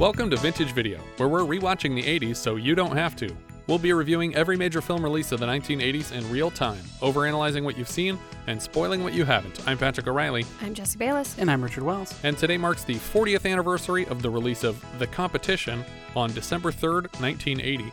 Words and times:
Welcome 0.00 0.30
to 0.30 0.38
Vintage 0.38 0.72
Video, 0.72 0.98
where 1.18 1.28
we're 1.28 1.40
rewatching 1.40 1.94
the 1.94 2.02
80s 2.02 2.36
so 2.36 2.56
you 2.56 2.74
don't 2.74 2.96
have 2.96 3.14
to. 3.16 3.36
We'll 3.66 3.78
be 3.78 3.92
reviewing 3.92 4.34
every 4.34 4.56
major 4.56 4.80
film 4.80 5.02
release 5.02 5.30
of 5.30 5.40
the 5.40 5.46
1980s 5.46 6.12
in 6.12 6.32
real 6.32 6.50
time, 6.50 6.82
overanalyzing 7.02 7.64
what 7.64 7.76
you've 7.76 7.86
seen 7.86 8.18
and 8.46 8.62
spoiling 8.62 9.04
what 9.04 9.12
you 9.12 9.26
haven't. 9.26 9.60
I'm 9.68 9.76
Patrick 9.76 10.08
O'Reilly, 10.08 10.46
I'm 10.62 10.72
Jesse 10.72 10.96
Bayless. 10.96 11.36
And 11.38 11.50
I'm 11.50 11.62
Richard 11.62 11.82
Wells. 11.82 12.18
and 12.22 12.38
today 12.38 12.56
marks 12.56 12.82
the 12.82 12.94
40th 12.94 13.44
anniversary 13.44 14.06
of 14.06 14.22
the 14.22 14.30
release 14.30 14.64
of 14.64 14.82
The 14.98 15.06
Competition 15.06 15.84
on 16.16 16.32
December 16.32 16.72
3rd, 16.72 17.12
1980. 17.20 17.92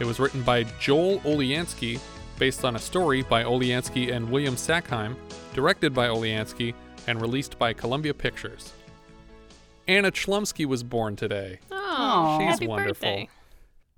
It 0.00 0.04
was 0.04 0.18
written 0.18 0.42
by 0.42 0.64
Joel 0.80 1.20
Oliansky, 1.20 2.00
based 2.40 2.64
on 2.64 2.74
a 2.74 2.80
story 2.80 3.22
by 3.22 3.44
Oliansky 3.44 4.12
and 4.12 4.28
William 4.28 4.56
Sackheim, 4.56 5.14
directed 5.54 5.94
by 5.94 6.08
Oliansky, 6.08 6.74
and 7.06 7.20
released 7.20 7.56
by 7.56 7.72
Columbia 7.72 8.14
Pictures. 8.14 8.72
Anna 9.88 10.10
Chlumsky 10.10 10.66
was 10.66 10.82
born 10.82 11.16
today. 11.16 11.60
Oh, 11.70 12.38
She's 12.40 12.48
happy 12.54 12.66
wonderful. 12.66 13.08
birthday. 13.08 13.28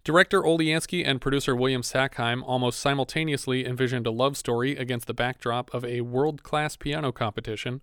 Director 0.05 0.43
Oliansky 0.43 1.07
and 1.07 1.21
producer 1.21 1.55
William 1.55 1.83
Sackheim 1.83 2.43
almost 2.47 2.79
simultaneously 2.81 3.67
envisioned 3.67 4.07
a 4.07 4.11
love 4.11 4.37
story 4.37 4.77
against 4.77 5.07
the 5.07 5.15
backdrop 5.15 5.73
of 5.75 5.85
a 5.85 6.01
world 6.03 6.43
class 6.43 6.77
piano 6.77 7.13
competition. 7.13 7.81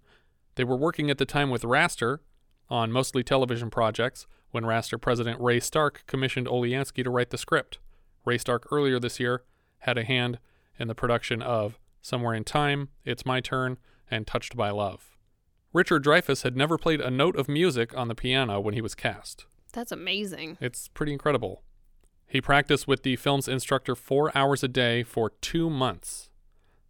They 0.56 0.64
were 0.64 0.78
working 0.78 1.10
at 1.12 1.18
the 1.18 1.26
time 1.26 1.50
with 1.50 1.64
Rastar 1.64 2.20
on 2.70 2.92
mostly 2.92 3.24
television 3.24 3.70
projects 3.70 4.26
when 4.52 4.64
Rastar 4.64 5.00
president 5.00 5.40
Ray 5.42 5.60
Stark 5.60 6.04
commissioned 6.08 6.48
Oliansky 6.48 7.04
to 7.04 7.10
write 7.10 7.30
the 7.30 7.38
script. 7.38 7.78
Ray 8.24 8.38
Stark 8.38 8.68
earlier 8.72 9.00
this 9.00 9.20
year 9.20 9.44
had 9.80 9.98
a 9.98 10.04
hand 10.04 10.40
in 10.80 10.88
the 10.88 10.96
production 10.96 11.42
of 11.42 11.78
Somewhere 12.02 12.34
in 12.34 12.44
Time, 12.44 12.90
It's 13.04 13.26
My 13.26 13.40
Turn, 13.42 13.78
and 14.10 14.26
Touched 14.26 14.56
by 14.56 14.70
Love. 14.72 15.15
Richard 15.76 16.06
Dreyfuss 16.06 16.44
had 16.44 16.56
never 16.56 16.78
played 16.78 17.02
a 17.02 17.12
note 17.12 17.36
of 17.36 17.50
music 17.50 17.96
on 17.98 18.08
the 18.08 18.16
piano 18.16 18.62
when 18.62 18.74
he 18.74 18.82
was 18.82 18.96
cast. 18.96 19.46
That's 19.74 19.92
amazing. 19.92 20.58
It's 20.62 20.88
pretty 20.88 21.12
incredible. 21.12 21.64
He 22.26 22.40
practiced 22.40 22.88
with 22.88 23.04
the 23.04 23.18
film's 23.18 23.50
instructor 23.50 23.94
four 23.94 24.36
hours 24.38 24.64
a 24.64 24.70
day 24.70 25.04
for 25.04 25.32
two 25.42 25.70
months. 25.70 26.30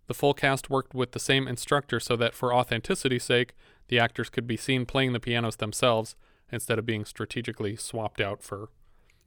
The 0.06 0.13
full 0.13 0.36
cast 0.36 0.69
worked 0.69 0.94
with 0.94 1.13
the 1.13 1.19
same 1.19 1.47
instructor 1.47 2.00
so 2.00 2.16
that, 2.17 2.36
for 2.36 2.53
authenticity's 2.53 3.23
sake, 3.23 3.53
the 3.88 3.97
actors 3.97 4.30
could 4.30 4.45
be 4.45 4.56
seen 4.56 4.86
playing 4.86 5.13
the 5.13 5.19
pianos 5.19 5.56
themselves 5.56 6.16
instead 6.52 6.78
of 6.78 6.86
being 6.86 7.06
strategically 7.06 7.75
swapped 7.75 8.22
out 8.22 8.44
for 8.44 8.69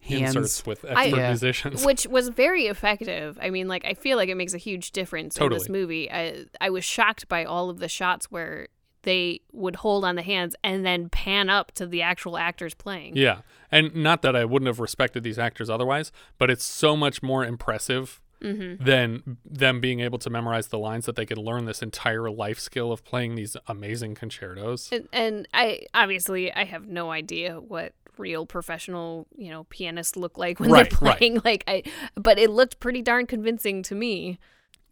Hands. 0.03 0.37
inserts 0.37 0.65
with 0.67 0.85
I- 0.85 1.07
expert 1.07 1.17
Yeah. 1.17 1.29
musicians. 1.31 1.85
Which 1.85 2.07
was 2.07 2.29
very 2.29 2.67
effective. 2.69 3.37
I 3.43 3.51
mean, 3.51 3.67
like 3.67 3.85
I 3.85 3.95
feel 3.95 4.17
like 4.19 4.29
it 4.29 4.37
makes 4.37 4.55
a 4.55 4.59
huge 4.59 4.93
difference 4.93 5.37
in 5.37 5.49
this 5.51 5.69
movie. 5.69 6.09
I 6.13 6.45
I 6.61 6.71
was 6.71 6.85
shocked 6.85 7.27
by 7.29 7.45
all 7.45 7.71
of 7.71 7.81
the 7.81 7.89
shots 7.89 8.31
where 8.31 8.69
they 9.09 9.41
would 9.53 9.77
hold 9.77 10.05
on 10.05 10.15
the 10.17 10.23
hands 10.23 10.55
and 10.63 10.85
then 10.85 11.09
pan 11.09 11.49
up 11.49 11.73
to 11.73 11.87
the 11.87 12.03
actual 12.03 12.37
actors 12.37 12.75
playing. 12.75 13.17
yeah. 13.17 13.39
And 13.73 13.95
not 13.95 14.23
that 14.23 14.35
I 14.37 14.45
wouldn't 14.45 14.67
have 14.67 14.81
respected 14.81 15.23
these 15.23 15.39
actors 15.39 15.69
otherwise, 15.69 16.13
but 16.39 16.49
it's 16.51 16.65
so 16.65 16.97
much 16.97 17.23
more 17.23 17.45
impressive 17.45 18.21
Mm-hmm. 18.41 18.85
than 18.85 19.37
them 19.45 19.81
being 19.81 19.99
able 19.99 20.19
to 20.21 20.31
memorize 20.31 20.69
the 20.69 20.79
lines 20.79 21.07
that 21.07 21.17
they 21.17 21.27
could 21.27 21.39
learn 21.39 21.65
this 21.65 21.83
entire 21.83 22.31
life 22.31 22.61
skill 22.61 22.93
of 22.93 23.03
playing 23.05 23.35
these 23.35 23.57
amazing 23.67 24.15
concertos. 24.15 24.91
And, 24.93 25.09
and 25.13 25.49
I 25.53 25.87
obviously 25.93 26.53
I 26.53 26.63
have 26.63 26.87
no 26.87 27.11
idea 27.11 27.55
what 27.61 27.95
real 28.17 28.47
professional 28.47 29.27
you 29.37 29.51
know 29.51 29.65
pianists 29.71 30.17
look 30.17 30.39
like 30.39 30.61
when 30.61 30.71
Right, 30.71 30.89
they're 30.89 31.09
right. 31.09 31.19
playing. 31.19 31.41
Like 31.45 31.65
I, 31.67 31.83
but 32.15 32.39
it 32.39 32.51
looked 32.51 32.79
pretty 32.79 33.03
darn 33.03 33.27
convincing 33.27 33.83
to 33.83 33.97
me. 33.97 34.39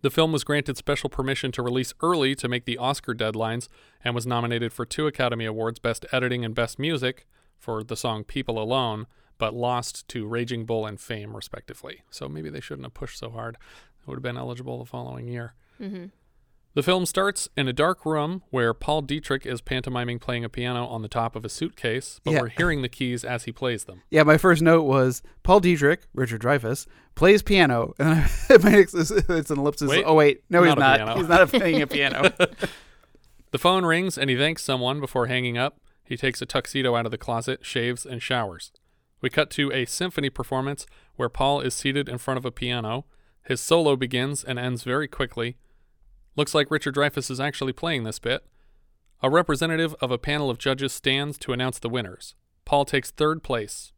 The 0.03 0.11
film 0.11 0.31
was 0.31 0.45
granted 0.45 0.77
special 0.77 1.09
permission 1.11 1.53
to 1.53 1.63
release 1.63 1.95
early 2.03 2.35
to 2.37 2.49
make 2.49 2.65
the 2.65 2.79
Oscar 2.79 3.15
deadlines 3.15 3.69
and 4.05 4.15
was 4.15 4.27
nominated 4.27 4.73
for 4.73 4.85
two 4.85 5.07
Academy 5.07 5.45
Awards 5.47 5.79
Best 5.79 6.05
Editing 6.13 6.45
and 6.45 6.55
Best 6.55 6.79
Music 6.79 7.27
for 7.59 7.83
the 7.83 7.97
song 7.97 8.23
People 8.23 8.63
Alone, 8.63 9.07
but 9.39 9.55
lost 9.55 10.07
to 10.09 10.27
Raging 10.27 10.65
Bull 10.65 10.87
and 10.87 11.01
Fame, 11.01 11.35
respectively. 11.35 12.03
So 12.11 12.29
maybe 12.29 12.51
they 12.51 12.61
shouldn't 12.61 12.87
have 12.87 12.95
pushed 12.95 13.19
so 13.19 13.31
hard. 13.31 13.57
It 14.01 14.07
would 14.07 14.17
have 14.17 14.23
been 14.23 14.37
eligible 14.37 14.79
the 14.79 14.85
following 14.85 15.29
year. 15.29 15.55
Mm-hmm. 15.81 16.07
The 16.77 16.83
film 16.83 17.07
starts 17.07 17.49
in 17.57 17.69
a 17.69 17.73
dark 17.73 18.05
room 18.05 18.43
where 18.51 18.75
Paul 18.75 19.01
Dietrich 19.01 19.47
is 19.47 19.63
pantomiming 19.63 20.19
playing 20.19 20.45
a 20.45 20.51
piano 20.51 20.85
on 20.85 21.01
the 21.01 21.09
top 21.09 21.35
of 21.35 21.43
a 21.43 21.49
suitcase, 21.49 22.21
but 22.23 22.33
Yeah. 22.33 22.43
we're 22.43 22.49
hearing 22.49 22.83
the 22.83 22.91
keys 22.91 23.25
as 23.25 23.45
he 23.45 23.51
plays 23.51 23.85
them. 23.85 24.03
Yeah, 24.11 24.25
my 24.25 24.37
first 24.37 24.61
note 24.61 24.83
was 24.83 25.23
Paul 25.43 25.61
Dietrich, 25.61 26.03
Richard 26.13 26.43
Dreyfuss, 26.43 26.87
plays 27.15 27.43
piano, 27.43 27.95
and 27.99 28.27
it's 28.51 29.51
an 29.51 29.59
ellipsis. 29.59 29.89
Wait, 29.89 30.05
oh 30.07 30.13
wait, 30.13 30.43
no, 30.51 30.65
he's 30.65 30.77
not 30.77 31.01
a 31.01 31.05
not. 31.07 31.17
He's 31.17 31.29
not 31.29 31.49
playing 31.49 31.81
a 31.81 31.87
piano. 31.87 32.31
The 33.53 33.59
phone 33.59 33.87
rings 33.87 34.19
and 34.19 34.29
he 34.29 34.37
thanks 34.37 34.63
someone 34.63 35.01
before 35.01 35.29
hanging 35.29 35.57
up. 35.57 35.81
He 36.05 36.19
takes 36.19 36.43
a 36.43 36.47
tuxedo 36.47 36.95
out 36.95 37.07
of 37.07 37.11
the 37.11 37.17
closet, 37.17 37.65
shaves, 37.65 38.05
and 38.05 38.21
showers. 38.21 38.71
We 39.23 39.31
cut 39.31 39.49
to 39.53 39.73
a 39.73 39.87
symphony 39.87 40.29
performance 40.29 40.85
where 41.15 41.31
Paul 41.31 41.63
is 41.63 41.73
seated 41.73 42.07
in 42.07 42.19
front 42.19 42.37
of 42.37 42.45
a 42.45 42.51
piano. 42.51 43.07
His 43.45 43.63
solo 43.63 43.97
begins 43.97 44.45
and 44.45 44.59
ends 44.59 44.83
very 44.83 45.09
quickly. 45.09 45.57
Looks 46.37 46.55
like 46.55 46.71
Richard 46.71 46.95
Dreyfuss 46.95 47.31
is 47.31 47.41
actually 47.41 47.73
playing 47.73 48.05
this 48.05 48.19
bit. 48.19 48.47
A 49.23 49.31
representative 49.31 49.95
of 50.03 50.11
a 50.11 50.19
panel 50.19 50.51
of 50.51 50.59
judges 50.59 50.93
stands 50.93 51.39
to 51.39 51.53
announce 51.53 51.79
the 51.79 51.89
winners. 51.89 52.35
Paul 52.67 52.85
takes 52.85 53.11
third 53.11 53.43
place. 53.43 53.93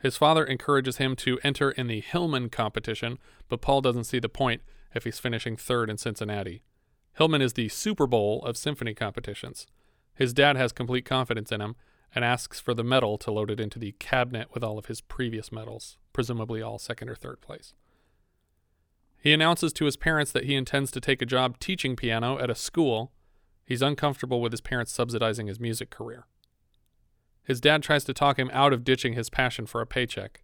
His 0.00 0.16
father 0.16 0.44
encourages 0.44 0.98
him 0.98 1.16
to 1.16 1.40
enter 1.42 1.72
in 1.72 1.88
the 1.88 2.00
Hillman 2.00 2.50
competition, 2.50 3.18
but 3.48 3.60
Paul 3.60 3.80
doesn't 3.80 4.04
see 4.04 4.20
the 4.20 4.28
point 4.28 4.62
if 4.94 5.02
he's 5.02 5.18
finishing 5.18 5.56
third 5.56 5.90
in 5.90 5.98
Cincinnati. 5.98 6.62
Hillman 7.14 7.42
is 7.42 7.54
the 7.54 7.68
Super 7.68 8.06
Bowl 8.06 8.42
of 8.44 8.56
symphony 8.56 8.94
competitions. 8.94 9.66
His 10.14 10.32
dad 10.32 10.56
has 10.56 10.72
complete 10.72 11.04
confidence 11.04 11.50
in 11.50 11.60
him 11.60 11.74
and 12.14 12.24
asks 12.24 12.60
for 12.60 12.74
the 12.74 12.84
medal 12.84 13.18
to 13.18 13.32
load 13.32 13.50
it 13.50 13.58
into 13.58 13.78
the 13.78 13.92
cabinet 13.98 14.48
with 14.54 14.62
all 14.62 14.78
of 14.78 14.86
his 14.86 15.00
previous 15.00 15.50
medals, 15.50 15.98
presumably 16.12 16.62
all 16.62 16.78
second 16.78 17.08
or 17.08 17.16
third 17.16 17.40
place. 17.40 17.74
He 19.22 19.32
announces 19.32 19.72
to 19.74 19.84
his 19.84 19.96
parents 19.96 20.32
that 20.32 20.46
he 20.46 20.56
intends 20.56 20.90
to 20.90 21.00
take 21.00 21.22
a 21.22 21.26
job 21.26 21.60
teaching 21.60 21.94
piano 21.94 22.40
at 22.40 22.50
a 22.50 22.56
school. 22.56 23.12
He's 23.64 23.80
uncomfortable 23.80 24.40
with 24.40 24.52
his 24.52 24.60
parents 24.60 24.90
subsidizing 24.90 25.46
his 25.46 25.60
music 25.60 25.90
career. 25.90 26.26
His 27.44 27.60
dad 27.60 27.84
tries 27.84 28.02
to 28.04 28.12
talk 28.12 28.36
him 28.36 28.50
out 28.52 28.72
of 28.72 28.82
ditching 28.82 29.12
his 29.12 29.30
passion 29.30 29.66
for 29.66 29.80
a 29.80 29.86
paycheck. 29.86 30.42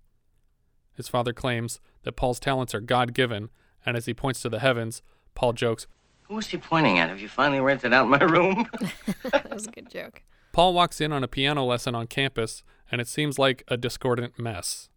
His 0.95 1.09
father 1.09 1.33
claims 1.33 1.81
that 2.05 2.15
Paul's 2.15 2.39
talents 2.39 2.73
are 2.73 2.81
God 2.81 3.15
given, 3.15 3.51
and 3.85 3.97
as 3.97 4.07
he 4.07 4.15
points 4.15 4.43
to 4.43 4.49
the 4.49 4.61
heavens, 4.61 5.03
Paul 5.35 5.55
jokes, 5.55 5.89
Who 6.29 6.37
was 6.37 6.47
he 6.47 6.57
pointing 6.57 7.01
at? 7.01 7.09
Have 7.09 7.21
you 7.21 7.29
finally 7.29 7.61
rented 7.61 7.93
out 7.93 8.09
my 8.09 8.19
room? 8.19 8.69
That 9.25 9.53
was 9.53 9.67
a 9.67 9.73
good 9.73 9.91
joke. 9.91 10.23
Paul 10.53 10.73
walks 10.73 11.01
in 11.01 11.13
on 11.13 11.25
a 11.25 11.29
piano 11.29 11.65
lesson 11.65 11.97
on 11.97 12.07
campus, 12.07 12.63
and 12.93 13.01
it 13.01 13.09
seems 13.09 13.41
like 13.41 13.65
a 13.67 13.77
discordant 13.77 14.39
mess. 14.39 14.89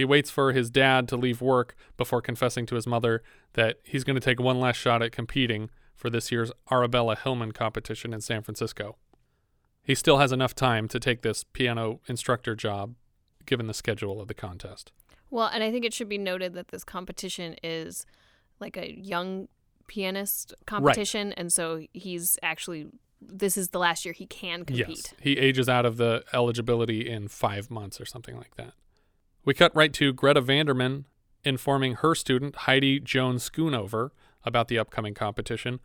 He 0.00 0.04
waits 0.06 0.30
for 0.30 0.52
his 0.52 0.70
dad 0.70 1.08
to 1.08 1.16
leave 1.18 1.42
work 1.42 1.76
before 1.98 2.22
confessing 2.22 2.64
to 2.64 2.74
his 2.74 2.86
mother 2.86 3.22
that 3.52 3.80
he's 3.82 4.02
going 4.02 4.14
to 4.14 4.20
take 4.20 4.40
one 4.40 4.58
last 4.58 4.78
shot 4.78 5.02
at 5.02 5.12
competing 5.12 5.68
for 5.94 6.08
this 6.08 6.32
year's 6.32 6.50
Arabella 6.70 7.14
Hillman 7.22 7.52
competition 7.52 8.14
in 8.14 8.22
San 8.22 8.40
Francisco. 8.40 8.96
He 9.82 9.94
still 9.94 10.16
has 10.16 10.32
enough 10.32 10.54
time 10.54 10.88
to 10.88 10.98
take 10.98 11.20
this 11.20 11.44
piano 11.44 12.00
instructor 12.08 12.54
job, 12.54 12.94
given 13.44 13.66
the 13.66 13.74
schedule 13.74 14.22
of 14.22 14.28
the 14.28 14.32
contest. 14.32 14.90
Well, 15.28 15.50
and 15.52 15.62
I 15.62 15.70
think 15.70 15.84
it 15.84 15.92
should 15.92 16.08
be 16.08 16.16
noted 16.16 16.54
that 16.54 16.68
this 16.68 16.82
competition 16.82 17.56
is 17.62 18.06
like 18.58 18.78
a 18.78 18.98
young 18.98 19.48
pianist 19.86 20.54
competition, 20.64 21.34
and 21.34 21.52
so 21.52 21.84
he's 21.92 22.38
actually 22.42 22.86
this 23.20 23.58
is 23.58 23.68
the 23.68 23.78
last 23.78 24.06
year 24.06 24.14
he 24.14 24.24
can 24.24 24.64
compete. 24.64 24.88
Yes, 24.88 25.14
he 25.20 25.36
ages 25.36 25.68
out 25.68 25.84
of 25.84 25.98
the 25.98 26.24
eligibility 26.32 27.06
in 27.06 27.28
five 27.28 27.70
months 27.70 28.00
or 28.00 28.06
something 28.06 28.38
like 28.38 28.56
that. 28.56 28.72
We 29.44 29.54
cut 29.54 29.74
right 29.74 29.92
to 29.94 30.12
Greta 30.12 30.42
Vanderman 30.42 31.04
informing 31.44 31.94
her 31.96 32.14
student, 32.14 32.54
Heidi 32.56 33.00
Jones 33.00 33.48
Schoonover, 33.48 34.10
about 34.44 34.68
the 34.68 34.78
upcoming 34.78 35.14
competition. 35.14 35.80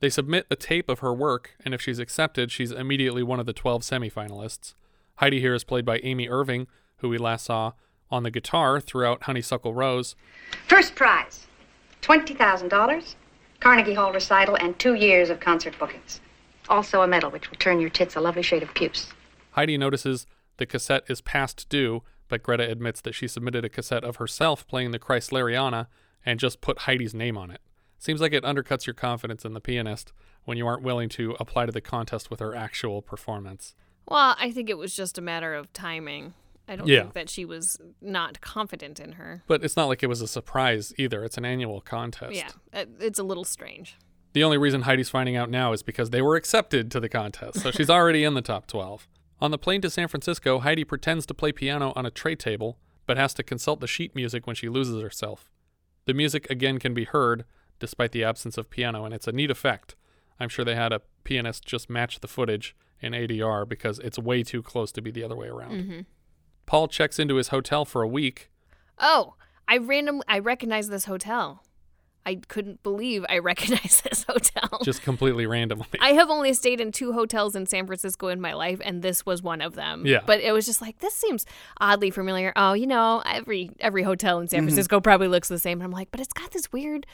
They 0.00 0.10
submit 0.10 0.46
a 0.50 0.56
tape 0.56 0.90
of 0.90 0.98
her 0.98 1.14
work, 1.14 1.56
and 1.64 1.72
if 1.72 1.80
she's 1.80 1.98
accepted, 1.98 2.52
she's 2.52 2.70
immediately 2.70 3.22
one 3.22 3.40
of 3.40 3.46
the 3.46 3.54
12 3.54 3.82
semifinalists. 3.82 4.74
Heidi 5.16 5.40
here 5.40 5.54
is 5.54 5.64
played 5.64 5.86
by 5.86 6.00
Amy 6.02 6.28
Irving, 6.28 6.66
who 6.98 7.08
we 7.08 7.16
last 7.18 7.46
saw 7.46 7.72
on 8.10 8.22
the 8.22 8.30
guitar 8.30 8.80
throughout 8.80 9.24
Honeysuckle 9.24 9.72
Rose. 9.72 10.14
First 10.66 10.94
prize 10.94 11.46
$20,000, 12.02 13.14
Carnegie 13.60 13.94
Hall 13.94 14.12
recital, 14.12 14.56
and 14.56 14.78
two 14.78 14.94
years 14.94 15.30
of 15.30 15.40
concert 15.40 15.78
bookings. 15.78 16.20
Also 16.68 17.00
a 17.00 17.08
medal 17.08 17.30
which 17.30 17.50
will 17.50 17.58
turn 17.58 17.80
your 17.80 17.90
tits 17.90 18.16
a 18.16 18.20
lovely 18.20 18.42
shade 18.42 18.62
of 18.62 18.72
puce. 18.74 19.08
Heidi 19.52 19.78
notices 19.78 20.26
the 20.58 20.66
cassette 20.66 21.04
is 21.08 21.20
past 21.20 21.68
due, 21.68 22.02
but 22.28 22.42
Greta 22.42 22.68
admits 22.70 23.00
that 23.00 23.14
she 23.14 23.26
submitted 23.28 23.64
a 23.64 23.68
cassette 23.68 24.04
of 24.04 24.16
herself 24.16 24.66
playing 24.66 24.90
the 24.90 24.98
Kreisleriana 24.98 25.86
and 26.24 26.38
just 26.38 26.60
put 26.60 26.80
Heidi's 26.80 27.14
name 27.14 27.36
on 27.38 27.50
it. 27.50 27.60
Seems 27.98 28.20
like 28.20 28.32
it 28.32 28.44
undercuts 28.44 28.86
your 28.86 28.94
confidence 28.94 29.44
in 29.44 29.54
the 29.54 29.60
pianist 29.60 30.12
when 30.44 30.56
you 30.56 30.66
aren't 30.66 30.82
willing 30.82 31.08
to 31.10 31.36
apply 31.40 31.66
to 31.66 31.72
the 31.72 31.80
contest 31.80 32.30
with 32.30 32.40
her 32.40 32.54
actual 32.54 33.02
performance. 33.02 33.74
Well, 34.06 34.36
I 34.38 34.50
think 34.52 34.70
it 34.70 34.78
was 34.78 34.94
just 34.94 35.18
a 35.18 35.20
matter 35.22 35.54
of 35.54 35.72
timing. 35.72 36.34
I 36.68 36.76
don't 36.76 36.86
Yeah. 36.86 37.00
think 37.02 37.14
that 37.14 37.30
she 37.30 37.44
was 37.44 37.78
not 38.00 38.40
confident 38.40 39.00
in 39.00 39.12
her. 39.12 39.42
But 39.46 39.64
it's 39.64 39.76
not 39.76 39.86
like 39.86 40.02
it 40.02 40.06
was 40.06 40.20
a 40.20 40.28
surprise 40.28 40.92
either. 40.98 41.24
It's 41.24 41.38
an 41.38 41.44
annual 41.44 41.80
contest. 41.80 42.34
Yeah, 42.34 42.50
uh, 42.72 42.84
it's 43.00 43.18
a 43.18 43.22
little 43.24 43.44
strange. 43.44 43.96
The 44.34 44.44
only 44.44 44.58
reason 44.58 44.82
Heidi's 44.82 45.08
finding 45.08 45.34
out 45.36 45.50
now 45.50 45.72
is 45.72 45.82
because 45.82 46.10
they 46.10 46.20
were 46.22 46.36
accepted 46.36 46.90
to 46.92 47.00
the 47.00 47.08
contest, 47.08 47.60
so 47.60 47.70
she's 47.70 47.88
already 47.90 48.22
in 48.24 48.34
the 48.34 48.42
top 48.42 48.66
12. 48.66 49.08
On 49.40 49.50
the 49.50 49.58
plane 49.58 49.80
to 49.82 49.90
San 49.90 50.08
Francisco, 50.08 50.58
Heidi 50.60 50.84
pretends 50.84 51.24
to 51.26 51.34
play 51.34 51.52
piano 51.52 51.92
on 51.94 52.04
a 52.04 52.10
tray 52.10 52.34
table, 52.34 52.78
but 53.06 53.16
has 53.16 53.34
to 53.34 53.42
consult 53.42 53.80
the 53.80 53.86
sheet 53.86 54.14
music 54.14 54.46
when 54.46 54.56
she 54.56 54.68
loses 54.68 55.00
herself. 55.00 55.48
The 56.06 56.14
music 56.14 56.48
again 56.50 56.78
can 56.78 56.94
be 56.94 57.04
heard, 57.04 57.44
despite 57.78 58.12
the 58.12 58.24
absence 58.24 58.58
of 58.58 58.70
piano, 58.70 59.04
and 59.04 59.14
it's 59.14 59.28
a 59.28 59.32
neat 59.32 59.50
effect. 59.50 59.94
I'm 60.40 60.48
sure 60.48 60.64
they 60.64 60.74
had 60.74 60.92
a 60.92 61.02
pianist 61.24 61.64
just 61.64 61.88
match 61.88 62.20
the 62.20 62.28
footage 62.28 62.74
in 63.00 63.12
ADR 63.12 63.68
because 63.68 63.98
it's 64.00 64.18
way 64.18 64.42
too 64.42 64.62
close 64.62 64.90
to 64.92 65.02
be 65.02 65.10
the 65.10 65.22
other 65.24 65.36
way 65.36 65.48
around. 65.48 65.80
hmm 65.84 66.00
Paul 66.66 66.88
checks 66.88 67.18
into 67.18 67.36
his 67.36 67.48
hotel 67.48 67.86
for 67.86 68.02
a 68.02 68.08
week. 68.08 68.50
Oh, 68.98 69.36
I 69.66 69.78
randomly 69.78 70.24
I 70.28 70.38
recognize 70.38 70.88
this 70.90 71.06
hotel. 71.06 71.62
I 72.28 72.34
couldn't 72.48 72.82
believe 72.82 73.24
I 73.28 73.38
recognized 73.52 74.04
this 74.04 74.24
hotel. 74.28 74.80
Just 74.84 75.02
completely 75.02 75.46
randomly. 75.46 75.86
I 76.00 76.10
have 76.12 76.28
only 76.30 76.52
stayed 76.52 76.80
in 76.80 76.92
two 76.92 77.12
hotels 77.12 77.56
in 77.56 77.64
San 77.66 77.86
Francisco 77.86 78.28
in 78.28 78.40
my 78.40 78.52
life, 78.52 78.80
and 78.84 79.00
this 79.02 79.24
was 79.24 79.42
one 79.42 79.60
of 79.62 79.74
them. 79.74 80.04
Yeah. 80.06 80.20
But 80.26 80.40
it 80.40 80.52
was 80.52 80.66
just 80.66 80.82
like 80.82 80.98
this 80.98 81.14
seems 81.14 81.46
oddly 81.80 82.10
familiar. 82.10 82.52
Oh, 82.54 82.74
you 82.74 82.86
know, 82.86 83.22
every 83.24 83.70
every 83.80 84.02
hotel 84.02 84.38
in 84.40 84.48
San 84.48 84.60
Mhm. 84.60 84.64
Francisco 84.64 85.00
probably 85.00 85.28
looks 85.28 85.48
the 85.48 85.58
same. 85.58 85.78
And 85.80 85.84
I'm 85.84 85.90
like, 85.90 86.10
but 86.10 86.20
it's 86.20 86.32
got 86.34 86.50
this 86.52 86.70
weird. 86.72 87.06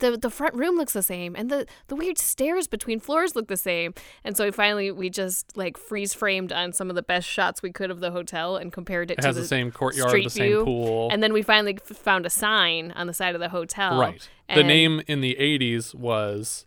The, 0.00 0.16
the 0.16 0.30
front 0.30 0.54
room 0.54 0.76
looks 0.78 0.94
the 0.94 1.02
same 1.02 1.36
and 1.36 1.50
the, 1.50 1.66
the 1.88 1.94
weird 1.94 2.16
stairs 2.16 2.66
between 2.66 3.00
floors 3.00 3.36
look 3.36 3.48
the 3.48 3.56
same 3.58 3.92
and 4.24 4.34
so 4.34 4.46
we 4.46 4.50
finally 4.50 4.90
we 4.90 5.10
just 5.10 5.54
like 5.58 5.76
freeze 5.76 6.14
framed 6.14 6.52
on 6.54 6.72
some 6.72 6.88
of 6.88 6.96
the 6.96 7.02
best 7.02 7.28
shots 7.28 7.60
we 7.62 7.70
could 7.70 7.90
of 7.90 8.00
the 8.00 8.10
hotel 8.10 8.56
and 8.56 8.72
compared 8.72 9.10
it, 9.10 9.18
It 9.18 9.20
to 9.20 9.26
has 9.28 9.36
the 9.36 9.44
same 9.46 9.70
courtyard, 9.70 10.08
street 10.08 10.24
the 10.24 10.30
same 10.30 10.46
view. 10.46 10.64
pool. 10.64 11.10
and 11.12 11.22
then 11.22 11.34
we 11.34 11.42
finally 11.42 11.74
f- 11.76 11.94
found 11.98 12.24
a 12.24 12.30
sign 12.30 12.92
on 12.92 13.08
the 13.08 13.12
side 13.12 13.34
of 13.34 13.42
the 13.42 13.50
hotel 13.50 14.00
Right. 14.00 14.26
The 14.54 14.64
name 14.64 15.02
in 15.06 15.20
the 15.20 15.36
80s 15.38 15.94
was 15.94 16.66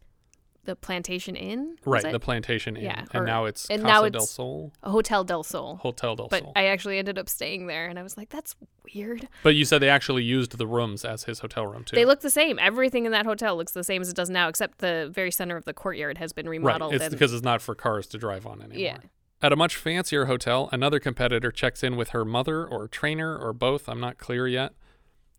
the 0.65 0.75
plantation 0.77 1.35
inn 1.35 1.75
right, 1.83 2.05
it? 2.05 2.11
the 2.13 2.19
Plantation 2.21 2.77
Inn, 2.77 2.85
Yeah, 2.85 2.99
and 3.11 3.23
or- 3.23 3.25
now 3.25 3.43
it's 3.45 3.69
and 3.69 3.81
Casa 3.81 4.03
now 4.03 4.09
del 4.09 4.25
Sol. 4.25 4.71
Hotel 4.81 5.25
del 5.25 5.43
Sol. 5.43 5.75
Hotel 5.77 6.15
del 6.15 6.29
but 6.29 6.41
Sol. 6.41 6.53
I 6.55 6.67
actually 6.67 6.97
ended 6.99 7.17
up 7.19 7.27
staying 7.27 7.67
there, 7.67 7.87
and 7.89 7.99
I 7.99 8.03
was 8.03 8.15
like, 8.15 8.29
"That's 8.29 8.55
weird." 8.95 9.27
But 9.43 9.55
you 9.55 9.65
said 9.65 9.79
they 9.81 9.89
actually 9.89 10.23
used 10.23 10.57
the 10.57 10.65
rooms 10.65 11.03
as 11.03 11.25
his 11.25 11.39
hotel 11.39 11.67
room 11.67 11.83
too. 11.83 11.97
They 11.97 12.05
look 12.05 12.21
the 12.21 12.29
same. 12.29 12.59
Everything 12.59 13.05
in 13.05 13.11
that 13.11 13.25
hotel 13.25 13.57
looks 13.57 13.73
the 13.73 13.83
same 13.83 14.01
as 14.01 14.07
it 14.07 14.15
does 14.15 14.29
now, 14.29 14.47
except 14.47 14.77
the 14.77 15.09
very 15.13 15.31
center 15.31 15.57
of 15.57 15.65
the 15.65 15.73
courtyard 15.73 16.17
has 16.19 16.31
been 16.31 16.45
right. 16.45 16.51
remodeled. 16.59 16.93
It's 16.93 17.03
and- 17.03 17.11
because 17.11 17.33
it's 17.33 17.43
not 17.43 17.61
for 17.61 17.75
cars 17.75 18.07
to 18.07 18.17
drive 18.17 18.45
on 18.47 18.61
anymore. 18.61 18.77
yeah, 18.79 18.97
At 19.41 19.51
a 19.51 19.57
much 19.57 19.75
fancier 19.75 20.25
hotel, 20.27 20.69
another 20.71 21.01
competitor 21.01 21.51
checks 21.51 21.83
in 21.83 21.97
with 21.97 22.09
her 22.11 22.23
mother 22.23 22.65
or 22.65 22.87
trainer 22.87 23.37
or 23.37 23.51
both. 23.51 23.89
I'm 23.89 23.99
not 23.99 24.17
clear 24.17 24.47
yet. 24.47 24.71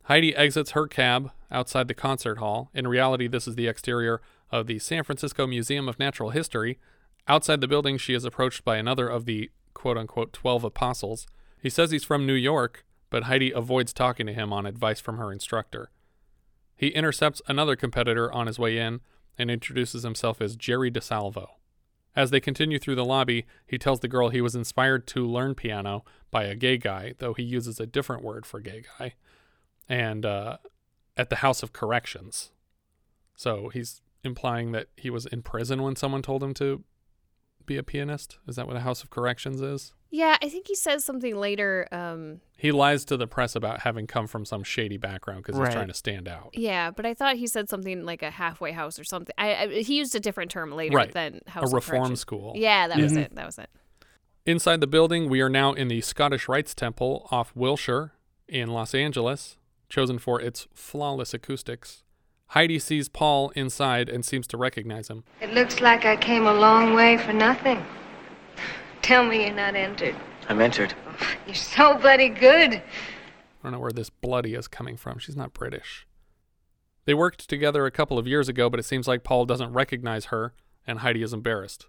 Heidi 0.04 0.36
exits 0.36 0.72
her 0.72 0.86
cab 0.86 1.30
outside 1.50 1.88
the 1.88 1.94
concert 1.94 2.38
hall. 2.38 2.70
In 2.74 2.86
reality, 2.86 3.26
this 3.26 3.48
is 3.48 3.54
the 3.54 3.68
exterior 3.68 4.20
of 4.50 4.66
the 4.66 4.78
San 4.78 5.02
Francisco 5.02 5.46
Museum 5.46 5.88
of 5.88 5.98
Natural 5.98 6.30
History. 6.30 6.78
Outside 7.26 7.60
the 7.60 7.68
building, 7.68 7.96
she 7.96 8.12
is 8.12 8.24
approached 8.24 8.64
by 8.64 8.76
another 8.76 9.08
of 9.08 9.24
the 9.24 9.50
quote 9.72 9.96
unquote 9.96 10.32
12 10.32 10.64
apostles. 10.64 11.26
He 11.60 11.70
says 11.70 11.90
he's 11.90 12.04
from 12.04 12.26
New 12.26 12.34
York, 12.34 12.84
but 13.08 13.24
Heidi 13.24 13.50
avoids 13.50 13.92
talking 13.92 14.26
to 14.26 14.34
him 14.34 14.52
on 14.52 14.66
advice 14.66 15.00
from 15.00 15.16
her 15.16 15.32
instructor. 15.32 15.90
He 16.76 16.88
intercepts 16.88 17.40
another 17.48 17.76
competitor 17.76 18.30
on 18.30 18.46
his 18.46 18.58
way 18.58 18.76
in 18.76 19.00
and 19.38 19.50
introduces 19.50 20.02
himself 20.02 20.40
as 20.42 20.56
Jerry 20.56 20.90
DeSalvo. 20.90 21.46
As 22.14 22.30
they 22.30 22.40
continue 22.40 22.78
through 22.78 22.94
the 22.94 23.04
lobby, 23.04 23.46
he 23.66 23.78
tells 23.78 24.00
the 24.00 24.08
girl 24.08 24.28
he 24.28 24.40
was 24.40 24.54
inspired 24.54 25.06
to 25.08 25.26
learn 25.26 25.54
piano 25.54 26.04
by 26.30 26.44
a 26.44 26.54
gay 26.54 26.76
guy, 26.76 27.14
though 27.18 27.34
he 27.34 27.42
uses 27.42 27.80
a 27.80 27.86
different 27.86 28.22
word 28.22 28.46
for 28.46 28.60
gay 28.60 28.84
guy, 28.98 29.14
and 29.88 30.24
uh, 30.26 30.58
at 31.16 31.30
the 31.30 31.36
House 31.36 31.62
of 31.62 31.72
Corrections. 31.72 32.50
So 33.36 33.68
he's 33.68 34.00
implying 34.22 34.72
that 34.72 34.86
he 34.96 35.10
was 35.10 35.26
in 35.26 35.42
prison 35.42 35.82
when 35.82 35.96
someone 35.96 36.22
told 36.22 36.42
him 36.42 36.54
to 36.54 36.82
be 37.66 37.76
a 37.76 37.82
pianist. 37.82 38.38
Is 38.46 38.56
that 38.56 38.66
what 38.66 38.76
a 38.76 38.80
House 38.80 39.02
of 39.02 39.10
Corrections 39.10 39.60
is? 39.60 39.92
yeah. 40.10 40.36
I 40.40 40.48
think 40.48 40.68
he 40.68 40.76
says 40.76 41.04
something 41.04 41.34
later. 41.34 41.88
Um, 41.90 42.40
He 42.56 42.70
lies 42.70 43.04
to 43.06 43.16
the 43.16 43.26
press 43.26 43.56
about 43.56 43.80
having 43.80 44.06
come 44.06 44.28
from 44.28 44.44
some 44.44 44.62
shady 44.62 44.96
background 44.96 45.42
because 45.42 45.58
Right. 45.58 45.68
he's 45.68 45.74
trying 45.74 45.88
to 45.88 45.94
stand 45.94 46.28
out. 46.28 46.50
yeah, 46.52 46.90
but 46.92 47.04
I 47.04 47.14
thought 47.14 47.34
he 47.36 47.46
said 47.48 47.68
something 47.68 48.04
like 48.04 48.22
a 48.22 48.30
halfway 48.30 48.70
house 48.72 48.98
or 49.00 49.04
something. 49.04 49.34
I, 49.36 49.54
I 49.56 49.68
he 49.82 49.96
used 49.98 50.14
a 50.14 50.20
different 50.20 50.50
term 50.52 50.70
later 50.72 50.96
Right. 50.96 51.10
than 51.12 51.40
A 51.46 51.50
house 51.50 51.64
of 51.66 51.72
reform 51.72 51.98
correction. 52.02 52.16
school. 52.16 52.52
Yeah, 52.54 52.86
that 52.88 52.98
was 52.98 53.16
it. 53.16 53.34
That 53.34 53.46
was 53.46 53.58
it. 53.58 53.70
Inside 54.46 54.80
the 54.80 54.86
building, 54.86 55.28
we 55.28 55.40
are 55.40 55.48
now 55.48 55.72
in 55.72 55.88
the 55.88 56.00
Scottish 56.02 56.48
Rites 56.48 56.74
Temple 56.74 57.26
off 57.32 57.50
Wilshire 57.56 58.12
in 58.46 58.68
Los 58.68 58.94
Angeles, 58.94 59.56
chosen 59.88 60.18
for 60.18 60.40
its 60.40 60.66
flawless 60.74 61.34
acoustics. 61.34 62.02
Heidi 62.48 62.78
sees 62.78 63.08
Paul 63.08 63.50
inside 63.56 64.08
and 64.08 64.24
seems 64.24 64.46
to 64.48 64.56
recognize 64.56 65.08
him. 65.08 65.24
It 65.40 65.52
looks 65.52 65.80
like 65.80 66.04
I 66.04 66.16
came 66.16 66.46
a 66.46 66.54
long 66.54 66.94
way 66.94 67.16
for 67.18 67.32
nothing. 67.32 67.84
Tell 69.02 69.24
me 69.24 69.44
you're 69.44 69.54
not 69.54 69.74
entered. 69.74 70.14
I'm 70.48 70.60
entered. 70.60 70.94
You're 71.46 71.54
so 71.54 71.96
bloody 71.96 72.28
good. 72.28 72.74
I 72.74 72.82
don't 73.62 73.72
know 73.72 73.78
where 73.78 73.92
this 73.92 74.10
bloody 74.10 74.54
is 74.54 74.68
coming 74.68 74.96
from. 74.96 75.18
She's 75.18 75.36
not 75.36 75.52
British. 75.54 76.06
They 77.06 77.14
worked 77.14 77.48
together 77.48 77.86
a 77.86 77.90
couple 77.90 78.18
of 78.18 78.26
years 78.26 78.48
ago, 78.48 78.70
but 78.70 78.80
it 78.80 78.84
seems 78.84 79.08
like 79.08 79.24
Paul 79.24 79.46
doesn't 79.46 79.72
recognize 79.72 80.26
her, 80.26 80.54
and 80.86 81.00
Heidi 81.00 81.22
is 81.22 81.32
embarrassed. 81.32 81.86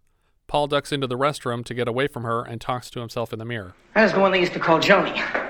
Paul 0.48 0.68
ducks 0.68 0.92
into 0.92 1.08
the 1.08 1.18
restroom 1.18 1.66
to 1.66 1.74
get 1.74 1.88
away 1.88 2.08
from 2.08 2.24
her 2.24 2.44
and 2.44 2.60
talks 2.62 2.90
to 2.92 3.00
himself 3.00 3.34
in 3.34 3.40
the 3.40 3.46
mirror. 3.46 3.76
That 3.94 4.06
is 4.06 4.14
the 4.14 4.20
one 4.20 4.32
they 4.32 4.40
used 4.40 4.54
to 4.54 4.60
call 4.60 4.80
Joni. 4.80 5.45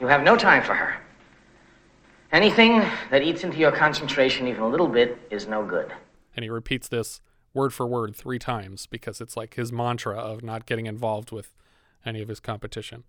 You 0.00 0.06
have 0.06 0.22
no 0.22 0.36
time 0.36 0.62
for 0.62 0.74
her. 0.74 0.96
Anything 2.32 2.82
that 3.10 3.22
eats 3.22 3.44
into 3.44 3.58
your 3.58 3.72
concentration 3.72 4.48
even 4.48 4.62
a 4.62 4.68
little 4.68 4.88
bit 4.88 5.18
is 5.30 5.46
no 5.46 5.64
good. 5.64 5.92
And 6.34 6.42
he 6.42 6.48
repeats 6.48 6.88
this 6.88 7.20
word 7.52 7.74
for 7.74 7.86
word 7.86 8.16
three 8.16 8.38
times 8.38 8.86
because 8.86 9.20
it's 9.20 9.36
like 9.36 9.54
his 9.54 9.72
mantra 9.72 10.16
of 10.16 10.42
not 10.42 10.64
getting 10.64 10.86
involved 10.86 11.32
with 11.32 11.54
any 12.06 12.22
of 12.22 12.28
his 12.28 12.40
competition. 12.40 13.04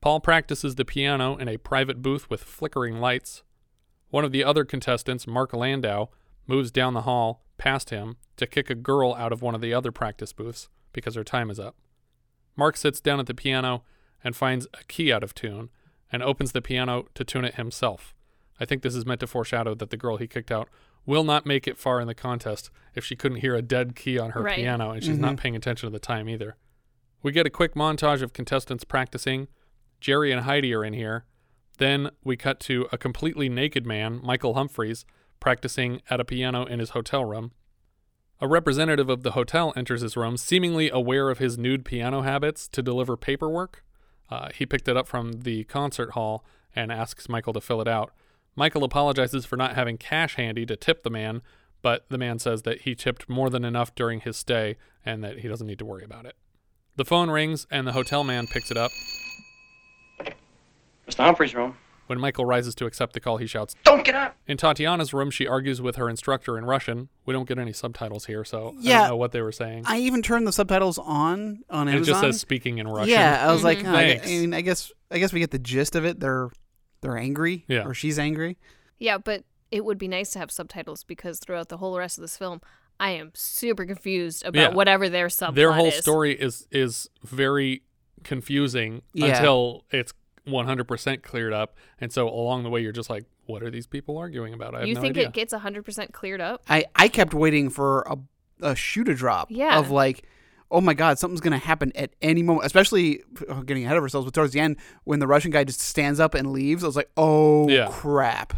Paul 0.00 0.20
practices 0.20 0.76
the 0.76 0.84
piano 0.84 1.36
in 1.36 1.48
a 1.48 1.56
private 1.56 2.02
booth 2.02 2.30
with 2.30 2.42
flickering 2.42 2.98
lights. 2.98 3.42
One 4.10 4.24
of 4.24 4.32
the 4.32 4.44
other 4.44 4.64
contestants, 4.64 5.26
Mark 5.26 5.52
Landau, 5.52 6.08
moves 6.46 6.70
down 6.70 6.94
the 6.94 7.02
hall 7.02 7.42
past 7.56 7.90
him 7.90 8.16
to 8.36 8.46
kick 8.46 8.68
a 8.68 8.74
girl 8.74 9.14
out 9.14 9.32
of 9.32 9.42
one 9.42 9.54
of 9.54 9.60
the 9.60 9.74
other 9.74 9.90
practice 9.90 10.32
booths 10.32 10.68
because 10.92 11.14
her 11.14 11.24
time 11.24 11.50
is 11.50 11.58
up. 11.58 11.76
Mark 12.54 12.76
sits 12.76 13.00
down 13.00 13.18
at 13.18 13.26
the 13.26 13.34
piano 13.34 13.82
and 14.22 14.36
finds 14.36 14.66
a 14.74 14.84
key 14.84 15.12
out 15.12 15.24
of 15.24 15.34
tune 15.34 15.70
and 16.12 16.22
opens 16.22 16.52
the 16.52 16.62
piano 16.62 17.06
to 17.14 17.24
tune 17.24 17.44
it 17.44 17.54
himself. 17.54 18.14
I 18.60 18.64
think 18.64 18.82
this 18.82 18.94
is 18.94 19.06
meant 19.06 19.20
to 19.20 19.26
foreshadow 19.26 19.74
that 19.74 19.90
the 19.90 19.96
girl 19.96 20.18
he 20.18 20.28
kicked 20.28 20.52
out 20.52 20.68
will 21.04 21.24
not 21.24 21.46
make 21.46 21.66
it 21.66 21.78
far 21.78 22.00
in 22.00 22.06
the 22.06 22.14
contest 22.14 22.70
if 22.94 23.04
she 23.04 23.16
couldn't 23.16 23.38
hear 23.38 23.54
a 23.54 23.62
dead 23.62 23.96
key 23.96 24.18
on 24.18 24.30
her 24.30 24.42
Right. 24.42 24.56
piano 24.56 24.90
and 24.90 25.02
she's 25.02 25.18
not 25.18 25.32
mm-hmm. 25.32 25.42
paying 25.42 25.56
attention 25.56 25.88
to 25.88 25.92
the 25.92 25.98
time 25.98 26.28
either. 26.28 26.56
We 27.22 27.32
get 27.32 27.46
a 27.46 27.50
quick 27.50 27.74
montage 27.74 28.22
of 28.22 28.32
contestants 28.32 28.84
practicing. 28.84 29.48
Jerry 30.00 30.30
and 30.30 30.42
Heidi 30.42 30.74
are 30.74 30.84
in 30.84 30.92
here. 30.92 31.24
Then 31.78 32.10
we 32.22 32.36
cut 32.36 32.60
to 32.60 32.86
a 32.92 32.98
completely 32.98 33.48
naked 33.48 33.86
man, 33.86 34.20
Michael 34.22 34.54
Humphreys, 34.54 35.04
practicing 35.40 36.02
at 36.10 36.20
a 36.20 36.24
piano 36.24 36.64
in 36.64 36.78
his 36.78 36.90
hotel 36.90 37.24
room. 37.24 37.52
A 38.40 38.48
representative 38.48 39.08
of 39.08 39.22
the 39.22 39.32
hotel 39.32 39.72
enters 39.76 40.00
his 40.00 40.16
room, 40.16 40.36
seemingly 40.36 40.90
aware 40.90 41.30
of 41.30 41.38
his 41.38 41.56
nude 41.56 41.84
piano 41.84 42.22
habits, 42.22 42.66
to 42.68 42.82
deliver 42.82 43.16
paperwork. 43.16 43.84
Uh, 44.30 44.48
he 44.54 44.66
picked 44.66 44.88
it 44.88 44.96
up 44.96 45.06
from 45.06 45.42
the 45.42 45.64
concert 45.64 46.12
hall 46.12 46.44
and 46.74 46.90
asks 46.90 47.28
Michael 47.28 47.52
to 47.52 47.60
fill 47.60 47.80
it 47.80 47.88
out. 47.88 48.12
Michael 48.54 48.84
apologizes 48.84 49.46
for 49.46 49.56
not 49.56 49.74
having 49.74 49.96
cash 49.98 50.36
handy 50.36 50.66
to 50.66 50.76
tip 50.76 51.02
the 51.02 51.10
man, 51.10 51.42
but 51.80 52.08
the 52.08 52.18
man 52.18 52.38
says 52.38 52.62
that 52.62 52.82
he 52.82 52.94
tipped 52.94 53.28
more 53.28 53.50
than 53.50 53.64
enough 53.64 53.94
during 53.94 54.20
his 54.20 54.36
stay 54.36 54.76
and 55.04 55.22
that 55.24 55.40
he 55.40 55.48
doesn't 55.48 55.66
need 55.66 55.78
to 55.78 55.84
worry 55.84 56.04
about 56.04 56.26
it. 56.26 56.36
The 56.96 57.04
phone 57.04 57.30
rings 57.30 57.66
and 57.70 57.86
the 57.86 57.92
hotel 57.92 58.24
man 58.24 58.46
picks 58.46 58.70
it 58.70 58.76
up. 58.76 58.90
Mr. 61.08 61.24
Humphrey's 61.24 61.54
room. 61.54 61.76
When 62.06 62.18
Michael 62.20 62.44
rises 62.44 62.74
to 62.76 62.86
accept 62.86 63.12
the 63.14 63.20
call, 63.20 63.36
he 63.38 63.46
shouts, 63.46 63.74
Don't 63.84 64.04
get 64.04 64.14
up! 64.14 64.36
In 64.46 64.56
Tatiana's 64.56 65.14
room, 65.14 65.30
she 65.30 65.46
argues 65.46 65.80
with 65.80 65.96
her 65.96 66.08
instructor 66.08 66.58
in 66.58 66.64
Russian. 66.64 67.08
We 67.24 67.32
don't 67.32 67.48
get 67.48 67.58
any 67.58 67.72
subtitles 67.72 68.26
here, 68.26 68.44
so 68.44 68.70
I 68.70 68.72
Yeah. 68.80 68.98
don't 69.02 69.08
know 69.10 69.16
what 69.16 69.32
they 69.32 69.40
were 69.40 69.52
saying. 69.52 69.84
I 69.86 69.98
even 69.98 70.20
turned 70.22 70.46
the 70.46 70.52
subtitles 70.52 70.98
on 70.98 71.62
on 71.70 71.88
and 71.88 71.98
it 71.98 72.02
just 72.04 72.20
says 72.20 72.40
speaking 72.40 72.78
in 72.78 72.88
Russian. 72.88 73.10
Yeah, 73.10 73.46
I 73.48 73.52
was 73.52 73.62
like, 73.64 73.78
Mhm. 73.78 73.84
huh, 73.86 73.96
I. 73.96 74.20
I 74.22 74.26
mean, 74.26 74.52
I 74.54 74.60
guess 74.60 74.92
I 75.10 75.18
guess 75.18 75.32
we 75.32 75.40
get 75.40 75.50
the 75.52 75.58
gist 75.58 75.94
of 75.96 76.04
it. 76.04 76.20
They're 76.20 76.50
they're 77.02 77.16
angry, 77.18 77.64
Yeah. 77.68 77.84
or 77.86 77.94
she's 77.94 78.18
angry. 78.18 78.58
Yeah, 78.98 79.18
but 79.18 79.44
it 79.70 79.84
would 79.84 79.98
be 79.98 80.06
nice 80.08 80.30
to 80.32 80.38
have 80.38 80.50
subtitles 80.50 81.02
because 81.04 81.38
throughout 81.40 81.68
the 81.68 81.78
whole 81.78 81.96
rest 81.98 82.18
of 82.18 82.22
this 82.22 82.36
film, 82.36 82.60
I 83.00 83.10
am 83.10 83.30
super 83.34 83.84
confused 83.86 84.44
about 84.44 84.60
Yeah. 84.60 84.68
whatever 84.68 85.08
their 85.08 85.28
subplot 85.28 85.54
Their 85.54 85.72
whole 85.72 85.86
is. 85.88 85.96
story 85.98 86.32
is 86.34 86.66
is 86.70 87.08
very 87.24 87.82
confusing 88.22 89.02
Yeah. 89.14 89.36
until 89.36 89.84
it's 89.90 90.12
100% 90.46 91.22
cleared 91.22 91.52
up. 91.52 91.76
And 92.00 92.12
so 92.12 92.28
along 92.28 92.62
the 92.64 92.70
way, 92.70 92.80
you're 92.80 92.92
just 92.92 93.10
like, 93.10 93.24
what 93.46 93.62
are 93.62 93.70
these 93.70 93.86
people 93.86 94.18
arguing 94.18 94.54
about? 94.54 94.74
I 94.74 94.80
have 94.80 94.88
you 94.88 94.94
no 94.94 95.00
think 95.00 95.16
idea. 95.16 95.28
it 95.28 95.34
gets 95.34 95.52
100% 95.52 96.12
cleared 96.12 96.40
up? 96.40 96.62
I 96.68 96.84
I 96.94 97.08
kept 97.08 97.34
waiting 97.34 97.70
for 97.70 98.02
a 98.02 98.16
a 98.60 98.76
shoe 98.76 99.02
to 99.04 99.14
drop. 99.14 99.48
Yeah. 99.50 99.78
Of 99.78 99.90
like, 99.90 100.24
oh 100.70 100.80
my 100.80 100.94
god, 100.94 101.18
something's 101.18 101.40
gonna 101.40 101.58
happen 101.58 101.92
at 101.96 102.10
any 102.22 102.42
moment. 102.42 102.64
Especially 102.66 103.22
oh, 103.48 103.62
getting 103.62 103.84
ahead 103.84 103.96
of 103.96 104.02
ourselves, 104.02 104.24
but 104.24 104.34
towards 104.34 104.52
the 104.52 104.60
end, 104.60 104.76
when 105.04 105.18
the 105.18 105.26
Russian 105.26 105.50
guy 105.50 105.64
just 105.64 105.80
stands 105.80 106.20
up 106.20 106.34
and 106.34 106.52
leaves, 106.52 106.82
I 106.84 106.86
was 106.86 106.96
like, 106.96 107.10
oh 107.16 107.68
Yeah. 107.68 107.88
crap. 107.90 108.54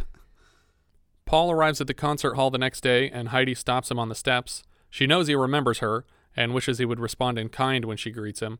Paul 1.26 1.50
arrives 1.50 1.80
at 1.80 1.86
the 1.86 1.94
concert 1.94 2.34
hall 2.34 2.50
the 2.50 2.58
next 2.58 2.82
day, 2.82 3.08
and 3.10 3.28
Heidi 3.28 3.54
stops 3.54 3.90
him 3.90 3.98
on 3.98 4.08
the 4.10 4.14
steps. 4.14 4.62
She 4.90 5.06
knows 5.06 5.26
he 5.26 5.34
remembers 5.34 5.78
her 5.78 6.04
and 6.36 6.52
wishes 6.52 6.78
he 6.78 6.84
would 6.84 7.00
respond 7.00 7.38
in 7.38 7.48
kind 7.48 7.84
when 7.86 7.96
she 7.96 8.10
greets 8.10 8.40
him. 8.40 8.58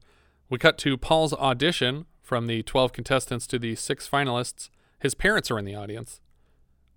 We 0.48 0.58
cut 0.58 0.78
to 0.78 0.96
Paul's 0.96 1.34
audition 1.34 2.06
from 2.24 2.46
the 2.46 2.62
12 2.62 2.92
contestants 2.92 3.46
to 3.46 3.58
the 3.58 3.76
six 3.76 4.08
finalists. 4.08 4.70
His 4.98 5.14
parents 5.14 5.50
are 5.50 5.58
in 5.58 5.66
the 5.66 5.74
audience. 5.74 6.20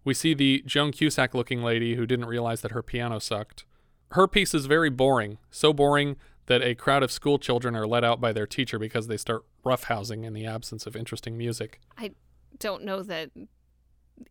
We 0.06 0.14
see 0.14 0.34
the 0.34 0.64
Joan 0.66 0.94
Cusack 0.94 1.36
looking 1.36 1.62
lady 1.62 1.96
who 1.96 2.06
didn't 2.06 2.26
realize 2.26 2.62
that 2.62 2.72
her 2.72 2.82
piano 2.82 3.20
sucked. 3.20 3.66
Her 4.12 4.26
piece 4.26 4.54
is 4.54 4.66
very 4.66 4.90
boring, 4.90 5.38
so 5.52 5.74
boring 5.74 6.16
that 6.46 6.62
a 6.62 6.76
crowd 6.76 7.04
of 7.04 7.12
school 7.12 7.38
children 7.38 7.76
are 7.76 7.86
let 7.86 8.06
out 8.06 8.22
by 8.22 8.32
their 8.32 8.48
teacher 8.48 8.80
because 8.80 9.08
they 9.08 9.18
start 9.18 9.44
roughhousing 9.66 10.24
in 10.24 10.32
the 10.32 10.46
absence 10.46 10.88
of 10.88 10.96
interesting 10.96 11.38
music. 11.38 11.82
I 11.98 12.12
don't 12.58 12.86
know 12.86 13.04
that 13.04 13.32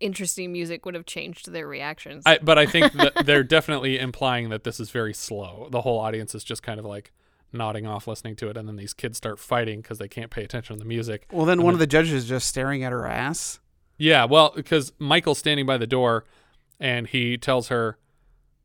interesting 0.00 0.50
music 0.50 0.86
would 0.86 0.94
have 0.94 1.04
changed 1.04 1.52
their 1.52 1.68
reactions. 1.68 2.22
I, 2.24 2.38
but 2.38 2.58
I 2.58 2.64
think 2.64 2.94
that 2.94 3.26
they're 3.26 3.44
definitely 3.44 3.98
implying 3.98 4.48
that 4.48 4.64
this 4.64 4.80
is 4.80 4.90
very 4.90 5.12
slow. 5.12 5.68
The 5.70 5.82
whole 5.82 5.98
audience 5.98 6.34
is 6.34 6.42
just 6.42 6.62
kind 6.62 6.80
of 6.80 6.86
like 6.86 7.12
nodding 7.52 7.86
off 7.86 8.06
listening 8.06 8.36
to 8.36 8.48
it, 8.48 8.56
and 8.56 8.68
then 8.68 8.76
these 8.76 8.94
kids 8.94 9.16
start 9.16 9.38
fighting 9.38 9.80
because 9.80 9.98
they 9.98 10.08
can't 10.08 10.30
pay 10.30 10.44
attention 10.44 10.76
to 10.76 10.80
the 10.80 10.88
music. 10.88 11.26
Well, 11.32 11.46
then 11.46 11.58
And 11.58 11.64
one 11.64 11.74
of 11.74 11.80
the 11.80 11.86
judges 11.86 12.12
is 12.12 12.28
just 12.28 12.46
staring 12.46 12.82
at 12.84 12.92
her 12.92 13.06
ass. 13.06 13.60
Yeah, 13.98 14.24
well, 14.24 14.52
because 14.54 14.92
Michael's 14.98 15.38
standing 15.38 15.66
by 15.66 15.78
the 15.78 15.86
door, 15.86 16.24
and 16.78 17.06
he 17.06 17.38
tells 17.38 17.68
her 17.68 17.98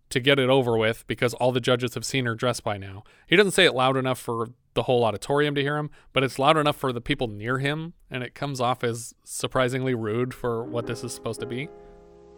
to 0.10 0.20
get 0.20 0.40
it 0.40 0.50
over 0.50 0.78
with 0.78 1.08
because 1.08 1.34
all 1.36 1.52
the 1.52 1.62
judges 1.62 1.94
have 1.94 2.06
seen 2.06 2.26
her 2.26 2.36
dress 2.36 2.60
by 2.60 2.78
now. 2.78 3.04
He 3.26 3.36
doesn't 3.36 3.54
say 3.54 3.66
it 3.66 3.74
loud 3.74 3.96
enough 3.96 4.20
for 4.20 4.50
the 4.74 4.84
whole 4.84 5.04
auditorium 5.04 5.56
to 5.56 5.62
hear 5.62 5.78
him, 5.78 5.90
but 6.14 6.24
it's 6.24 6.38
loud 6.38 6.58
enough 6.58 6.76
for 6.76 6.92
the 6.94 7.02
people 7.02 7.28
near 7.28 7.60
him, 7.60 7.94
and 8.10 8.24
it 8.24 8.36
comes 8.36 8.60
off 8.60 8.84
as 8.84 9.14
surprisingly 9.24 9.96
rude 9.96 10.34
for 10.34 10.64
what 10.64 10.86
this 10.86 11.04
is 11.04 11.14
supposed 11.14 11.40
to 11.40 11.46
be. 11.46 11.70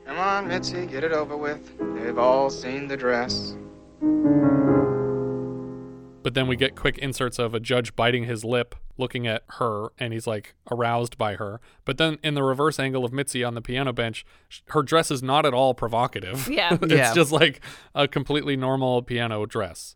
Come 0.06 0.18
on, 0.18 0.48
Mitzi, 0.48 0.86
get 0.86 1.04
it 1.04 1.14
over 1.14 1.38
with. 1.38 1.78
They've 1.96 2.18
all 2.18 2.50
seen 2.50 2.88
the 2.88 2.98
dress. 2.98 3.56
But 6.24 6.34
then 6.34 6.48
we 6.48 6.56
get 6.56 6.76
quick 6.76 6.98
inserts 6.98 7.38
of 7.38 7.54
a 7.54 7.60
judge 7.60 7.96
biting 7.96 8.24
his 8.24 8.44
lip, 8.46 8.76
looking 8.98 9.28
at 9.28 9.44
her, 9.60 9.90
and 10.00 10.14
he's 10.14 10.26
like 10.26 10.56
aroused 10.72 11.18
by 11.18 11.36
her. 11.36 11.60
But 11.86 11.98
then 11.98 12.18
in 12.24 12.34
the 12.34 12.44
reverse 12.44 12.80
angle 12.80 13.04
of 13.06 13.12
Mitzi 13.14 13.44
on 13.44 13.54
the 13.56 13.62
piano 13.62 13.92
bench, 13.94 14.26
sh- 14.50 14.62
her 14.70 14.82
dress 14.82 15.12
is 15.12 15.22
not 15.22 15.46
at 15.46 15.54
all 15.54 15.74
provocative. 15.74 16.48
Yeah. 16.48 16.78
it's 16.82 16.92
Yeah. 16.94 17.14
just 17.14 17.32
like 17.32 17.60
a 17.94 18.08
completely 18.08 18.56
normal 18.56 19.02
piano 19.04 19.46
dress. 19.46 19.96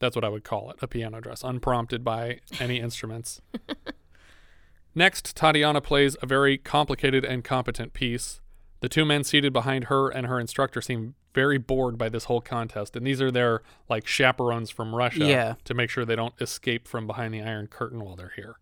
That's 0.00 0.16
what 0.16 0.24
I 0.24 0.28
would 0.28 0.44
call 0.44 0.70
it 0.70 0.76
a 0.82 0.88
piano 0.88 1.20
dress, 1.20 1.44
unprompted 1.44 2.02
by 2.02 2.40
any 2.58 2.80
instruments. 2.80 3.40
Next, 4.94 5.36
Tatiana 5.36 5.80
plays 5.80 6.16
a 6.20 6.26
very 6.26 6.58
complicated 6.58 7.24
and 7.24 7.44
competent 7.44 7.92
piece. 7.92 8.40
The 8.80 8.88
two 8.88 9.04
men 9.04 9.24
seated 9.24 9.52
behind 9.52 9.84
her 9.84 10.08
and 10.08 10.26
her 10.26 10.40
instructor 10.40 10.80
seem 10.80 11.14
very 11.34 11.58
bored 11.58 11.96
by 11.96 12.08
this 12.08 12.24
whole 12.24 12.40
contest, 12.40 12.96
and 12.96 13.06
these 13.06 13.20
are 13.22 13.30
their 13.30 13.62
like 13.88 14.06
chaperones 14.06 14.70
from 14.70 14.94
Russia 14.94 15.24
Yeah. 15.26 15.54
to 15.64 15.74
make 15.74 15.90
sure 15.90 16.04
they 16.04 16.16
don't 16.16 16.34
escape 16.40 16.88
from 16.88 17.06
behind 17.06 17.32
the 17.34 17.42
Iron 17.42 17.66
Curtain 17.68 18.00
while 18.00 18.16
they're 18.16 18.32
here. 18.36 18.56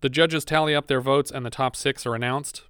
The 0.00 0.08
judges 0.08 0.44
tally 0.44 0.74
up 0.74 0.86
their 0.86 1.00
votes, 1.00 1.30
and 1.30 1.44
the 1.44 1.50
top 1.50 1.76
six 1.76 2.06
are 2.06 2.14
announced. 2.14 2.62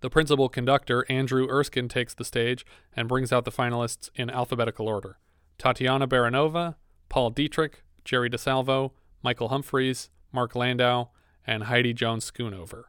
The 0.00 0.10
principal 0.10 0.48
conductor, 0.48 1.04
Andrew 1.08 1.48
Erskine, 1.48 1.88
takes 1.88 2.14
the 2.14 2.24
stage 2.24 2.64
and 2.94 3.08
brings 3.08 3.32
out 3.32 3.44
the 3.44 3.50
finalists 3.50 4.10
in 4.14 4.30
alphabetical 4.30 4.86
order 4.86 5.18
Tatiana 5.58 6.06
Baranova, 6.06 6.76
Paul 7.08 7.30
Dietrich, 7.30 7.82
Jerry 8.04 8.30
DeSalvo, 8.30 8.92
Michael 9.24 9.48
Humphreys, 9.48 10.08
Mark 10.32 10.54
Landau, 10.54 11.08
and 11.44 11.64
Heidi 11.64 11.92
Jones 11.92 12.24
Schoonover. 12.30 12.84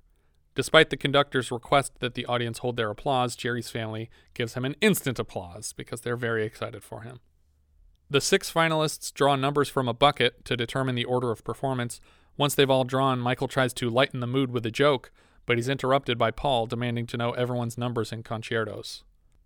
Despite 0.60 0.90
the 0.90 0.98
conductor's 0.98 1.54
request 1.54 1.94
that 2.02 2.16
the 2.16 2.26
audience 2.26 2.58
hold 2.58 2.76
their 2.76 2.90
applause, 2.90 3.38
Jerry's 3.38 3.70
family 3.70 4.10
gives 4.34 4.56
him 4.56 4.66
an 4.66 4.76
instant 4.82 5.18
applause 5.18 5.72
because 5.72 6.02
they're 6.02 6.18
very 6.18 6.44
excited 6.44 6.84
for 6.84 7.04
him. 7.04 7.22
The 8.10 8.20
six 8.20 8.52
finalists 8.52 9.14
draw 9.14 9.38
numbers 9.38 9.70
from 9.70 9.88
a 9.88 9.94
bucket 9.94 10.44
to 10.44 10.58
determine 10.58 10.96
the 10.96 11.06
order 11.06 11.32
of 11.32 11.46
performance. 11.46 12.02
Once 12.36 12.56
they've 12.56 12.70
all 12.70 12.84
drawn, 12.84 13.22
Michael 13.22 13.48
tries 13.48 13.72
to 13.76 13.90
lighten 13.90 14.20
the 14.20 14.28
mood 14.28 14.52
with 14.52 14.66
a 14.66 14.70
joke, 14.70 15.14
but 15.46 15.58
he's 15.58 15.70
interrupted 15.70 16.18
by 16.18 16.30
Paul 16.30 16.66
demanding 16.66 17.08
to 17.08 17.16
know 17.16 17.32
everyone's 17.32 17.78
numbers 17.78 18.12
in 18.12 18.22
concertos. 18.22 19.06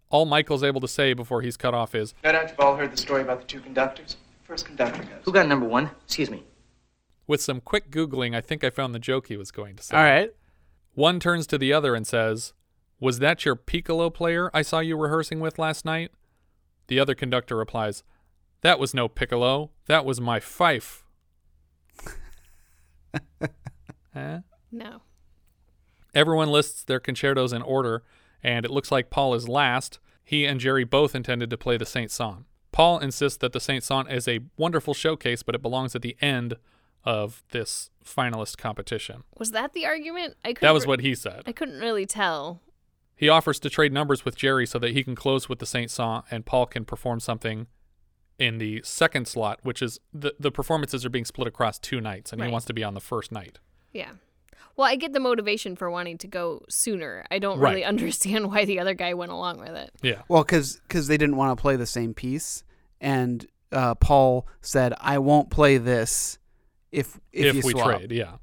All 0.10 0.26
Michael's 0.26 0.64
able 0.64 0.82
to 0.82 0.88
say 0.88 1.14
before 1.14 1.44
he's 1.44 1.58
cut 1.58 1.76
off 1.76 1.94
is, 1.94 2.16
No 2.24 2.32
doubt 2.32 2.50
you've 2.50 2.60
all 2.60 2.76
heard 2.76 2.92
the 2.92 2.98
story 2.98 3.22
about 3.22 3.40
the 3.40 3.46
two 3.46 3.60
conductors. 3.60 4.18
First 4.42 4.66
conductor 4.66 5.04
goes. 5.04 5.22
Who 5.26 5.32
got 5.32 5.48
number 5.48 5.68
one? 5.68 5.92
Excuse 6.06 6.32
me. 6.32 6.42
with 7.28 7.40
some 7.40 7.62
quick 7.62 7.92
Googling, 7.92 8.36
I 8.36 8.42
think 8.42 8.64
I 8.64 8.72
found 8.72 8.96
the 8.96 9.00
joke 9.00 9.28
he 9.28 9.38
was 9.38 9.52
going 9.52 9.76
to 9.76 9.84
say. 9.84 9.96
All 9.96 10.02
right. 10.02 10.34
One 10.94 11.20
turns 11.20 11.48
to 11.48 11.58
the 11.58 11.74
other 11.74 11.96
and 11.96 12.06
says, 12.06 12.54
Was 13.00 13.20
that 13.20 13.46
your 13.46 13.56
piccolo 13.56 14.10
player 14.10 14.50
I 14.54 14.62
saw 14.62 14.80
you 14.80 14.98
rehearsing 14.98 15.40
with 15.40 15.58
last 15.58 15.86
night? 15.86 16.12
The 16.88 17.00
other 17.00 17.16
conductor 17.16 17.56
replies, 17.56 18.04
That 18.62 18.80
was 18.80 18.94
no 18.94 19.08
piccolo. 19.08 19.72
That 19.88 20.06
was 20.06 20.22
my 20.22 20.40
fife. 20.40 21.04
huh? 23.14 23.48
Eh? 24.16 24.40
no. 24.72 25.02
Everyone 26.14 26.50
lists 26.50 26.84
their 26.84 27.00
concertos 27.00 27.52
in 27.52 27.64
order, 27.64 28.04
and 28.44 28.64
it 28.64 28.70
looks 28.70 28.92
like 28.92 29.10
Paul 29.10 29.34
is 29.34 29.50
last. 29.50 29.98
He 30.24 30.46
and 30.46 30.60
Jerry 30.60 30.84
both 30.84 31.16
intended 31.16 31.50
to 31.50 31.58
play 31.58 31.78
the 31.78 31.86
Saint 31.86 32.12
Saëns. 32.12 32.44
Paul 32.72 33.00
insists 33.00 33.38
that 33.40 33.54
the 33.54 33.60
Saint 33.60 33.84
Saëns 33.84 34.12
is 34.12 34.28
a 34.28 34.42
wonderful 34.56 34.94
showcase, 34.94 35.42
but 35.42 35.56
it 35.56 35.64
belongs 35.64 35.96
at 35.96 36.04
the 36.04 36.16
end 36.22 36.58
of 37.06 37.44
this 37.52 37.90
finalist 38.06 38.58
competition. 38.58 39.24
Was 39.38 39.52
that 39.52 39.74
the 39.74 39.86
argument? 39.86 40.36
I 40.44 40.50
couldn't 40.54 40.62
That 40.68 40.74
was 40.74 40.84
re- 40.86 40.90
what 40.90 41.00
he 41.02 41.16
said. 41.16 41.44
I 41.46 41.52
couldn't 41.52 41.80
really 41.80 42.06
tell. 42.06 42.62
He 43.16 43.30
offers 43.30 43.60
to 43.60 43.70
trade 43.70 43.94
numbers 43.94 44.26
with 44.26 44.36
Jerry 44.36 44.66
so 44.66 44.80
that 44.80 44.92
he 44.92 45.04
can 45.04 45.16
close 45.16 45.48
with 45.48 45.60
the 45.60 45.66
Saint 45.66 45.90
Saëns 45.90 46.24
and 46.32 46.46
Paul 46.46 46.66
can 46.66 46.84
perform 46.86 47.20
something 47.20 47.68
in 48.40 48.58
the 48.58 48.82
second 48.84 49.28
slot, 49.28 49.60
which 49.64 49.82
is 49.82 50.00
the 50.12 50.34
the 50.40 50.52
performances 50.52 51.06
are 51.06 51.10
being 51.10 51.24
split 51.26 51.48
across 51.48 51.78
two 51.78 52.02
nights, 52.02 52.34
and 52.34 52.42
he 52.44 52.50
wants 52.50 52.66
to 52.66 52.74
be 52.74 52.84
on 52.84 52.96
the 52.96 53.00
first 53.00 53.32
night. 53.32 53.60
Yeah. 53.92 54.12
Well, 54.76 54.88
I 54.88 54.96
get 54.96 55.14
the 55.14 55.20
motivation 55.20 55.76
for 55.76 55.92
wanting 55.92 56.18
to 56.18 56.28
go 56.28 56.64
sooner. 56.68 57.24
I 57.30 57.38
don't 57.38 57.60
Right. 57.60 57.70
really 57.70 57.84
understand 57.86 58.48
why 58.52 58.66
the 58.66 58.80
other 58.80 58.96
guy 58.96 59.14
went 59.14 59.32
along 59.32 59.60
with 59.60 59.70
it. 59.76 59.92
Yeah. 60.02 60.24
Well, 60.28 60.44
because 60.44 60.82
they 61.08 61.16
didn't 61.18 61.36
want 61.36 61.56
to 61.56 61.62
play 61.62 61.76
the 61.76 61.86
same 61.86 62.16
piece, 62.16 62.64
and 63.00 63.46
uh, 63.72 63.94
Paul 63.96 64.48
said, 64.62 64.94
"I 65.00 65.20
won't 65.20 65.52
play 65.52 65.78
this 65.78 66.40
if 66.94 67.20
if, 67.32 67.56
you 67.56 67.62
we 67.64 67.72
swap." 67.72 67.98
trade, 68.00 68.12
yeah. 68.12 68.38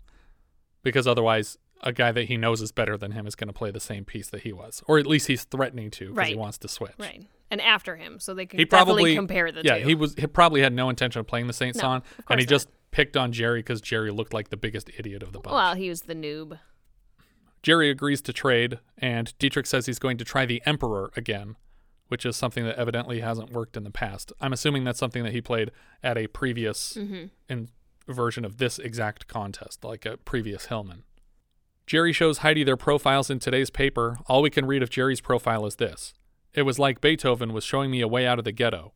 Because 0.83 1.07
otherwise, 1.07 1.59
a 1.83 1.93
guy 1.93 2.13
that 2.13 2.25
he 2.25 2.37
knows 2.37 2.61
is 2.61 2.73
better 2.73 2.97
than 2.97 3.13
him 3.13 3.27
is 3.27 3.35
going 3.35 3.49
to 3.49 3.55
play 3.55 3.71
the 3.71 3.81
same 3.81 4.05
piece 4.05 4.29
that 4.31 4.43
he 4.43 4.53
was, 4.53 4.83
or 4.87 4.99
at 4.99 5.07
least 5.07 5.27
he's 5.27 5.45
threatening 5.45 5.91
to 5.93 6.13
because 6.13 6.29
he 6.29 6.37
wants 6.37 6.59
to 6.59 6.69
switch. 6.69 6.93
Right. 6.99 7.27
And 7.51 7.61
after 7.61 7.97
him, 7.97 8.21
so 8.21 8.33
they 8.33 8.47
can 8.47 8.59
He 8.59 8.65
probably 8.65 9.15
compare 9.17 9.51
the 9.51 9.63
yeah 9.65 9.79
two. 9.79 9.89
he 9.89 9.95
was 9.95 10.15
he 10.15 10.27
probably 10.27 10.61
had 10.61 10.73
no 10.73 10.89
intention 10.89 11.21
of 11.21 11.27
playing 11.27 11.47
the 11.49 11.53
Saint 11.53 11.77
No, 11.77 11.83
Saëns, 11.83 12.03
and 12.29 12.41
he 12.41 12.45
not. 12.45 12.51
just 12.51 12.69
picked 12.93 13.17
on 13.17 13.33
Jerry 13.33 13.61
because 13.61 13.81
Jerry 13.81 14.11
looked 14.11 14.33
like 14.33 14.51
the 14.51 14.57
biggest 14.57 14.91
idiot 14.97 15.23
of 15.23 15.33
the 15.33 15.41
bunch. 15.41 15.55
Well, 15.55 15.75
he 15.75 15.89
was 15.89 16.03
the 16.03 16.15
noob. 16.15 16.59
Jerry 17.63 17.91
agrees 17.91 18.23
to 18.23 18.33
trade, 18.33 18.79
and 18.97 19.37
Dietrich 19.39 19.67
says 19.67 19.87
he's 19.87 19.99
going 19.99 20.17
to 20.19 20.25
try 20.25 20.47
the 20.47 20.63
Emperor 20.65 21.11
again, 21.17 21.57
which 22.09 22.25
is 22.25 22.37
something 22.37 22.65
that 22.65 22.77
evidently 22.77 23.21
hasn't 23.21 23.53
worked 23.53 23.77
in 23.77 23.85
the 23.85 23.91
past. 23.91 24.33
I'm 24.41 24.53
assuming 24.53 24.85
that's 24.85 24.99
something 24.99 25.25
that 25.25 25.33
he 25.33 25.41
played 25.41 25.71
at 26.03 26.17
a 26.17 26.27
previous 26.29 26.95
mm-hmm. 26.95 27.27
in 27.49 27.69
version 28.09 28.45
of 28.45 28.59
this 28.59 28.79
exact 28.79 29.27
contest, 29.27 29.85
like 29.85 30.05
a 30.07 30.17
previous 30.17 30.67
Hillman. 30.67 31.05
Jerry 31.87 32.13
shows 32.13 32.39
Heidi 32.39 32.63
their 32.63 32.77
profiles 32.77 33.31
in 33.31 33.41
today's 33.41 33.71
paper. 33.71 34.19
All 34.27 34.43
we 34.43 34.51
can 34.51 34.67
read 34.67 34.83
of 34.83 34.91
Jerry's 34.91 35.21
profile 35.21 35.67
is 35.67 35.77
this 35.77 36.15
It 36.55 36.63
was 36.63 36.79
like 36.79 37.01
Beethoven 37.01 37.53
was 37.53 37.65
showing 37.65 37.91
me 37.91 38.01
a 38.01 38.09
way 38.09 38.27
out 38.27 38.39
of 38.39 38.45
the 38.45 38.53
ghetto. 38.53 38.93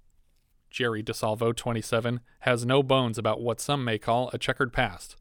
Jerry 0.70 1.02
DeSalvo, 1.02 1.54
27, 1.54 2.20
has 2.40 2.66
no 2.66 2.82
bones 2.82 3.18
about 3.18 3.40
what 3.40 3.60
some 3.60 3.84
may 3.84 3.98
call 3.98 4.30
a 4.32 4.38
checkered 4.38 4.72
past. 4.72 5.16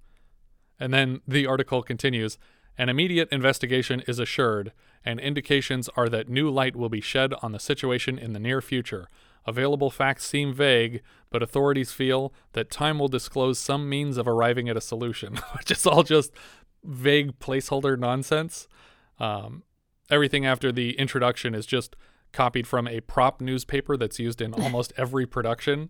And 0.79 0.93
then 0.93 1.21
the 1.27 1.45
article 1.45 1.83
continues 1.83 2.37
An 2.77 2.89
immediate 2.89 3.29
investigation 3.31 4.01
is 4.07 4.19
assured, 4.19 4.71
and 5.05 5.19
indications 5.19 5.89
are 5.95 6.09
that 6.09 6.29
new 6.29 6.49
light 6.49 6.75
will 6.75 6.89
be 6.89 7.01
shed 7.01 7.33
on 7.41 7.51
the 7.51 7.59
situation 7.59 8.17
in 8.17 8.33
the 8.33 8.39
near 8.39 8.61
future. 8.61 9.07
Available 9.45 9.89
facts 9.91 10.25
seem 10.25 10.53
vague, 10.53 11.01
but 11.29 11.43
authorities 11.43 11.91
feel 11.91 12.33
that 12.53 12.69
time 12.71 12.97
will 12.99 13.07
disclose 13.07 13.59
some 13.59 13.89
means 13.89 14.17
of 14.17 14.27
arriving 14.27 14.69
at 14.69 14.77
a 14.77 14.81
solution, 14.81 15.35
which 15.57 15.71
is 15.71 15.85
all 15.85 16.03
just 16.03 16.31
vague 16.83 17.39
placeholder 17.39 17.97
nonsense. 17.97 18.67
Um, 19.19 19.63
everything 20.09 20.45
after 20.45 20.71
the 20.71 20.97
introduction 20.99 21.53
is 21.55 21.65
just 21.65 21.95
copied 22.31 22.65
from 22.67 22.87
a 22.87 22.99
prop 23.01 23.41
newspaper 23.41 23.95
that's 23.97 24.19
used 24.19 24.41
in 24.41 24.53
almost 24.63 24.93
every 24.97 25.25
production. 25.25 25.89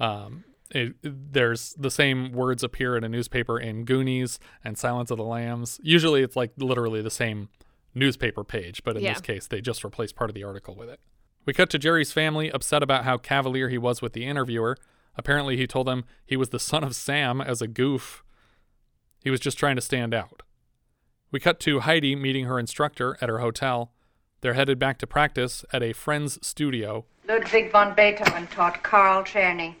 Um, 0.00 0.44
it, 0.70 0.94
there's 1.02 1.74
the 1.78 1.90
same 1.90 2.32
words 2.32 2.64
appear 2.64 2.96
in 2.96 3.04
a 3.04 3.08
newspaper 3.08 3.60
in 3.60 3.84
Goonies 3.84 4.38
and 4.64 4.76
Silence 4.78 5.10
of 5.10 5.18
the 5.18 5.24
Lambs. 5.24 5.78
Usually 5.82 6.22
it's 6.22 6.36
like 6.36 6.52
literally 6.56 7.00
the 7.02 7.10
same 7.10 7.48
newspaper 7.94 8.42
page, 8.42 8.82
but 8.82 8.96
in 8.96 9.02
Yeah. 9.02 9.12
this 9.12 9.20
case, 9.20 9.46
they 9.46 9.60
just 9.60 9.84
replace 9.84 10.10
part 10.12 10.30
of 10.30 10.34
the 10.34 10.42
article 10.42 10.74
with 10.74 10.88
it. 10.88 10.98
We 11.46 11.52
cut 11.52 11.70
to 11.70 11.78
Jerry's 11.78 12.12
family 12.12 12.50
upset 12.50 12.82
about 12.82 13.04
how 13.04 13.18
cavalier 13.18 13.68
he 13.68 13.78
was 13.78 14.00
with 14.00 14.14
the 14.14 14.24
interviewer. 14.24 14.76
Apparently, 15.16 15.56
he 15.56 15.66
told 15.66 15.86
them 15.86 16.04
he 16.24 16.36
was 16.36 16.48
the 16.48 16.58
son 16.58 16.82
of 16.82 16.96
Sam 16.96 17.40
as 17.40 17.60
a 17.60 17.68
goof. 17.68 18.24
He 19.22 19.30
was 19.30 19.40
just 19.40 19.58
trying 19.58 19.76
to 19.76 19.82
stand 19.82 20.14
out. 20.14 20.42
We 21.30 21.40
cut 21.40 21.60
to 21.60 21.80
Heidi 21.80 22.16
meeting 22.16 22.46
her 22.46 22.58
instructor 22.58 23.18
at 23.20 23.28
her 23.28 23.38
hotel. 23.38 23.92
They're 24.40 24.54
headed 24.54 24.78
back 24.78 24.98
to 24.98 25.06
practice 25.06 25.64
at 25.72 25.82
a 25.82 25.92
friend's 25.92 26.38
studio. 26.46 27.06
Ludwig 27.26 27.72
von 27.72 27.94
Beethoven 27.94 28.46
taught 28.48 28.82
Karl 28.82 29.24
Czerny. 29.24 29.74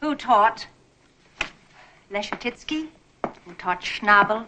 Who 0.00 0.14
taught 0.14 0.66
Leschetizky? 2.10 2.88
Who 3.44 3.54
taught 3.54 3.82
Schnabel? 3.82 4.46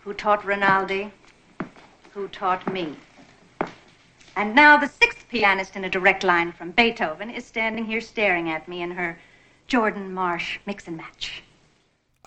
Who 0.00 0.14
taught 0.14 0.44
Rinaldi? 0.44 1.12
Who 2.14 2.28
taught 2.28 2.72
me? 2.72 2.96
And 4.40 4.54
now 4.54 4.78
the 4.78 4.88
sixth 4.88 5.28
pianist 5.28 5.76
in 5.76 5.84
a 5.84 5.90
direct 5.90 6.24
line 6.24 6.52
from 6.52 6.70
Beethoven 6.70 7.28
is 7.28 7.44
standing 7.44 7.84
here 7.84 8.00
staring 8.00 8.48
at 8.48 8.68
me 8.68 8.80
in 8.80 8.92
her 8.92 9.20
Jordan 9.66 10.14
Marsh 10.14 10.58
mix 10.64 10.88
and 10.88 10.96
match. 10.96 11.42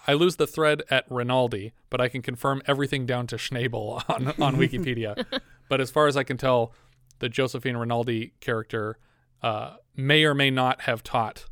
I 0.05 0.13
lose 0.13 0.35
the 0.35 0.45
thread 0.45 0.83
at 0.91 1.05
Rinaldi, 1.09 1.73
but 1.89 1.99
I 1.99 2.09
can 2.09 2.21
confirm 2.21 2.61
everything 2.67 3.07
down 3.07 3.25
to 3.25 3.37
Schnabel 3.37 4.07
on, 4.07 4.27
on 4.39 4.57
Wikipedia. 4.57 5.25
but 5.69 5.81
as 5.81 5.89
far 5.89 6.05
as 6.05 6.15
I 6.15 6.21
can 6.21 6.37
tell, 6.37 6.71
the 7.17 7.29
Josephine 7.29 7.77
Rinaldi 7.77 8.33
character 8.41 8.99
uh, 9.41 9.77
may 9.95 10.23
or 10.23 10.35
may 10.35 10.51
not 10.51 10.81
have 10.81 11.01
taught 11.01 11.45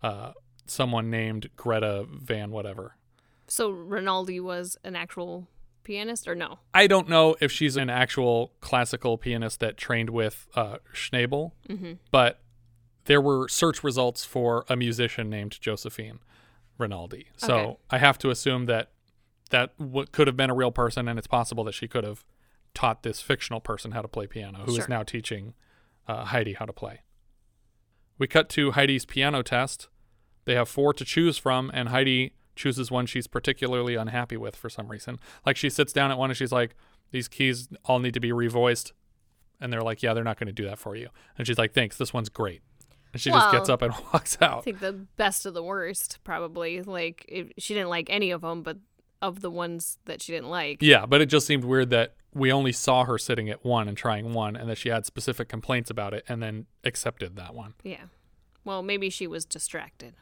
uh, 0.00 0.30
someone 0.64 1.10
named 1.10 1.50
Greta 1.56 2.06
Van 2.08 2.52
whatever. 2.52 2.94
So 3.48 3.70
Rinaldi 3.70 4.38
was 4.38 4.78
an 4.84 4.94
actual 4.94 5.48
pianist, 5.84 6.26
or 6.26 6.34
no? 6.34 6.58
I 6.72 6.86
don't 6.86 7.08
know 7.08 7.36
if 7.40 7.52
she's 7.52 7.76
an 7.76 7.88
actual 7.90 8.52
classical 8.60 9.16
pianist 9.18 9.60
that 9.60 9.76
trained 9.76 10.10
with 10.10 10.48
uh, 10.54 10.78
Schnabel, 10.92 11.52
Mhm. 11.68 11.98
but 12.10 12.40
there 13.04 13.20
were 13.20 13.48
search 13.48 13.84
results 13.84 14.24
for 14.24 14.64
a 14.68 14.76
musician 14.76 15.28
named 15.30 15.60
Josephine 15.60 16.18
Rinaldi. 16.78 17.28
So 17.36 17.54
Okay. 17.56 17.76
I 17.90 17.98
have 17.98 18.18
to 18.18 18.30
assume 18.30 18.66
that 18.66 18.90
that 19.50 19.76
w- 19.78 20.06
could 20.10 20.26
have 20.26 20.36
been 20.36 20.50
a 20.50 20.54
real 20.54 20.72
person, 20.72 21.06
and 21.06 21.18
it's 21.18 21.28
possible 21.28 21.62
that 21.64 21.72
she 21.74 21.86
could 21.86 22.02
have 22.02 22.24
taught 22.72 23.02
this 23.04 23.20
fictional 23.20 23.60
person 23.60 23.92
how 23.92 24.02
to 24.02 24.08
play 24.08 24.26
piano, 24.26 24.60
who 24.64 24.70
is 24.72 24.76
Sure. 24.78 24.86
now 24.88 25.02
teaching 25.04 25.54
uh, 26.08 26.24
Heidi 26.24 26.54
how 26.54 26.64
to 26.66 26.72
play. 26.72 27.02
We 28.18 28.26
cut 28.26 28.48
to 28.50 28.72
Heidi's 28.72 29.04
piano 29.04 29.42
test. 29.42 29.88
They 30.44 30.54
have 30.54 30.68
four 30.68 30.92
to 30.94 31.04
choose 31.04 31.38
from, 31.38 31.70
and 31.72 31.88
Heidi 31.90 32.34
chooses 32.54 32.90
one 32.90 33.06
she's 33.06 33.26
particularly 33.26 33.94
unhappy 33.94 34.36
with 34.36 34.56
for 34.56 34.68
some 34.68 34.88
reason. 34.88 35.18
Like 35.44 35.56
she 35.56 35.70
sits 35.70 35.92
down 35.92 36.10
at 36.10 36.18
one 36.18 36.30
and 36.30 36.36
she's 36.36 36.52
like, 36.52 36.74
"These 37.10 37.28
keys 37.28 37.68
all 37.84 37.98
need 37.98 38.14
to 38.14 38.20
be 38.20 38.30
revoiced," 38.30 38.92
and 39.60 39.72
they're 39.72 39.82
like, 39.82 40.02
"Yeah, 40.02 40.14
they're 40.14 40.24
not 40.24 40.38
going 40.38 40.48
to 40.48 40.52
do 40.52 40.64
that 40.64 40.78
for 40.78 40.96
you." 40.96 41.08
And 41.36 41.46
she's 41.46 41.58
like, 41.58 41.72
"Thanks, 41.72 41.96
this 41.96 42.12
one's 42.12 42.28
great." 42.28 42.62
And 43.12 43.20
she 43.20 43.30
just 43.30 43.52
gets 43.52 43.68
up 43.68 43.80
and 43.80 43.94
walks 44.12 44.38
out. 44.42 44.58
I 44.58 44.62
think 44.62 44.80
the 44.80 44.92
best 44.92 45.46
of 45.46 45.54
the 45.54 45.62
worst, 45.62 46.18
probably. 46.24 46.82
Like 46.82 47.24
if 47.28 47.52
she 47.58 47.74
didn't 47.74 47.88
like 47.88 48.08
any 48.10 48.32
of 48.32 48.40
them, 48.40 48.62
but 48.62 48.78
of 49.22 49.40
the 49.40 49.50
ones 49.50 49.98
that 50.04 50.20
she 50.20 50.32
didn't 50.32 50.50
like. 50.50 50.82
Yeah, 50.82 51.06
but 51.06 51.20
it 51.20 51.26
just 51.26 51.46
seemed 51.46 51.64
weird 51.64 51.90
that 51.90 52.14
we 52.34 52.52
only 52.52 52.72
saw 52.72 53.04
her 53.04 53.16
sitting 53.16 53.48
at 53.48 53.64
one 53.64 53.88
and 53.88 53.96
trying 53.96 54.32
one, 54.32 54.56
and 54.56 54.68
that 54.68 54.78
she 54.78 54.88
had 54.88 55.06
specific 55.06 55.48
complaints 55.48 55.90
about 55.90 56.12
it, 56.12 56.24
and 56.28 56.42
then 56.42 56.66
accepted 56.82 57.36
that 57.36 57.54
one. 57.54 57.74
Yeah. 57.82 58.04
Well, 58.64 58.82
maybe 58.82 59.10
she 59.10 59.26
was 59.26 59.44
distracted. 59.44 60.14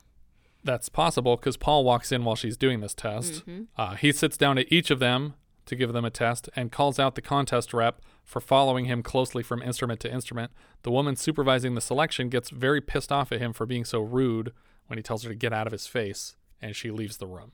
That's 0.64 0.88
possible 0.88 1.36
because 1.36 1.56
Paul 1.56 1.84
walks 1.84 2.12
in 2.12 2.24
while 2.24 2.36
she's 2.36 2.56
doing 2.56 2.80
this 2.80 2.94
test. 2.94 3.44
Mhm. 3.46 3.66
Uh, 3.76 3.94
he 3.96 4.12
sits 4.12 4.36
down 4.36 4.58
at 4.58 4.70
each 4.72 4.90
of 4.90 4.98
them 5.00 5.34
to 5.66 5.76
give 5.76 5.92
them 5.92 6.04
a 6.04 6.10
test 6.10 6.48
and 6.54 6.70
calls 6.72 6.98
out 6.98 7.14
the 7.14 7.22
contest 7.22 7.72
rep 7.72 8.00
for 8.24 8.40
following 8.40 8.84
him 8.84 9.02
closely 9.02 9.42
from 9.42 9.62
instrument 9.62 10.00
to 10.00 10.12
instrument. 10.12 10.52
The 10.82 10.90
woman 10.90 11.16
supervising 11.16 11.74
the 11.74 11.80
selection 11.80 12.28
gets 12.28 12.50
very 12.50 12.80
pissed 12.80 13.10
off 13.12 13.32
at 13.32 13.40
him 13.40 13.52
for 13.52 13.66
being 13.66 13.84
so 13.84 14.00
rude 14.00 14.52
when 14.86 14.98
he 14.98 15.02
tells 15.02 15.22
her 15.22 15.28
to 15.30 15.34
get 15.34 15.52
out 15.52 15.66
of 15.66 15.72
his 15.72 15.86
face, 15.86 16.36
and 16.60 16.74
she 16.76 16.90
leaves 16.90 17.16
the 17.16 17.26
room. 17.26 17.52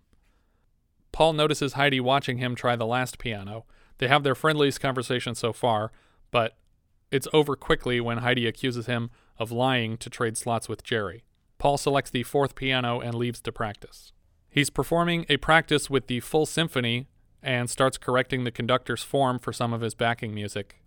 Paul 1.12 1.32
notices 1.32 1.74
Heidi 1.74 2.00
watching 2.00 2.38
him 2.38 2.54
try 2.54 2.76
the 2.76 2.86
last 2.86 3.18
piano. 3.18 3.64
They 3.98 4.08
have 4.08 4.22
their 4.22 4.34
friendliest 4.34 4.80
conversation 4.80 5.34
so 5.34 5.52
far, 5.52 5.92
but 6.30 6.56
it's 7.10 7.28
over 7.32 7.56
quickly 7.56 8.00
when 8.00 8.18
Heidi 8.18 8.46
accuses 8.46 8.86
him 8.86 9.10
of 9.38 9.50
lying 9.50 9.96
to 9.98 10.10
trade 10.10 10.36
slots 10.36 10.68
with 10.68 10.82
Jerry. 10.84 11.24
Paul 11.58 11.76
selects 11.76 12.10
the 12.10 12.22
fourth 12.22 12.54
piano 12.54 13.00
and 13.00 13.14
leaves 13.14 13.40
to 13.40 13.52
practice. 13.52 14.12
He's 14.48 14.70
performing 14.70 15.26
a 15.28 15.36
practice 15.36 15.90
with 15.90 16.06
the 16.06 16.20
full 16.20 16.46
symphony 16.46 17.08
and 17.42 17.68
starts 17.68 17.98
correcting 17.98 18.44
the 18.44 18.50
conductor's 18.50 19.02
form 19.02 19.38
for 19.38 19.52
some 19.52 19.72
of 19.72 19.80
his 19.80 19.94
backing 19.94 20.34
music. 20.34 20.80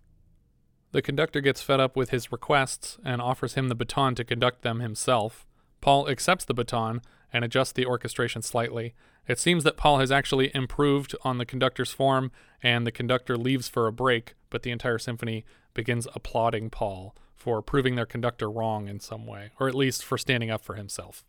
The 0.92 1.02
conductor 1.02 1.40
gets 1.40 1.62
fed 1.62 1.80
up 1.80 1.96
with 1.96 2.10
his 2.10 2.32
requests 2.32 2.98
and 3.04 3.22
offers 3.22 3.54
him 3.54 3.68
the 3.68 3.74
baton 3.74 4.14
to 4.16 4.24
conduct 4.24 4.62
them 4.62 4.80
himself. 4.80 5.46
Paul 5.80 6.08
accepts 6.08 6.44
the 6.44 6.54
baton 6.54 7.00
and 7.32 7.44
adjusts 7.44 7.72
the 7.72 7.86
orchestration 7.86 8.42
slightly. 8.42 8.94
It 9.26 9.38
seems 9.38 9.64
that 9.64 9.78
Paul 9.78 9.98
has 9.98 10.12
actually 10.12 10.54
improved 10.54 11.14
on 11.22 11.38
the 11.38 11.46
conductor's 11.46 11.92
form, 11.92 12.30
and 12.62 12.86
the 12.86 12.92
conductor 12.92 13.38
leaves 13.38 13.68
for 13.68 13.86
a 13.86 13.92
break, 13.92 14.34
but 14.50 14.62
the 14.64 14.70
entire 14.70 14.98
symphony 14.98 15.44
begins 15.72 16.06
applauding 16.14 16.68
Paul 16.68 17.14
for 17.42 17.60
proving 17.60 17.96
their 17.96 18.06
conductor 18.06 18.48
wrong 18.48 18.86
in 18.86 19.00
some 19.00 19.26
way, 19.26 19.50
or 19.58 19.66
at 19.66 19.74
least 19.74 20.04
for 20.04 20.16
standing 20.16 20.48
up 20.48 20.62
for 20.62 20.76
himself. 20.76 21.24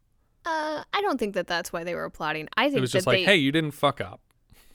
Uh, 0.46 0.84
I 0.94 1.02
don't 1.02 1.18
think 1.18 1.34
that 1.34 1.48
that's 1.48 1.74
why 1.74 1.84
they 1.84 1.96
were 1.96 2.06
applauding. 2.06 2.50
I 2.56 2.66
think 2.66 2.78
It 2.78 2.82
was 2.82 2.92
just 2.92 3.08
like, 3.08 3.18
they, 3.18 3.24
hey, 3.24 3.36
you 3.38 3.52
didn't 3.52 3.72
fuck 3.72 4.00
up. 4.00 4.22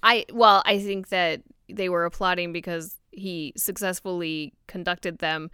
I 0.02 0.26
well, 0.32 0.62
I 0.66 0.80
think 0.80 1.10
that 1.10 1.42
they 1.68 1.88
were 1.88 2.04
applauding 2.04 2.52
because 2.52 2.96
he 3.12 3.52
successfully 3.56 4.52
conducted 4.66 5.18
them, 5.18 5.52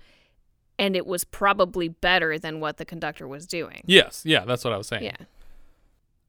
and 0.78 0.96
it 0.96 1.06
was 1.06 1.22
probably 1.22 1.88
better 1.88 2.38
than 2.38 2.60
what 2.60 2.78
the 2.78 2.86
conductor 2.86 3.28
was 3.28 3.46
doing. 3.46 3.82
Yes, 3.84 4.22
yeah, 4.24 4.46
that's 4.46 4.64
what 4.64 4.72
I 4.72 4.78
was 4.78 4.86
saying. 4.86 5.04
Yeah. 5.04 5.16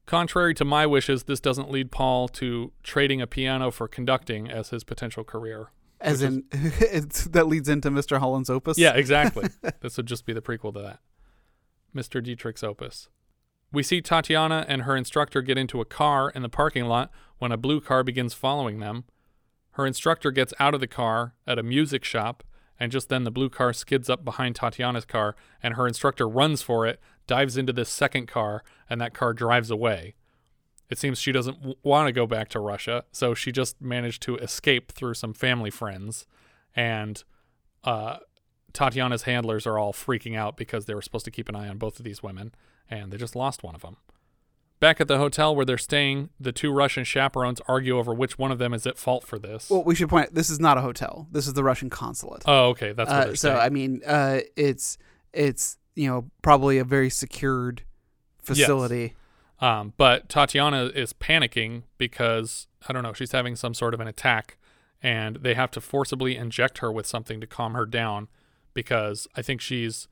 Contrary 0.06 0.54
to 0.56 0.66
my 0.66 0.86
wishes, 0.86 1.24
this 1.24 1.40
doesn't 1.40 1.72
lead 1.72 1.92
Paul 1.92 2.28
to 2.28 2.74
trading 2.84 3.22
a 3.22 3.28
piano 3.28 3.72
for 3.72 3.88
conducting 3.88 4.52
as 4.52 4.70
his 4.70 4.84
potential 4.84 5.24
career. 5.24 5.70
As 6.06 6.22
in, 6.22 6.44
it's, 6.52 7.26
that 7.26 7.48
leads 7.48 7.70
into 7.70 7.90
Mr. 7.90 8.20
Holland's 8.20 8.50
opus. 8.50 8.78
Yeah, 8.78 8.94
exactly. 8.94 9.50
this 9.82 9.98
would 9.98 10.06
just 10.06 10.26
be 10.26 10.34
the 10.34 10.42
prequel 10.42 10.74
to 10.74 10.82
that. 10.82 11.00
Mr. 11.96 12.24
Dietrich's 12.24 12.64
opus. 12.64 13.10
We 13.72 13.84
see 13.84 14.02
Tatiana 14.02 14.66
and 14.68 14.84
her 14.84 14.96
instructor 14.96 15.42
get 15.42 15.58
into 15.58 15.82
a 15.82 15.86
car 15.86 16.30
in 16.30 16.42
the 16.42 16.50
parking 16.50 16.86
lot 16.86 17.12
when 17.40 17.52
a 17.52 17.58
blue 17.58 17.82
car 17.82 18.04
begins 18.04 18.34
following 18.34 18.80
them. 18.80 19.06
Her 19.72 19.86
instructor 19.86 20.32
gets 20.32 20.54
out 20.60 20.74
of 20.74 20.80
the 20.80 20.88
car 20.88 21.34
at 21.46 21.60
a 21.60 21.64
music 21.64 22.04
shop, 22.06 22.44
and 22.80 22.92
just 22.92 23.10
then 23.10 23.24
the 23.24 23.32
blue 23.32 23.50
car 23.50 23.74
skids 23.74 24.10
up 24.10 24.24
behind 24.24 24.56
Tatiana's 24.56 25.06
car, 25.06 25.36
and 25.62 25.74
her 25.74 25.88
instructor 25.88 26.28
runs 26.28 26.62
for 26.62 26.86
it, 26.86 27.02
dives 27.28 27.58
into 27.58 27.74
this 27.74 27.90
second 27.90 28.28
car, 28.28 28.64
and 28.90 29.02
that 29.02 29.14
car 29.14 29.34
drives 29.34 29.70
away. 29.70 30.16
It 30.90 30.98
seems 31.00 31.20
she 31.20 31.32
doesn't 31.32 31.58
w- 31.58 31.76
want 31.84 32.08
to 32.08 32.12
go 32.12 32.28
back 32.28 32.50
to 32.50 32.60
Russia, 32.60 33.06
so 33.12 33.34
she 33.34 33.52
just 33.52 33.82
managed 33.82 34.22
to 34.24 34.38
escape 34.38 34.92
through 34.92 35.16
some 35.16 35.34
family 35.34 35.72
friends. 35.72 36.28
And 36.76 37.24
uh, 37.84 38.18
Tatiana's 38.74 39.24
handlers 39.24 39.66
are 39.66 39.80
all 39.80 39.94
freaking 39.94 40.36
out 40.38 40.58
because 40.58 40.86
they 40.86 40.94
were 40.94 41.02
supposed 41.02 41.26
to 41.26 41.32
keep 41.32 41.50
an 41.50 41.56
eye 41.56 41.68
on 41.68 41.78
both 41.78 41.98
of 42.00 42.06
these 42.06 42.22
women, 42.22 42.54
and 42.90 43.12
they 43.12 43.18
just 43.18 43.36
lost 43.36 43.64
one 43.64 43.74
of 43.76 43.82
them. 43.82 43.98
Back 44.82 45.00
at 45.00 45.08
the 45.08 45.18
hotel 45.18 45.56
where 45.56 45.66
they're 45.66 45.78
staying, 45.78 46.30
the 46.40 46.52
two 46.52 46.70
Russian 46.72 47.06
chaperones 47.06 47.62
argue 47.68 47.98
over 47.98 48.14
which 48.14 48.38
one 48.38 48.52
of 48.52 48.60
them 48.60 48.74
is 48.74 48.86
at 48.86 48.98
fault 48.98 49.26
for 49.26 49.40
this. 49.40 49.70
Well, 49.70 49.84
we 49.84 49.96
should 49.96 50.10
point. 50.10 50.36
This 50.36 50.50
is 50.50 50.60
not 50.60 50.78
a 50.78 50.82
hotel. 50.82 51.28
This 51.32 51.48
is 51.48 51.54
the 51.54 51.64
Russian 51.64 51.90
consulate. 51.90 52.44
Oh, 52.46 52.68
okay, 52.70 52.92
that's 52.92 53.10
what 53.10 53.16
Uh, 53.22 53.26
they're 53.26 53.36
so 53.38 53.50
saying. 53.50 53.62
I 53.62 53.70
mean, 53.70 54.02
uh, 54.06 54.40
it's 54.58 54.98
it's 55.34 55.78
you 55.96 56.10
know 56.10 56.30
probably 56.42 56.78
a 56.78 56.84
very 56.84 57.10
secured 57.10 57.84
facility. 58.42 59.16
Um, 59.60 59.94
but 59.98 60.28
Tatiana 60.30 60.86
is 60.88 61.14
panicking 61.14 61.84
because 61.98 62.68
I 62.88 62.94
don't 62.94 63.04
know, 63.04 63.14
she's 63.14 63.32
having 63.32 63.56
some 63.56 63.74
sort 63.74 63.94
of 63.94 64.00
an 64.00 64.08
attack, 64.08 64.58
and 65.02 65.38
they 65.38 65.54
have 65.54 65.72
to 65.72 65.82
forcibly 65.82 66.36
inject 66.36 66.80
her 66.80 66.92
with 66.92 67.08
something 67.08 67.40
to 67.42 67.48
calm 67.48 67.74
her 67.74 67.86
down 67.86 68.28
because 68.74 69.28
I 69.36 69.42
think 69.42 69.62
she's 69.62 70.08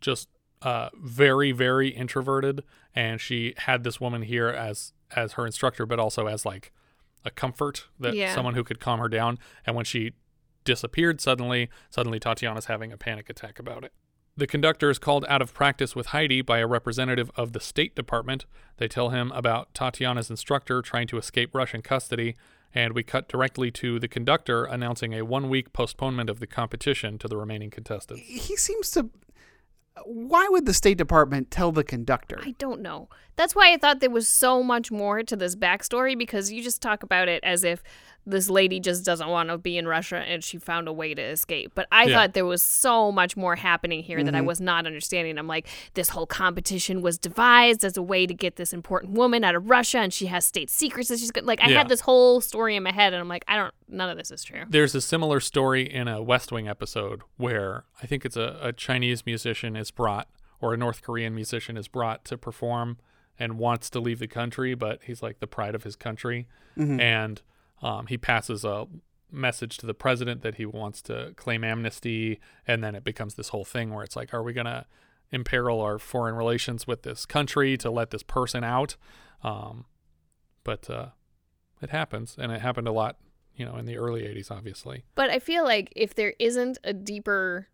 just 0.00 0.28
uh, 0.62 0.88
very, 1.00 1.52
very 1.52 1.88
introverted, 1.88 2.64
and 2.94 3.20
she 3.20 3.54
had 3.58 3.84
this 3.84 4.00
woman 4.00 4.22
here 4.22 4.48
as 4.48 4.92
as 5.14 5.32
her 5.34 5.46
instructor, 5.46 5.86
but 5.86 5.98
also 5.98 6.26
as 6.26 6.44
like 6.44 6.72
a 7.24 7.30
comfort 7.30 7.86
that 7.98 8.14
Yeah. 8.14 8.34
someone 8.34 8.54
who 8.54 8.62
could 8.64 8.78
calm 8.80 9.00
her 9.00 9.08
down. 9.08 9.38
And 9.66 9.74
when 9.74 9.84
she 9.84 10.12
disappeared 10.64 11.20
suddenly, 11.20 11.70
suddenly 11.90 12.18
Tatiana's 12.18 12.66
having 12.66 12.92
a 12.92 12.96
panic 12.98 13.30
attack 13.30 13.58
about 13.58 13.84
it. 13.84 13.92
The 14.38 14.46
conductor 14.46 14.88
is 14.88 15.00
called 15.00 15.24
out 15.28 15.42
of 15.42 15.52
practice 15.52 15.96
with 15.96 16.06
Heidi 16.06 16.42
by 16.42 16.58
a 16.58 16.66
representative 16.68 17.28
of 17.34 17.54
the 17.54 17.58
State 17.58 17.96
Department. 17.96 18.46
They 18.76 18.86
tell 18.86 19.08
him 19.08 19.32
about 19.32 19.74
Tatiana's 19.74 20.30
instructor 20.30 20.80
trying 20.80 21.08
to 21.08 21.18
escape 21.18 21.52
Russian 21.52 21.82
custody, 21.82 22.36
and 22.72 22.92
we 22.92 23.02
cut 23.02 23.28
directly 23.28 23.72
to 23.72 23.98
the 23.98 24.06
conductor 24.06 24.64
announcing 24.64 25.12
a 25.12 25.24
one 25.24 25.48
week 25.48 25.72
postponement 25.72 26.30
of 26.30 26.38
the 26.38 26.46
competition 26.46 27.18
to 27.18 27.26
the 27.26 27.36
remaining 27.36 27.68
contestants. 27.68 28.22
He 28.22 28.54
seems 28.56 28.92
to. 28.92 29.10
why 30.04 30.46
would 30.48 30.66
the 30.66 30.74
State 30.74 30.98
Department 30.98 31.50
tell 31.50 31.72
the 31.72 31.82
conductor? 31.82 32.38
I 32.40 32.52
don't 32.58 32.80
know. 32.80 33.08
That's 33.34 33.56
why 33.56 33.72
I 33.72 33.76
thought 33.76 33.98
there 33.98 34.08
was 34.08 34.28
so 34.28 34.62
much 34.62 34.92
more 34.92 35.24
to 35.24 35.34
this 35.34 35.56
backstory 35.56 36.16
because 36.16 36.52
you 36.52 36.62
just 36.62 36.80
talk 36.80 37.02
about 37.02 37.26
it 37.26 37.42
as 37.42 37.64
if 37.64 37.82
this 38.28 38.50
lady 38.50 38.78
just 38.80 39.04
doesn't 39.04 39.28
want 39.28 39.48
to 39.48 39.58
be 39.58 39.78
in 39.78 39.88
Russia 39.88 40.16
and 40.18 40.44
she 40.44 40.58
found 40.58 40.86
a 40.86 40.92
way 40.92 41.14
to 41.14 41.22
escape. 41.22 41.72
But 41.74 41.86
I 41.90 42.04
Yeah. 42.04 42.14
thought 42.14 42.34
there 42.34 42.44
was 42.46 42.62
so 42.62 43.10
much 43.10 43.36
more 43.36 43.56
happening 43.56 44.02
here 44.02 44.22
that 44.22 44.34
I 44.34 44.40
Mhm. 44.40 44.46
was 44.46 44.60
not 44.60 44.86
understanding. 44.86 45.38
I'm 45.38 45.46
like, 45.46 45.66
this 45.94 46.10
whole 46.10 46.26
competition 46.26 47.00
was 47.02 47.18
devised 47.18 47.84
as 47.84 47.96
a 47.96 48.02
way 48.02 48.26
to 48.26 48.34
get 48.34 48.56
this 48.56 48.72
important 48.72 49.12
woman 49.14 49.44
out 49.44 49.54
of 49.54 49.70
Russia 49.70 49.98
and 49.98 50.12
she 50.12 50.26
has 50.26 50.44
state 50.44 50.68
secrets 50.70 51.08
that 51.08 51.18
she's 51.18 51.30
got. 51.30 51.44
Like, 51.44 51.62
I 51.62 51.68
Yeah. 51.70 51.78
had 51.78 51.88
this 51.88 52.02
whole 52.02 52.40
story 52.40 52.76
in 52.76 52.82
my 52.82 52.92
head 52.92 53.12
and 53.14 53.20
I'm 53.20 53.28
like, 53.28 53.44
I 53.48 53.56
don't, 53.56 53.72
none 53.88 54.10
of 54.10 54.18
this 54.18 54.30
is 54.30 54.44
true. 54.44 54.64
There's 54.68 54.94
a 54.94 55.00
similar 55.00 55.40
story 55.40 55.82
in 55.82 56.06
a 56.08 56.22
West 56.22 56.52
Wing 56.52 56.68
episode 56.68 57.22
where 57.36 57.84
I 58.02 58.06
think 58.06 58.24
it's 58.24 58.36
a, 58.36 58.58
a 58.60 58.72
Chinese 58.72 59.24
musician 59.24 59.74
is 59.76 59.90
brought 59.90 60.28
or 60.60 60.74
a 60.74 60.76
North 60.76 61.02
Korean 61.02 61.34
musician 61.34 61.76
is 61.76 61.88
brought 61.88 62.24
to 62.26 62.36
perform 62.36 62.98
and 63.38 63.56
wants 63.58 63.88
to 63.90 64.00
leave 64.00 64.18
the 64.18 64.26
country, 64.26 64.74
but 64.74 65.00
he's 65.04 65.22
like 65.22 65.38
the 65.38 65.46
pride 65.46 65.74
of 65.76 65.84
his 65.84 65.94
country. 65.96 66.48
Mhm. 66.76 67.00
And 67.00 67.40
um, 67.82 68.06
he 68.06 68.18
passes 68.18 68.64
a 68.64 68.86
message 69.30 69.76
to 69.78 69.86
the 69.86 69.94
president 69.94 70.42
that 70.42 70.56
he 70.56 70.66
wants 70.66 71.02
to 71.02 71.32
claim 71.36 71.64
amnesty. 71.64 72.40
And 72.66 72.82
then 72.82 72.94
it 72.94 73.04
becomes 73.04 73.34
this 73.34 73.48
whole 73.48 73.64
thing 73.64 73.92
where 73.92 74.04
it's 74.04 74.16
like, 74.16 74.32
are 74.32 74.42
we 74.42 74.52
going 74.52 74.66
to 74.66 74.86
imperil 75.30 75.80
our 75.80 75.98
foreign 75.98 76.34
relations 76.34 76.86
with 76.86 77.02
this 77.02 77.26
country 77.26 77.76
to 77.78 77.90
let 77.90 78.10
this 78.10 78.22
person 78.22 78.64
out? 78.64 78.96
Um, 79.42 79.84
but 80.64 80.88
uh, 80.88 81.08
it 81.82 81.90
happens. 81.90 82.36
And 82.38 82.52
it 82.52 82.60
happened 82.60 82.88
a 82.88 82.92
lot, 82.92 83.16
you 83.54 83.64
know, 83.64 83.76
in 83.76 83.86
the 83.86 83.98
early 83.98 84.22
80s, 84.22 84.50
obviously. 84.50 85.04
But 85.14 85.30
I 85.30 85.38
feel 85.38 85.64
like 85.64 85.92
if 85.94 86.14
there 86.14 86.34
isn't 86.38 86.78
a 86.84 86.92
deeper 86.92 87.68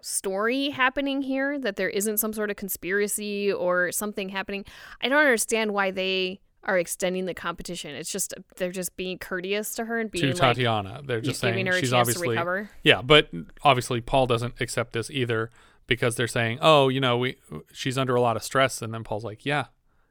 story 0.00 0.70
happening 0.70 1.22
here, 1.22 1.58
that 1.58 1.76
there 1.76 1.88
isn't 1.88 2.18
some 2.18 2.32
sort 2.32 2.50
of 2.50 2.56
conspiracy 2.56 3.52
or 3.52 3.92
something 3.92 4.28
happening, 4.28 4.64
I 5.00 5.08
don't 5.08 5.20
understand 5.20 5.72
why 5.72 5.90
they 5.90 6.40
are 6.64 6.78
extending 6.78 7.24
the 7.26 7.34
competition. 7.34 7.94
It's 7.94 8.10
just 8.10 8.34
they're 8.56 8.70
just 8.70 8.96
being 8.96 9.18
courteous 9.18 9.74
to 9.74 9.84
her 9.86 9.98
and 9.98 10.10
being 10.10 10.22
to 10.26 10.30
like, 10.32 10.40
Tatiana. 10.56 11.02
They're 11.04 11.20
just 11.20 11.40
saying 11.40 11.66
she's 11.66 11.74
chance 11.74 11.90
to 11.90 11.96
obviously 11.96 12.28
recover. 12.30 12.70
yeah, 12.82 13.02
but 13.02 13.28
obviously 13.62 14.00
Paul 14.00 14.26
doesn't 14.26 14.54
accept 14.60 14.92
this 14.92 15.10
either 15.10 15.50
because 15.86 16.14
they're 16.16 16.28
saying, 16.28 16.58
oh, 16.62 16.88
you 16.88 17.00
know, 17.00 17.18
we 17.18 17.36
she's 17.72 17.98
under 17.98 18.14
a 18.14 18.20
lot 18.20 18.36
of 18.36 18.42
stress, 18.44 18.80
and 18.80 18.94
then 18.94 19.02
Paul's 19.02 19.24
like, 19.24 19.44
yeah, 19.44 19.66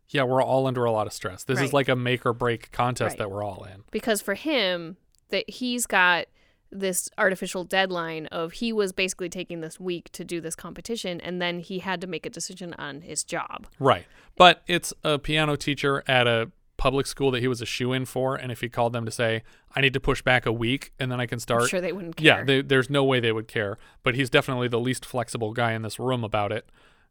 yeah, 0.10 0.24
we're 0.24 0.44
all 0.44 0.68
under 0.68 0.84
a 0.84 0.92
lot 0.92 1.08
of 1.08 1.14
stress. 1.14 1.44
This 1.46 1.62
is 1.62 1.72
like 1.72 1.88
a 1.88 1.96
make 1.96 2.26
or 2.26 2.34
break 2.34 2.72
contest 2.72 3.12
Right. 3.14 3.18
that 3.20 3.32
we're 3.32 3.44
all 3.44 3.64
in. 3.64 3.84
because 3.92 4.22
for 4.22 4.34
him 4.34 4.98
that 5.30 5.50
he's 5.50 5.86
got 5.86 6.26
this 6.72 7.10
artificial 7.18 7.64
deadline 7.64 8.28
of 8.28 8.54
he 8.54 8.72
was 8.72 8.92
basically 8.92 9.30
taking 9.30 9.62
this 9.62 9.80
week 9.80 10.12
to 10.14 10.24
do 10.24 10.40
this 10.40 10.56
competition 10.56 11.20
and 11.22 11.42
then 11.42 11.60
he 11.60 11.80
had 11.80 12.00
to 12.02 12.08
make 12.08 12.26
a 12.26 12.30
decision 12.30 12.74
on 12.76 13.02
his 13.02 13.24
job. 13.24 13.68
Right, 13.80 14.06
but 14.38 14.62
it's 14.68 14.94
a 15.04 15.20
piano 15.20 15.56
teacher 15.56 16.04
at 16.08 16.28
a 16.28 16.52
public 16.82 17.06
school 17.06 17.30
that 17.30 17.42
he 17.42 17.48
was 17.48 17.62
a 17.62 17.66
shoe 17.66 17.94
in 17.94 18.06
for, 18.06 18.36
and 18.36 18.52
if 18.52 18.62
he 18.62 18.68
called 18.68 18.92
them 18.92 19.06
to 19.06 19.12
say, 19.12 19.44
I 19.76 19.82
need 19.82 19.94
to 19.94 20.00
push 20.00 20.24
back 20.24 20.48
a 20.48 20.52
week, 20.52 20.94
and 21.00 21.12
then 21.12 21.20
I 21.22 21.28
can 21.28 21.40
start, 21.40 21.70
sure 21.70 21.80
they 21.80 21.92
wouldn't 21.92 22.20
Yeah, 22.20 22.44
they, 22.44 22.64
there's 22.64 22.90
no 22.90 23.04
way 23.04 23.20
they 23.20 23.32
would 23.32 23.48
care. 23.48 23.78
But 24.02 24.16
he's 24.16 24.32
definitely 24.32 24.68
the 24.68 24.80
least 24.80 25.06
flexible 25.06 25.54
guy 25.54 25.74
in 25.74 25.84
this 25.84 26.00
room 26.00 26.24
about 26.24 26.52
it, 26.52 26.68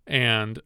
and 0.08 0.60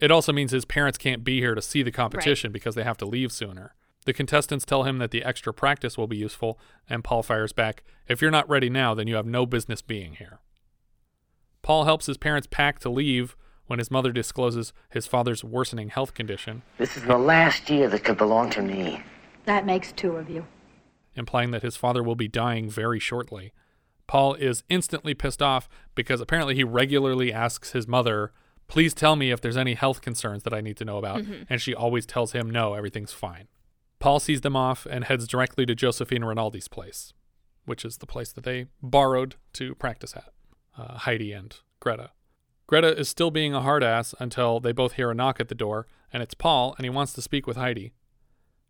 it 0.00 0.10
also 0.10 0.32
means 0.32 0.50
his 0.50 0.64
parents 0.64 0.98
can't 0.98 1.22
be 1.22 1.38
here 1.38 1.54
to 1.54 1.62
see 1.62 1.84
the 1.84 1.92
competition 1.92 2.50
because 2.50 2.74
they 2.74 2.82
have 2.82 2.96
to 2.96 3.06
leave 3.06 3.30
sooner. 3.30 3.76
The 4.04 4.12
contestants 4.12 4.64
tell 4.64 4.82
him 4.82 4.98
that 4.98 5.10
the 5.12 5.22
extra 5.22 5.54
practice 5.54 5.96
will 5.96 6.06
be 6.08 6.16
useful, 6.16 6.58
and 6.88 7.04
Paul 7.04 7.22
fires 7.22 7.52
back, 7.52 7.84
If 8.08 8.20
you're 8.20 8.30
not 8.32 8.48
ready 8.48 8.68
now, 8.68 8.94
then 8.94 9.06
you 9.06 9.14
have 9.14 9.26
no 9.26 9.46
business 9.46 9.80
being 9.82 10.14
here. 10.14 10.40
Paul 11.62 11.84
helps 11.84 12.06
his 12.06 12.16
parents 12.18 12.48
pack 12.50 12.78
to 12.80 12.90
leave 12.90 13.36
when 13.66 13.78
his 13.78 13.90
mother 13.90 14.10
discloses 14.12 14.72
his 14.90 15.06
father's 15.06 15.44
worsening 15.44 15.88
health 15.90 16.14
condition, 16.14 16.62
This 16.78 16.96
is 16.96 17.04
the 17.04 17.16
last 17.16 17.70
year 17.70 17.88
that 17.88 18.02
could 18.04 18.18
belong 18.18 18.50
to 18.50 18.62
me. 18.62 19.02
That 19.44 19.64
makes 19.66 19.92
two 19.92 20.16
of 20.16 20.28
you. 20.28 20.46
implying 21.14 21.50
that 21.50 21.62
his 21.62 21.76
father 21.76 22.02
will 22.02 22.14
be 22.16 22.26
dying 22.28 22.70
very 22.70 22.98
shortly. 22.98 23.52
Paul 24.06 24.32
is 24.34 24.64
instantly 24.70 25.12
pissed 25.14 25.42
off 25.42 25.68
because 25.94 26.20
apparently 26.22 26.54
he 26.54 26.64
regularly 26.64 27.32
asks 27.32 27.72
his 27.72 27.86
mother, 27.86 28.32
Please 28.66 28.94
tell 28.94 29.14
me 29.14 29.30
if 29.30 29.40
there's 29.40 29.56
any 29.58 29.74
health 29.74 30.00
concerns 30.00 30.42
that 30.44 30.54
I 30.54 30.62
need 30.62 30.76
to 30.78 30.84
know 30.86 30.96
about. 30.96 31.20
Mhm. 31.22 31.46
And 31.50 31.60
she 31.60 31.74
always 31.74 32.06
tells 32.06 32.32
him, 32.32 32.48
No, 32.50 32.72
everything's 32.74 33.12
fine. 33.12 33.48
Paul 34.02 34.18
sees 34.18 34.40
them 34.40 34.56
off 34.56 34.84
and 34.84 35.04
heads 35.04 35.28
directly 35.28 35.64
to 35.64 35.76
Josephine 35.76 36.24
Rinaldi's 36.24 36.66
place, 36.66 37.12
which 37.66 37.84
is 37.84 37.98
the 37.98 38.06
place 38.06 38.32
that 38.32 38.42
they 38.42 38.66
borrowed 38.82 39.36
to 39.52 39.76
practice 39.76 40.16
at 40.16 40.32
uh, 40.76 40.98
Heidi 40.98 41.30
and 41.32 41.56
Greta. 41.78 42.10
Greta 42.66 42.98
is 42.98 43.08
still 43.08 43.30
being 43.30 43.54
a 43.54 43.60
hard 43.60 43.84
ass 43.84 44.12
until 44.18 44.58
they 44.58 44.72
both 44.72 44.94
hear 44.94 45.12
a 45.12 45.14
knock 45.14 45.38
at 45.38 45.46
the 45.46 45.54
door, 45.54 45.86
and 46.12 46.20
it's 46.20 46.34
Paul, 46.34 46.74
and 46.76 46.84
he 46.84 46.90
wants 46.90 47.12
to 47.12 47.22
speak 47.22 47.46
with 47.46 47.56
Heidi. 47.56 47.92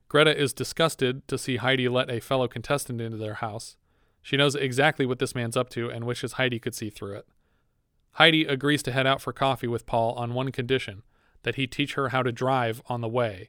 Greta 0.07 0.39
is 0.39 0.53
disgusted 0.53 1.27
to 1.29 1.39
see 1.39 1.57
Heidi 1.57 1.89
let 1.89 2.11
a 2.11 2.21
fellow 2.21 2.47
contestant 2.47 3.01
into 3.01 3.17
their 3.17 3.35
house. 3.35 3.79
She 4.21 4.37
knows 4.37 4.55
exactly 4.55 5.07
what 5.07 5.19
this 5.19 5.35
man's 5.35 5.57
up 5.57 5.71
to 5.71 5.89
and 5.89 6.05
wishes 6.05 6.33
Heidi 6.33 6.59
could 6.59 6.75
see 6.75 6.91
through 6.91 7.15
it. 7.15 7.27
Heidi 8.17 8.45
agrees 8.45 8.83
to 8.83 8.93
head 8.93 9.07
out 9.07 9.23
for 9.23 9.33
coffee 9.33 9.67
with 9.67 9.87
Paul 9.87 10.13
on 10.13 10.35
one 10.35 10.53
condition 10.53 11.05
that 11.43 11.55
he 11.55 11.67
teach 11.67 11.95
her 11.95 12.11
how 12.11 12.23
to 12.23 12.33
drive 12.33 12.83
on 12.87 13.01
the 13.01 13.09
way. 13.09 13.49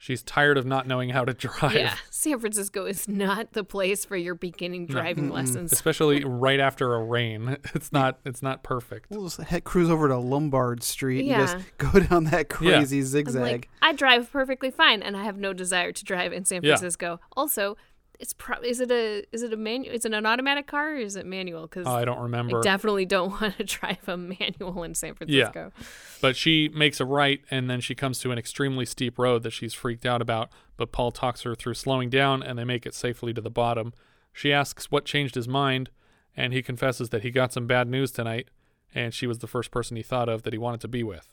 She's 0.00 0.22
tired 0.22 0.56
of 0.56 0.64
not 0.64 0.86
knowing 0.86 1.10
how 1.10 1.24
to 1.24 1.34
drive. 1.34 1.74
Yeah, 1.74 1.94
San 2.08 2.38
Francisco 2.38 2.86
is 2.86 3.08
not 3.08 3.52
the 3.52 3.64
place 3.64 4.04
for 4.04 4.16
your 4.16 4.36
beginning 4.36 4.82
No. 4.88 4.92
driving 4.94 5.28
lessons. 5.28 5.72
Especially 5.72 6.22
right 6.26 6.60
after 6.60 6.94
a 6.94 7.02
rain. 7.02 7.56
It's 7.74 7.92
not 7.92 8.20
it's 8.24 8.40
not 8.42 8.62
perfect. 8.62 9.10
We'll 9.10 9.24
just 9.24 9.38
head, 9.40 9.64
cruise 9.64 9.90
over 9.90 10.06
to 10.08 10.16
Lombard 10.16 10.82
Street 10.84 11.28
and 11.30 11.46
just 11.48 11.56
go 11.78 11.98
down 12.00 12.24
that 12.24 12.46
Yeah. 12.60 12.76
crazy 12.76 12.98
I'm 13.00 13.04
zigzag. 13.04 13.42
like, 13.42 13.68
I 13.82 13.92
drive 13.92 14.30
perfectly 14.30 14.70
fine, 14.70 15.02
and 15.02 15.16
I 15.16 15.24
have 15.24 15.36
no 15.36 15.52
desire 15.52 15.90
to 15.92 16.04
drive 16.04 16.32
in 16.32 16.44
San 16.44 16.62
Yeah. 16.62 16.76
Francisco. 16.76 17.20
Also, 17.36 17.76
it's 18.18 18.32
pro- 18.32 18.60
is 18.60 18.80
it 18.80 18.90
a 18.90 19.24
is 19.32 19.42
it 19.42 19.52
a 19.52 19.56
manual? 19.56 19.94
Is 19.94 20.04
it 20.04 20.12
an 20.12 20.26
automatic 20.26 20.66
car 20.66 20.92
or 20.92 20.96
is 20.96 21.14
it 21.16 21.24
manual? 21.26 21.62
Because 21.62 21.86
Oh, 21.86 21.92
I 21.92 22.04
don't 22.04 22.18
remember. 22.20 22.58
I 22.58 22.62
definitely 22.62 23.04
don't 23.06 23.30
want 23.40 23.56
to 23.58 23.64
drive 23.64 24.08
a 24.08 24.16
manual 24.16 24.82
in 24.82 24.94
San 24.94 25.14
Francisco. 25.14 25.72
yeah. 25.76 25.84
But 26.20 26.36
she 26.36 26.68
makes 26.70 27.00
a 27.00 27.04
right 27.04 27.40
and 27.50 27.70
then 27.70 27.80
she 27.80 27.94
comes 27.94 28.18
to 28.20 28.32
an 28.32 28.38
extremely 28.38 28.84
steep 28.86 29.18
road 29.18 29.42
that 29.44 29.52
she's 29.52 29.74
freaked 29.74 30.04
out 30.06 30.20
about. 30.20 30.50
But 30.76 30.92
Paul 30.92 31.10
talks 31.12 31.42
her 31.42 31.54
through 31.54 31.74
slowing 31.74 32.10
down 32.10 32.42
and 32.42 32.58
they 32.58 32.64
make 32.64 32.86
it 32.86 32.94
safely 32.94 33.32
to 33.34 33.40
the 33.40 33.50
bottom. 33.50 33.92
She 34.32 34.52
asks 34.52 34.90
what 34.90 35.04
changed 35.04 35.34
his 35.34 35.48
mind 35.48 35.90
and 36.36 36.52
he 36.52 36.62
confesses 36.62 37.10
that 37.10 37.22
he 37.22 37.30
got 37.30 37.52
some 37.52 37.66
bad 37.66 37.88
news 37.88 38.10
tonight 38.12 38.48
and 38.94 39.12
she 39.12 39.26
was 39.26 39.38
the 39.38 39.46
first 39.46 39.70
person 39.70 39.96
he 39.96 40.02
thought 40.02 40.28
of 40.28 40.42
that 40.42 40.52
he 40.52 40.58
wanted 40.58 40.80
to 40.80 40.88
be 40.88 41.02
with. 41.02 41.32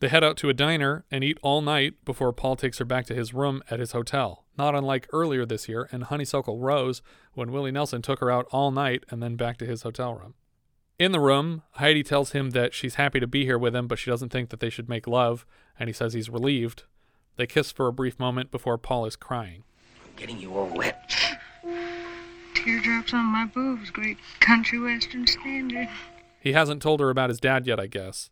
They 0.00 0.08
head 0.08 0.22
out 0.24 0.36
to 0.38 0.48
a 0.48 0.54
diner 0.54 1.04
and 1.10 1.22
eat 1.24 1.38
all 1.42 1.62
night 1.62 2.04
before 2.04 2.32
Paul 2.32 2.56
takes 2.56 2.78
her 2.78 2.84
back 2.84 3.06
to 3.06 3.14
his 3.14 3.32
room 3.32 3.62
at 3.70 3.80
his 3.80 3.92
hotel, 3.92 4.44
not 4.56 4.74
unlike 4.74 5.08
earlier 5.12 5.44
this 5.44 5.68
year 5.68 5.88
in 5.92 6.02
Honeysuckle 6.02 6.58
Rose 6.58 7.02
when 7.34 7.52
Willie 7.52 7.72
Nelson 7.72 8.02
took 8.02 8.20
her 8.20 8.30
out 8.30 8.46
all 8.50 8.70
night 8.70 9.04
and 9.10 9.22
then 9.22 9.36
back 9.36 9.56
to 9.58 9.66
his 9.66 9.82
hotel 9.82 10.14
room. 10.14 10.34
In 10.98 11.12
the 11.12 11.20
room, 11.20 11.62
Heidi 11.72 12.02
tells 12.02 12.32
him 12.32 12.50
that 12.50 12.72
she's 12.72 12.94
happy 12.94 13.20
to 13.20 13.26
be 13.26 13.44
here 13.44 13.58
with 13.58 13.76
him, 13.76 13.86
but 13.86 13.98
she 13.98 14.10
doesn't 14.10 14.30
think 14.30 14.48
that 14.48 14.60
they 14.60 14.70
should 14.70 14.88
make 14.88 15.06
love, 15.06 15.44
and 15.78 15.88
he 15.88 15.92
says 15.92 16.14
he's 16.14 16.30
relieved. 16.30 16.84
They 17.36 17.46
kiss 17.46 17.70
for 17.70 17.86
a 17.86 17.92
brief 17.92 18.18
moment 18.18 18.50
before 18.50 18.78
Paul 18.78 19.04
is 19.04 19.14
crying. 19.14 19.64
I'm 20.04 20.16
Getting 20.16 20.38
you 20.38 20.56
all 20.56 20.74
wet. 20.74 21.14
Teardrops 22.54 23.12
on 23.12 23.26
my 23.26 23.44
boobs, 23.44 23.90
great 23.90 24.16
country 24.40 24.80
western 24.80 25.26
standard. 25.26 25.88
He 26.40 26.52
hasn't 26.52 26.80
told 26.80 27.00
her 27.00 27.10
about 27.10 27.28
his 27.28 27.40
dad 27.40 27.66
yet, 27.66 27.78
I 27.78 27.86
guess. 27.86 28.30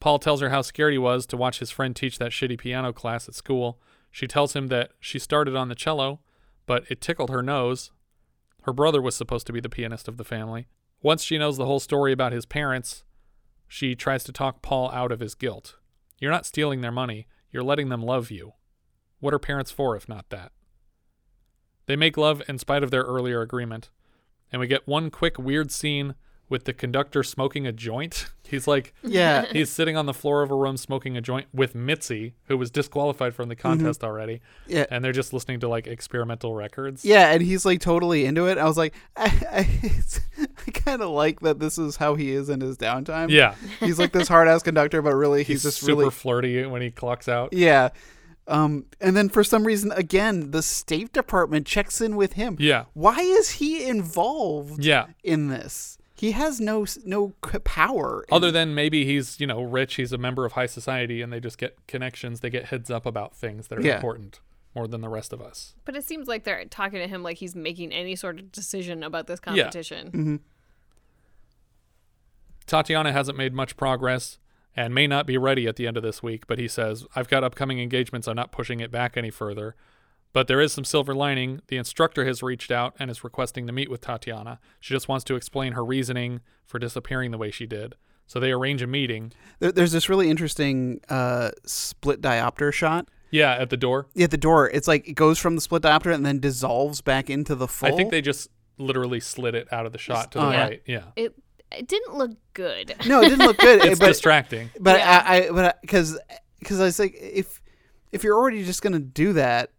Paul 0.00 0.18
tells 0.18 0.40
her 0.40 0.50
how 0.50 0.62
scared 0.62 0.92
he 0.92 0.98
was 0.98 1.24
to 1.26 1.36
watch 1.36 1.60
his 1.60 1.70
friend 1.70 1.94
teach 1.94 2.18
that 2.18 2.32
shitty 2.32 2.58
piano 2.58 2.92
class 2.92 3.28
at 3.28 3.34
school. 3.34 3.78
She 4.16 4.26
tells 4.26 4.56
him 4.56 4.68
that 4.68 4.92
she 4.98 5.18
started 5.18 5.54
on 5.56 5.68
the 5.68 5.74
cello, 5.74 6.20
but 6.64 6.84
it 6.88 7.02
tickled 7.02 7.28
her 7.28 7.42
nose. 7.42 7.90
Her 8.62 8.72
brother 8.72 9.02
was 9.02 9.14
supposed 9.14 9.46
to 9.46 9.52
be 9.52 9.60
the 9.60 9.68
pianist 9.68 10.08
of 10.08 10.16
the 10.16 10.24
family. 10.24 10.68
Once 11.02 11.22
she 11.22 11.36
knows 11.36 11.58
the 11.58 11.66
whole 11.66 11.80
story 11.80 12.12
about 12.12 12.32
his 12.32 12.46
parents, 12.46 13.04
she 13.68 13.94
tries 13.94 14.24
to 14.24 14.32
talk 14.32 14.62
Paul 14.62 14.90
out 14.90 15.12
of 15.12 15.20
his 15.20 15.34
guilt. 15.34 15.76
You're 16.18 16.30
not 16.30 16.46
stealing 16.46 16.80
their 16.80 16.90
money, 16.90 17.26
you're 17.52 17.62
letting 17.62 17.90
them 17.90 18.00
love 18.00 18.30
you. 18.30 18.54
What 19.20 19.34
are 19.34 19.38
parents 19.38 19.70
for 19.70 19.94
if 19.94 20.08
not 20.08 20.30
that? 20.30 20.50
They 21.84 21.94
make 21.94 22.16
love 22.16 22.40
in 22.48 22.56
spite 22.56 22.82
of 22.82 22.90
their 22.90 23.02
earlier 23.02 23.42
agreement, 23.42 23.90
and 24.50 24.60
we 24.60 24.66
get 24.66 24.88
one 24.88 25.10
quick 25.10 25.38
weird 25.38 25.70
scene 25.70 26.14
with 26.48 26.64
the 26.64 26.72
conductor 26.72 27.22
smoking 27.22 27.66
a 27.66 27.72
joint. 27.72 28.26
He's 28.48 28.68
like, 28.68 28.94
Yeah. 29.02 29.46
he's 29.52 29.70
sitting 29.70 29.96
on 29.96 30.06
the 30.06 30.14
floor 30.14 30.42
of 30.42 30.52
a 30.52 30.54
room 30.54 30.76
smoking 30.76 31.16
a 31.16 31.20
joint 31.20 31.48
with 31.52 31.74
Mitzi, 31.74 32.34
who 32.44 32.56
was 32.56 32.70
disqualified 32.70 33.34
from 33.34 33.48
the 33.48 33.56
contest 33.56 34.04
already. 34.04 34.34
Mm-hmm. 34.68 34.72
Yeah. 34.76 34.86
and 34.88 35.04
they're 35.04 35.10
just 35.10 35.32
listening 35.32 35.58
to 35.60 35.68
like 35.68 35.88
experimental 35.88 36.54
records. 36.54 37.04
Yeah, 37.04 37.32
and 37.32 37.42
he's 37.42 37.64
like 37.66 37.80
totally 37.80 38.24
into 38.24 38.46
it. 38.46 38.56
I 38.56 38.64
was 38.64 38.76
like, 38.76 38.94
I, 39.16 39.32
I, 39.50 39.90
I 40.66 40.70
kind 40.70 41.02
of 41.02 41.10
like 41.10 41.40
that 41.40 41.58
this 41.58 41.76
is 41.76 41.96
how 41.96 42.14
he 42.14 42.30
is 42.30 42.48
in 42.48 42.60
his 42.60 42.76
downtime. 42.78 43.30
Yeah. 43.30 43.56
he's 43.80 43.98
like 43.98 44.12
this 44.12 44.28
hard 44.28 44.46
ass 44.46 44.62
conductor, 44.62 45.02
but 45.02 45.16
really 45.16 45.40
he's, 45.40 45.48
He's, 45.48 45.62
just 45.64 45.80
super 45.80 45.98
really 46.02 46.10
flirty 46.12 46.64
when 46.66 46.82
he 46.82 46.92
clocks 46.92 47.28
out. 47.28 47.52
yeah. 47.52 47.88
Um, 48.48 48.84
and 49.00 49.16
then 49.16 49.28
for 49.28 49.42
some 49.42 49.64
reason, 49.66 49.90
again, 49.90 50.52
the 50.52 50.62
State 50.62 51.12
Department 51.12 51.66
checks 51.66 52.00
in 52.00 52.14
with 52.14 52.34
him. 52.34 52.56
Yeah. 52.60 52.84
Why 52.94 53.18
is 53.18 53.50
he 53.50 53.84
involved? 53.84 54.84
Yeah. 54.84 55.06
in 55.24 55.48
this. 55.48 55.98
He 56.16 56.32
has 56.32 56.60
no 56.60 56.86
no 57.04 57.30
power. 57.64 58.24
Other 58.32 58.50
than 58.50 58.74
maybe 58.74 59.04
he's, 59.04 59.38
you 59.38 59.46
know, 59.46 59.62
rich, 59.62 59.96
he's 59.96 60.12
a 60.12 60.18
member 60.18 60.44
of 60.46 60.52
high 60.52 60.66
society 60.66 61.20
and 61.20 61.30
they 61.32 61.40
just 61.40 61.58
get 61.58 61.76
connections, 61.86 62.40
they 62.40 62.48
get 62.50 62.66
heads 62.66 62.90
up 62.90 63.04
about 63.04 63.36
things 63.36 63.68
that 63.68 63.78
are 63.78 63.82
Yeah. 63.82 63.96
important 63.96 64.40
more 64.74 64.86
than 64.88 65.00
the 65.02 65.08
rest 65.08 65.32
of 65.32 65.40
us. 65.42 65.74
But 65.84 65.94
it 65.96 66.04
seems 66.04 66.26
like 66.28 66.44
they're 66.44 66.64
talking 66.66 66.98
to 67.00 67.06
him 67.08 67.22
like 67.22 67.36
he's 67.38 67.54
making 67.54 67.92
any 67.92 68.16
sort 68.16 68.38
of 68.38 68.50
decision 68.52 69.02
about 69.02 69.26
this 69.26 69.40
Yeah. 69.46 69.62
competition. 69.64 70.10
Mhm. 70.12 70.40
Tatiana 72.66 73.12
hasn't 73.12 73.38
made 73.38 73.52
much 73.54 73.76
progress 73.76 74.38
and 74.74 74.94
may 74.94 75.06
not 75.06 75.26
be 75.26 75.38
ready 75.38 75.66
at 75.66 75.76
the 75.76 75.86
end 75.86 75.96
of 75.96 76.02
this 76.02 76.22
week, 76.22 76.46
but 76.46 76.58
he 76.58 76.68
says, 76.68 77.06
I've 77.14 77.28
got 77.28 77.44
upcoming 77.44 77.78
engagements. 77.78 78.26
I'm 78.26 78.36
not 78.36 78.52
pushing 78.52 78.80
it 78.80 78.90
back 78.90 79.16
any 79.16 79.30
further. 79.30 79.74
But 80.36 80.48
there 80.48 80.60
is 80.60 80.70
some 80.70 80.84
silver 80.84 81.14
lining. 81.14 81.62
The 81.68 81.78
instructor 81.78 82.26
has 82.26 82.42
reached 82.42 82.70
out 82.70 82.94
and 82.98 83.10
is 83.10 83.24
requesting 83.24 83.66
to 83.68 83.72
meet 83.72 83.90
with 83.90 84.02
Tatiana. 84.02 84.60
She 84.80 84.92
just 84.92 85.08
wants 85.08 85.24
to 85.24 85.34
explain 85.34 85.72
her 85.72 85.82
reasoning 85.82 86.42
for 86.66 86.78
disappearing 86.78 87.30
the 87.30 87.38
way 87.38 87.50
she 87.50 87.64
did. 87.64 87.94
So 88.26 88.38
they 88.38 88.52
arrange 88.52 88.82
a 88.82 88.86
meeting. 88.86 89.32
There, 89.60 89.72
there's 89.72 89.92
this 89.92 90.10
really 90.10 90.28
interesting 90.28 91.00
uh, 91.08 91.52
split 91.64 92.20
diopter 92.20 92.70
shot. 92.70 93.08
Yeah, 93.30 93.54
at 93.54 93.70
the 93.70 93.78
door. 93.78 94.08
Yeah, 94.12 94.24
at 94.24 94.30
the 94.30 94.36
door, 94.36 94.68
it's 94.68 94.86
like 94.86 95.08
it 95.08 95.14
goes 95.14 95.38
from 95.38 95.54
the 95.54 95.62
split 95.62 95.80
diopter 95.80 96.12
and 96.12 96.26
then 96.26 96.38
dissolves 96.38 97.00
back 97.00 97.30
into 97.30 97.54
the 97.54 97.66
full. 97.66 97.88
I 97.88 97.92
think 97.96 98.10
they 98.10 98.20
just 98.20 98.50
literally 98.76 99.20
slid 99.20 99.54
it 99.54 99.72
out 99.72 99.86
of 99.86 99.92
the 99.92 99.98
shot 99.98 100.32
to 100.32 100.38
the 100.38 100.44
Oh, 100.44 100.50
yeah. 100.50 100.62
right. 100.64 100.82
Yeah. 100.84 101.04
It 101.16 101.34
it 101.72 101.88
didn't 101.88 102.14
look 102.14 102.32
good. 102.52 102.94
No, 103.06 103.22
it 103.22 103.30
didn't 103.30 103.46
look 103.46 103.56
good. 103.56 103.82
It's 103.86 103.98
but, 103.98 104.08
distracting. 104.08 104.68
But 104.78 104.98
Yeah. 104.98 105.22
I, 105.26 105.46
I 105.46 105.50
but 105.50 105.80
because 105.80 106.18
because 106.58 106.78
I 106.78 106.84
was 106.84 106.98
like, 106.98 107.16
if 107.18 107.62
if 108.12 108.22
you're 108.22 108.36
already 108.36 108.66
just 108.66 108.82
gonna 108.82 108.98
do 108.98 109.32
that, 109.32 109.70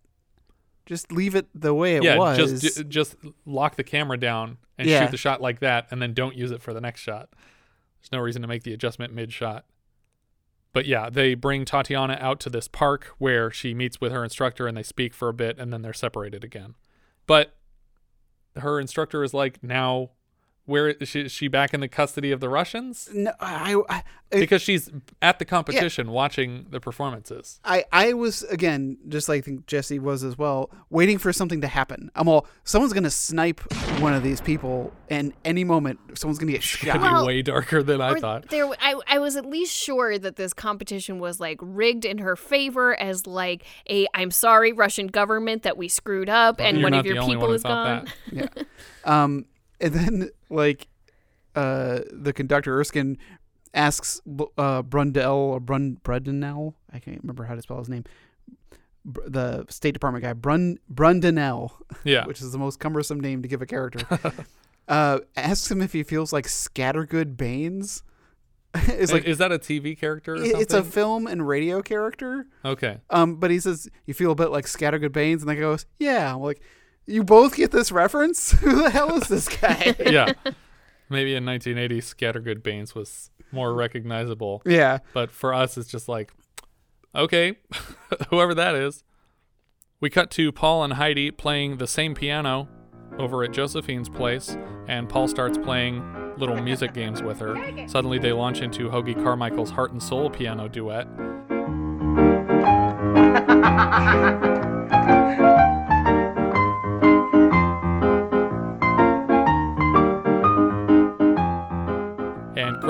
just 0.88 1.12
leave 1.12 1.36
it 1.36 1.48
the 1.54 1.74
way 1.74 1.98
it 1.98 2.04
yeah, 2.04 2.18
was. 2.18 2.62
just 2.62 2.88
just 2.88 3.16
lock 3.46 3.76
the 3.76 3.84
camera 3.84 4.18
down 4.18 4.58
and 4.78 4.88
Yeah. 4.88 5.02
shoot 5.04 5.12
the 5.12 5.18
shot 5.18 5.42
like 5.42 5.60
that, 5.60 5.88
and 5.92 6.02
then 6.02 6.14
don't 6.14 6.36
use 6.36 6.50
it 6.50 6.62
for 6.62 6.74
the 6.74 6.82
next 6.82 7.02
shot. 7.02 7.30
There's 8.00 8.12
no 8.12 8.20
reason 8.20 8.42
to 8.42 8.48
make 8.48 8.64
the 8.64 8.74
adjustment 8.74 9.14
mid 9.14 9.32
shot. 9.32 9.66
But 10.74 10.86
yeah, 10.86 11.10
they 11.10 11.34
bring 11.34 11.66
Tatiana 11.66 12.18
out 12.22 12.40
to 12.42 12.50
this 12.50 12.68
park 12.68 13.14
where 13.18 13.52
she 13.52 13.74
meets 13.74 14.00
with 14.00 14.12
her 14.12 14.24
instructor 14.24 14.68
and 14.68 14.78
they 14.78 14.84
speak 14.84 15.14
for 15.14 15.28
a 15.30 15.34
bit, 15.34 15.60
and 15.60 15.72
then 15.74 15.82
they're 15.82 15.94
separated 15.94 16.44
again. 16.44 16.76
But 17.26 17.56
her 18.56 18.80
instructor 18.80 19.24
is 19.24 19.34
like, 19.34 19.62
now, 19.64 20.12
where 20.68 20.90
is 20.90 21.10
she, 21.10 21.22
is 21.22 21.32
she 21.32 21.48
back 21.48 21.74
in 21.74 21.80
the 21.80 21.88
custody 21.88 22.32
of 22.32 22.40
the 22.40 22.50
Russians? 22.50 23.10
no, 23.14 23.32
I, 23.40 23.82
I 23.90 24.04
Because 24.30 24.62
she's 24.62 24.92
at 25.22 25.40
the 25.40 25.46
competition 25.46 26.12
watching 26.12 26.68
the 26.70 26.80
performances. 26.82 27.60
I, 27.64 27.86
I 27.92 28.14
was 28.14 28.44
again 28.44 28.98
just 29.08 29.30
like 29.30 29.40
I 29.40 29.42
think 29.42 29.66
Jesse 29.66 29.98
was 29.98 30.24
as 30.24 30.38
well, 30.38 30.70
waiting 30.90 31.18
for 31.18 31.32
something 31.32 31.62
to 31.62 31.68
happen. 31.68 32.12
I'm 32.16 32.28
all 32.28 32.46
someone's 32.66 32.92
gonna 32.94 33.10
snipe 33.10 33.62
one 34.02 34.14
of 34.14 34.24
these 34.24 34.42
people, 34.42 34.92
and 35.10 35.34
any 35.46 35.64
moment 35.64 36.00
someone's 36.16 36.38
gonna 36.40 36.52
get 36.52 36.62
Could 36.62 36.92
shot. 36.92 37.22
be 37.22 37.26
way 37.26 37.42
darker 37.42 37.82
than 37.82 38.02
I 38.02 38.20
thought. 38.20 38.50
There, 38.50 38.68
I, 38.82 39.00
I 39.08 39.20
was 39.20 39.38
at 39.38 39.46
least 39.46 39.74
sure 39.74 40.20
that 40.20 40.36
this 40.36 40.54
competition 40.54 41.20
was 41.20 41.40
like 41.40 41.60
rigged 41.62 42.04
in 42.04 42.18
her 42.18 42.36
favor 42.36 43.00
as 43.00 43.26
like 43.26 43.64
a 43.90 44.08
I'm 44.14 44.32
sorry 44.32 44.74
Russian 44.74 45.08
government 45.08 45.64
that 45.64 45.78
we 45.78 45.88
screwed 45.88 46.28
up 46.28 46.60
and 46.60 46.84
one 46.84 46.94
of 46.94 47.06
your 47.06 47.16
people 47.16 47.38
one 47.38 47.40
who 47.40 47.54
is 47.54 47.62
thought 47.62 48.06
gone. 48.06 48.14
that. 48.34 48.52
yeah. 48.58 49.24
Um, 49.24 49.46
and 49.80 49.94
then 49.94 50.30
like, 50.50 50.88
uh, 51.56 52.00
the 52.12 52.34
conductor 52.34 52.80
Erskine 52.80 53.18
asks 53.74 54.22
uh 54.58 54.82
Brundell 54.84 55.36
or 55.36 55.60
Brun 55.60 55.98
Brundell. 56.04 56.74
I 56.92 57.00
can't 57.00 57.22
remember 57.22 57.44
how 57.46 57.56
to 57.56 57.62
spell 57.62 57.78
his 57.80 57.90
name. 57.90 58.06
Br- 59.06 59.22
The 59.28 59.66
State 59.70 59.94
Department 59.94 60.24
guy, 60.24 60.34
Brun 60.34 60.80
Brundinel, 60.94 61.72
Yeah. 62.04 62.26
which 62.28 62.42
is 62.42 62.52
the 62.52 62.58
most 62.58 62.80
cumbersome 62.80 63.20
name 63.20 63.42
to 63.42 63.48
give 63.48 63.62
a 63.62 63.66
character. 63.66 64.06
uh, 64.88 65.20
asks 65.36 65.70
him 65.72 65.82
if 65.82 65.94
he 65.94 66.04
feels 66.04 66.32
like 66.34 66.46
Scattergood 66.48 67.38
Baines. 67.38 68.04
it's 68.76 69.12
like 69.14 69.24
is 69.24 69.38
that 69.38 69.52
a 69.52 69.58
TV 69.60 69.98
character? 69.98 70.34
Or 70.34 70.44
it's 70.44 70.74
a 70.74 70.84
film 70.84 71.26
and 71.26 71.48
radio 71.48 71.82
character. 71.82 72.48
okay. 72.66 72.98
Um, 73.10 73.36
but 73.38 73.50
he 73.50 73.60
says 73.60 73.90
you 74.06 74.14
feel 74.14 74.32
a 74.32 74.36
bit 74.36 74.52
like 74.52 74.66
Scattergood 74.66 75.14
Baines, 75.14 75.42
and 75.42 75.50
then 75.50 75.56
he 75.56 75.62
goes, 75.62 75.86
"Yeah." 76.00 76.34
I'm 76.36 76.42
like, 76.42 76.62
you 77.08 77.24
both 77.24 77.56
get 77.56 77.72
this 77.72 77.92
reference? 77.92 78.52
Who 78.60 78.84
the 78.84 78.90
hell 78.90 79.16
is 79.16 79.28
this 79.28 79.48
guy? 79.48 79.96
yeah. 80.06 80.34
Maybe 81.10 81.34
in 81.34 81.46
1980, 81.46 82.02
Scattergood 82.02 82.62
Baines 82.62 82.94
was 82.94 83.32
more 83.52 83.74
recognizable. 83.74 84.62
Yeah. 84.66 85.00
But 85.14 85.32
for 85.32 85.54
us, 85.54 85.78
it's 85.78 85.90
just 85.90 86.10
like, 86.10 86.34
okay, 87.16 87.56
whoever 88.30 88.54
that 88.54 88.76
is. 88.76 89.06
We 90.02 90.10
cut 90.10 90.30
to 90.32 90.52
Paul 90.52 90.84
and 90.84 90.94
Heidi 90.94 91.32
playing 91.32 91.78
the 91.78 91.88
same 91.88 92.14
piano 92.14 92.68
over 93.18 93.44
at 93.44 93.52
Josephine's 93.52 94.10
place, 94.10 94.56
and 94.88 95.10
Paul 95.10 95.28
starts 95.28 95.58
playing 95.58 96.04
little 96.38 96.62
music 96.62 96.94
games 96.94 97.24
with 97.24 97.40
her. 97.40 97.56
Suddenly, 97.88 98.20
they 98.20 98.32
launch 98.32 98.62
into 98.62 98.90
Hoagy 98.90 99.16
Carmichael's 99.16 99.72
Heart 99.72 99.94
and 99.94 100.04
Soul 100.04 100.30
piano 100.30 100.68
duet. 100.68 101.08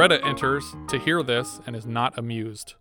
Greta 0.07 0.25
enters 0.25 0.73
to 0.87 0.97
hear 0.97 1.21
this 1.21 1.59
and 1.67 1.75
is 1.75 1.85
not 1.85 2.17
amused. 2.17 2.75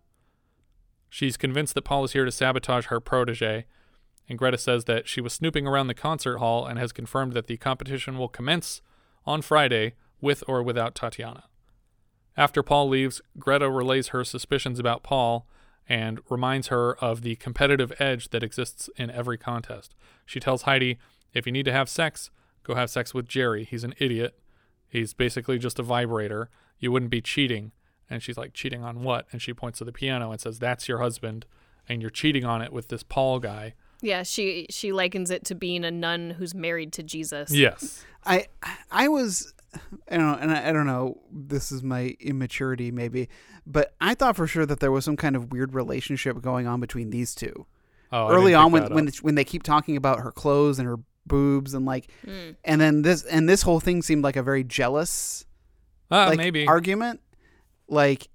She's 1.09 1.35
convinced 1.35 1.73
that 1.73 1.83
Paul 1.83 2.05
is 2.05 2.13
here 2.13 2.23
to 2.23 2.31
sabotage 2.31 2.85
her 2.85 3.01
protege, 3.01 3.65
and 4.29 4.39
Greta 4.39 4.57
says 4.57 4.85
that 4.85 5.09
she 5.09 5.19
was 5.19 5.33
snooping 5.33 5.67
around 5.67 5.87
the 5.87 5.93
concert 5.93 6.37
hall 6.37 6.65
and 6.65 6.79
has 6.79 6.93
confirmed 6.93 7.33
that 7.33 7.47
the 7.47 7.57
competition 7.57 8.17
will 8.17 8.29
commence 8.29 8.81
on 9.25 9.41
Friday 9.41 9.95
with 10.21 10.41
or 10.47 10.63
without 10.63 10.95
Tatiana. 10.95 11.43
After 12.37 12.63
Paul 12.63 12.87
leaves, 12.87 13.21
Greta 13.37 13.69
relays 13.69 14.09
her 14.09 14.23
suspicions 14.23 14.79
about 14.79 15.03
Paul 15.03 15.49
and 15.89 16.21
reminds 16.29 16.67
her 16.67 16.95
of 17.03 17.23
the 17.23 17.35
competitive 17.35 17.91
edge 17.99 18.29
that 18.29 18.41
exists 18.41 18.89
in 18.95 19.11
every 19.11 19.37
contest. 19.37 19.95
She 20.25 20.39
tells 20.39 20.61
Heidi, 20.61 20.97
if 21.33 21.45
you 21.45 21.51
need 21.51 21.65
to 21.65 21.73
have 21.73 21.89
sex, 21.89 22.31
go 22.63 22.75
have 22.75 22.89
sex 22.89 23.13
with 23.13 23.27
Jerry. 23.27 23.65
He's 23.65 23.83
an 23.83 23.95
idiot. 23.99 24.39
He's 24.87 25.13
basically 25.13 25.59
just 25.59 25.77
a 25.77 25.83
vibrator. 25.83 26.49
You 26.79 26.91
wouldn't 26.91 27.11
be 27.11 27.21
cheating. 27.21 27.71
And 28.09 28.23
she's 28.23 28.37
like, 28.37 28.53
cheating 28.53 28.83
on 28.83 29.03
what? 29.03 29.25
And 29.31 29.41
she 29.41 29.53
points 29.53 29.79
to 29.79 29.85
the 29.85 29.91
piano 29.91 30.31
and 30.31 30.39
says, 30.39 30.59
that's 30.59 30.87
your 30.87 30.99
husband. 30.99 31.45
And 31.89 32.01
you're 32.01 32.11
cheating 32.11 32.45
on 32.45 32.61
it 32.61 32.71
with 32.71 32.87
this 32.89 33.03
Paul 33.03 33.39
guy. 33.39 33.73
Yeah, 34.01 34.21
she 34.23 34.67
she 34.69 34.91
likens 34.91 35.31
it 35.31 35.43
to 35.45 35.55
being 35.55 35.83
a 35.83 35.89
nun 35.89 36.31
who's 36.31 36.53
married 36.53 36.93
to 36.93 37.03
Jesus. 37.03 37.49
Yes. 37.51 38.05
I 38.25 38.45
I 38.91 39.07
was 39.07 39.53
I 40.07 40.17
don't 40.17 40.27
know, 40.27 40.37
and 40.39 40.51
I, 40.51 40.69
I 40.69 40.71
don't 40.71 40.85
know. 40.85 41.19
This 41.31 41.71
is 41.71 41.81
my 41.81 42.15
immaturity, 42.19 42.91
maybe, 42.91 43.27
but 43.65 43.95
I 43.99 44.13
thought 44.13 44.35
for 44.35 44.45
sure 44.45 44.67
that 44.67 44.79
there 44.81 44.91
was 44.91 45.03
some 45.03 45.17
kind 45.17 45.35
of 45.35 45.51
weird 45.51 45.73
relationship 45.73 46.41
going 46.43 46.67
on 46.67 46.79
between 46.79 47.09
these 47.09 47.33
two. 47.33 47.65
Oh, 48.11 48.29
Early 48.29 48.53
on, 48.53 48.71
when 48.71 48.93
when 48.93 49.07
when 49.23 49.33
they 49.35 49.43
keep 49.43 49.63
talking 49.63 49.97
about 49.97 50.19
her 50.19 50.31
clothes 50.31 50.77
and 50.77 50.87
her 50.87 50.97
boobs 51.25 51.73
and 51.73 51.85
like, 51.85 52.11
Mm. 52.25 52.55
and 52.63 52.79
then 52.79 53.01
this 53.01 53.23
and 53.23 53.49
this 53.49 53.63
whole 53.63 53.79
thing 53.79 54.03
seemed 54.03 54.23
like 54.23 54.35
a 54.35 54.43
very 54.43 54.63
jealous, 54.63 55.43
Ah, 56.11 56.27
like 56.27 56.37
maybe. 56.37 56.67
argument. 56.67 57.21
Like, 57.87 58.27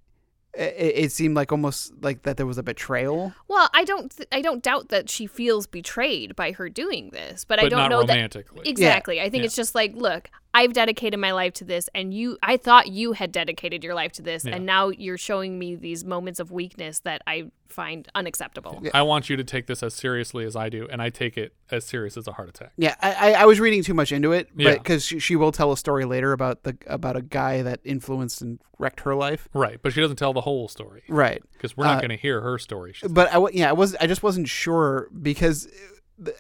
it, 0.55 0.95
it 1.05 1.13
seemed 1.13 1.35
like 1.37 1.53
almost 1.53 1.93
like 2.03 2.23
that 2.23 2.37
there 2.37 2.47
was 2.47 2.59
a 2.59 2.63
betrayal. 2.63 3.33
Well, 3.49 3.69
I 3.75 3.85
don't 3.85 4.15
th- 4.15 4.29
I 4.33 4.41
don't 4.43 4.63
doubt 4.63 4.89
that 4.91 5.09
she 5.11 5.27
feels 5.27 5.67
betrayed 5.67 6.37
by 6.37 6.53
her 6.53 6.69
doing 6.69 7.11
this, 7.11 7.45
but, 7.45 7.59
I 7.59 7.69
don't 7.69 7.79
not 7.79 7.91
know 7.91 8.01
romantically. 8.01 8.63
that 8.65 8.69
exactly. 8.71 9.21
I 9.21 9.31
think 9.31 9.43
Yeah. 9.43 9.47
it's 9.47 9.57
just 9.57 9.75
like, 9.75 9.95
look, 9.95 10.31
I've 10.55 10.73
dedicated 10.75 11.19
my 11.19 11.33
life 11.33 11.55
to 11.55 11.65
this, 11.65 11.89
and 11.95 12.13
you, 12.13 12.37
I 12.43 12.57
thought 12.59 12.89
you 12.89 13.13
had 13.13 13.33
dedicated 13.33 13.83
your 13.83 13.95
life 13.95 14.13
to 14.13 14.23
this, 14.23 14.45
Yeah. 14.45 14.57
and 14.57 14.67
now 14.67 14.89
you're 14.91 15.17
showing 15.19 15.59
me 15.59 15.77
these 15.77 16.05
moments 16.05 16.41
of 16.41 16.51
weakness 16.51 17.01
that 17.01 17.23
I 17.27 17.51
find 17.69 18.07
unacceptable. 18.15 18.83
I 18.93 19.01
want 19.01 19.31
you 19.31 19.37
to 19.39 19.45
take 19.45 19.67
this 19.67 19.83
as 19.83 19.95
seriously 19.95 20.45
as 20.45 20.55
I 20.55 20.69
do, 20.69 20.87
and 20.91 21.01
I 21.01 21.09
take 21.09 21.39
it 21.39 21.55
as 21.71 21.87
serious 21.87 22.19
as 22.19 22.29
a 22.29 22.33
heart 22.33 22.51
attack. 22.51 22.73
Yeah, 22.77 22.95
I, 23.01 23.13
I, 23.13 23.33
I 23.43 23.45
was 23.47 23.61
reading 23.61 23.83
too 23.83 23.95
much 23.95 24.13
into 24.13 24.33
it, 24.33 24.51
but 24.55 24.63
Yeah. 24.63 24.73
because 24.75 25.07
she, 25.07 25.19
she 25.19 25.37
will 25.37 25.53
tell 25.53 25.73
a 25.73 25.77
story 25.79 26.05
later 26.05 26.33
about 26.33 26.65
the 26.65 26.77
about 26.87 27.17
a 27.17 27.23
guy 27.23 27.63
that 27.63 27.81
influenced 27.83 28.43
and 28.43 28.59
wrecked 28.79 29.01
her 29.01 29.15
life. 29.15 29.49
Right, 29.55 29.79
but 29.83 29.95
she 29.95 30.03
doesn't 30.03 30.17
tell 30.17 30.35
the 30.35 30.43
whole 30.43 30.69
story. 30.69 31.03
Right. 31.09 31.43
Because 31.55 31.75
we're 31.79 31.85
not 31.87 31.97
Uh, 31.97 32.01
going 32.01 32.11
to 32.11 32.17
hear 32.17 32.43
her 32.43 32.59
story. 32.59 32.95
But 33.09 33.33
I 33.35 33.39
yeah, 33.53 33.71
I 33.71 33.73
was 33.73 33.95
I 33.97 34.07
just 34.07 34.23
wasn't 34.23 34.49
sure 34.49 35.09
because 35.23 35.67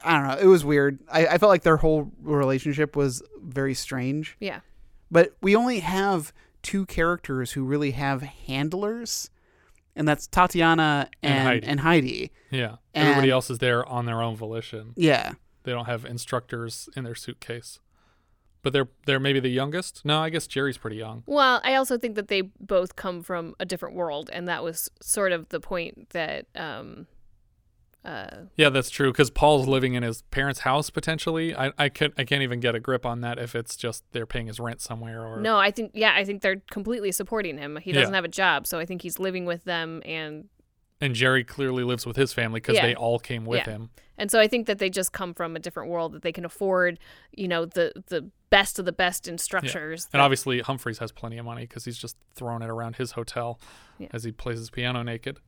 I 0.04 0.18
don't 0.18 0.28
know. 0.28 0.38
It 0.42 0.46
was 0.46 0.64
weird. 0.64 0.98
I, 1.10 1.26
I 1.26 1.38
felt 1.38 1.50
like 1.50 1.62
their 1.62 1.78
whole 1.78 2.10
relationship 2.22 2.94
was 2.96 3.22
very 3.42 3.74
strange. 3.74 4.36
Yeah. 4.40 4.60
But 5.10 5.34
we 5.42 5.54
only 5.56 5.80
have 5.80 6.32
two 6.62 6.86
characters 6.86 7.52
who 7.52 7.64
really 7.64 7.90
have 7.92 8.22
handlers, 8.22 9.30
and 9.96 10.06
that's 10.06 10.26
Tatiana 10.26 11.08
and 11.22 11.32
And 11.34 11.46
Heidi. 11.48 11.66
and 11.66 11.80
Heidi. 11.80 12.32
Yeah. 12.50 12.76
Everybody 12.94 13.30
else 13.30 13.50
is 13.50 13.58
there 13.58 13.84
on 13.86 14.06
their 14.06 14.22
own 14.22 14.36
volition. 14.36 14.92
Yeah. 14.96 15.32
They 15.64 15.72
don't 15.72 15.86
have 15.86 16.04
instructors 16.04 16.88
in 16.96 17.04
their 17.04 17.14
suitcase. 17.14 17.78
But 18.62 18.72
they're 18.72 18.88
they're 19.06 19.18
maybe 19.18 19.40
the 19.40 19.48
youngest? 19.48 20.04
No, 20.04 20.20
I 20.20 20.30
guess 20.30 20.46
Jerry's 20.46 20.78
pretty 20.78 20.96
young. 20.96 21.24
Well, 21.26 21.60
I 21.64 21.74
also 21.74 21.98
think 21.98 22.14
that 22.14 22.28
they 22.28 22.42
both 22.42 22.94
come 22.94 23.22
from 23.24 23.54
a 23.58 23.64
different 23.66 23.96
world, 23.96 24.30
and 24.32 24.46
that 24.46 24.62
was 24.62 24.88
sort 25.00 25.32
of 25.32 25.48
the 25.48 25.58
point 25.58 26.10
that 26.10 26.46
um, 26.54 27.08
Uh, 28.04 28.46
Yeah, 28.56 28.68
that's 28.68 28.90
true. 28.90 29.12
Because 29.12 29.30
Paul's 29.30 29.68
living 29.68 29.94
in 29.94 30.02
his 30.02 30.22
parents' 30.22 30.60
house 30.60 30.90
potentially. 30.90 31.54
I 31.54 31.72
I 31.78 31.88
can't 31.88 32.12
I 32.18 32.24
can't 32.24 32.42
even 32.42 32.58
get 32.60 32.74
a 32.74 32.80
grip 32.80 33.06
on 33.06 33.20
that 33.20 33.38
if 33.38 33.54
it's 33.54 33.76
just 33.76 34.04
they're 34.12 34.26
paying 34.26 34.46
his 34.48 34.58
rent 34.58 34.80
somewhere 34.80 35.24
or 35.24 35.40
no, 35.40 35.56
I 35.58 35.70
think 35.70 35.92
yeah, 35.94 36.12
I 36.16 36.24
think 36.24 36.42
they're 36.42 36.62
completely 36.70 37.12
supporting 37.12 37.58
him. 37.58 37.78
He 37.80 37.92
doesn't 37.92 38.14
have 38.14 38.24
a 38.24 38.28
job, 38.28 38.66
so 38.66 38.78
I 38.78 38.84
think 38.86 39.02
he's 39.02 39.18
living 39.18 39.44
with 39.44 39.64
them 39.64 40.02
and 40.04 40.48
And 41.00 41.14
Jerry 41.14 41.44
clearly 41.44 41.84
lives 41.84 42.04
with 42.06 42.16
his 42.16 42.32
family 42.32 42.60
because 42.60 42.76
Yeah. 42.76 42.86
they 42.86 42.94
all 42.94 43.18
came 43.18 43.44
with 43.44 43.66
Yeah. 43.66 43.72
him. 43.72 43.90
And 44.18 44.30
so 44.30 44.38
I 44.38 44.46
think 44.46 44.66
that 44.68 44.78
they 44.78 44.88
just 44.90 45.12
come 45.12 45.32
from 45.34 45.56
a 45.56 45.58
different 45.58 45.88
world 45.90 46.12
that 46.12 46.22
they 46.22 46.30
can 46.32 46.44
afford, 46.44 46.98
you 47.32 47.46
know, 47.48 47.64
the 47.66 47.92
the 48.08 48.30
best 48.50 48.78
of 48.78 48.84
the 48.84 48.92
best 48.92 49.26
in 49.28 49.34
Yeah. 49.34 49.38
structures. 49.38 50.08
And 50.12 50.20
obviously 50.20 50.60
Humphreys 50.60 50.98
has 50.98 51.10
plenty 51.12 51.38
of 51.38 51.44
money 51.44 51.62
because 51.62 51.84
he's 51.84 51.98
just 51.98 52.16
throwing 52.34 52.62
it 52.62 52.68
around 52.68 52.96
his 52.96 53.12
hotel 53.12 53.58
Yeah. 53.98 54.08
as 54.12 54.24
he 54.24 54.32
plays 54.32 54.58
his 54.58 54.70
piano 54.70 55.02
naked. 55.02 55.38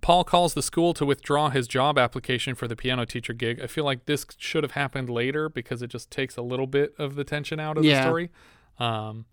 Paul 0.00 0.24
calls 0.24 0.54
the 0.54 0.62
school 0.62 0.94
to 0.94 1.04
withdraw 1.04 1.50
his 1.50 1.66
job 1.66 1.98
application 1.98 2.54
for 2.54 2.68
the 2.68 2.76
piano 2.76 3.04
teacher 3.04 3.32
gig. 3.32 3.60
I 3.60 3.66
feel 3.66 3.84
like 3.84 4.06
this 4.06 4.24
should 4.38 4.62
have 4.62 4.72
happened 4.72 5.10
later 5.10 5.48
because 5.48 5.82
it 5.82 5.88
just 5.88 6.10
takes 6.10 6.36
a 6.36 6.42
little 6.42 6.66
bit 6.66 6.94
of 6.98 7.14
the 7.16 7.24
tension 7.24 7.58
out 7.58 7.76
of 7.76 7.84
Yeah. 7.84 8.00
the 8.02 8.02
story. 8.08 8.30
Um, 8.78 9.24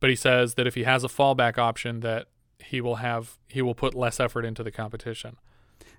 but 0.00 0.10
he 0.10 0.16
says 0.16 0.54
that 0.54 0.66
if 0.66 0.74
he 0.74 0.82
has 0.84 1.04
a 1.04 1.08
fallback 1.08 1.56
option, 1.56 2.00
that 2.00 2.28
he 2.64 2.80
will 2.80 2.96
have 2.96 3.38
he 3.48 3.62
will 3.62 3.74
put 3.74 3.94
less 3.94 4.20
effort 4.20 4.44
into 4.44 4.62
the 4.62 4.70
competition. 4.70 5.36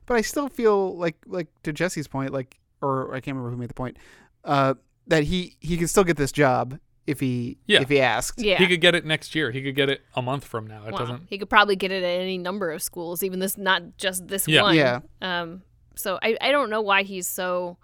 But 0.05 0.15
I 0.15 0.21
still 0.21 0.49
feel 0.49 0.95
like 0.97 1.15
like 1.25 1.47
to 1.63 1.73
Jesse's 1.73 2.07
point, 2.07 2.31
like 2.33 2.59
or 2.81 3.09
I 3.15 3.19
can't 3.21 3.35
remember 3.35 3.49
who 3.51 3.57
made 3.57 3.69
the 3.69 3.73
point, 3.73 3.97
uh, 4.43 4.75
that 5.07 5.23
he 5.23 5.55
he 5.59 5.77
can 5.77 5.87
still 5.87 6.03
get 6.03 6.17
this 6.17 6.31
job 6.31 6.77
if 7.05 7.19
he 7.19 7.57
Yeah. 7.67 7.81
if 7.81 7.89
he 7.89 7.99
asked. 7.99 8.41
yeah. 8.41 8.57
He 8.57 8.67
could 8.67 8.81
get 8.81 8.95
it 8.95 9.05
next 9.05 9.35
year. 9.35 9.51
He 9.51 9.61
could 9.61 9.75
get 9.75 9.89
it 9.89 10.01
a 10.15 10.21
month 10.21 10.45
from 10.45 10.67
now. 10.67 10.85
It 10.85 10.93
Wow. 10.93 10.97
doesn't. 10.99 11.23
He 11.29 11.37
could 11.37 11.49
probably 11.49 11.75
get 11.75 11.91
it 11.91 12.03
at 12.03 12.19
any 12.21 12.37
number 12.37 12.71
of 12.71 12.81
schools, 12.81 13.23
even 13.23 13.39
this 13.39 13.57
not 13.57 13.97
just 13.97 14.27
this 14.27 14.47
Yeah. 14.47 14.61
one. 14.61 14.75
Yeah. 14.75 14.99
Um 15.21 15.63
so 15.95 16.17
I, 16.23 16.37
I 16.41 16.51
don't 16.51 16.69
know 16.69 16.81
why 16.81 17.03
he's 17.03 17.27
so 17.27 17.77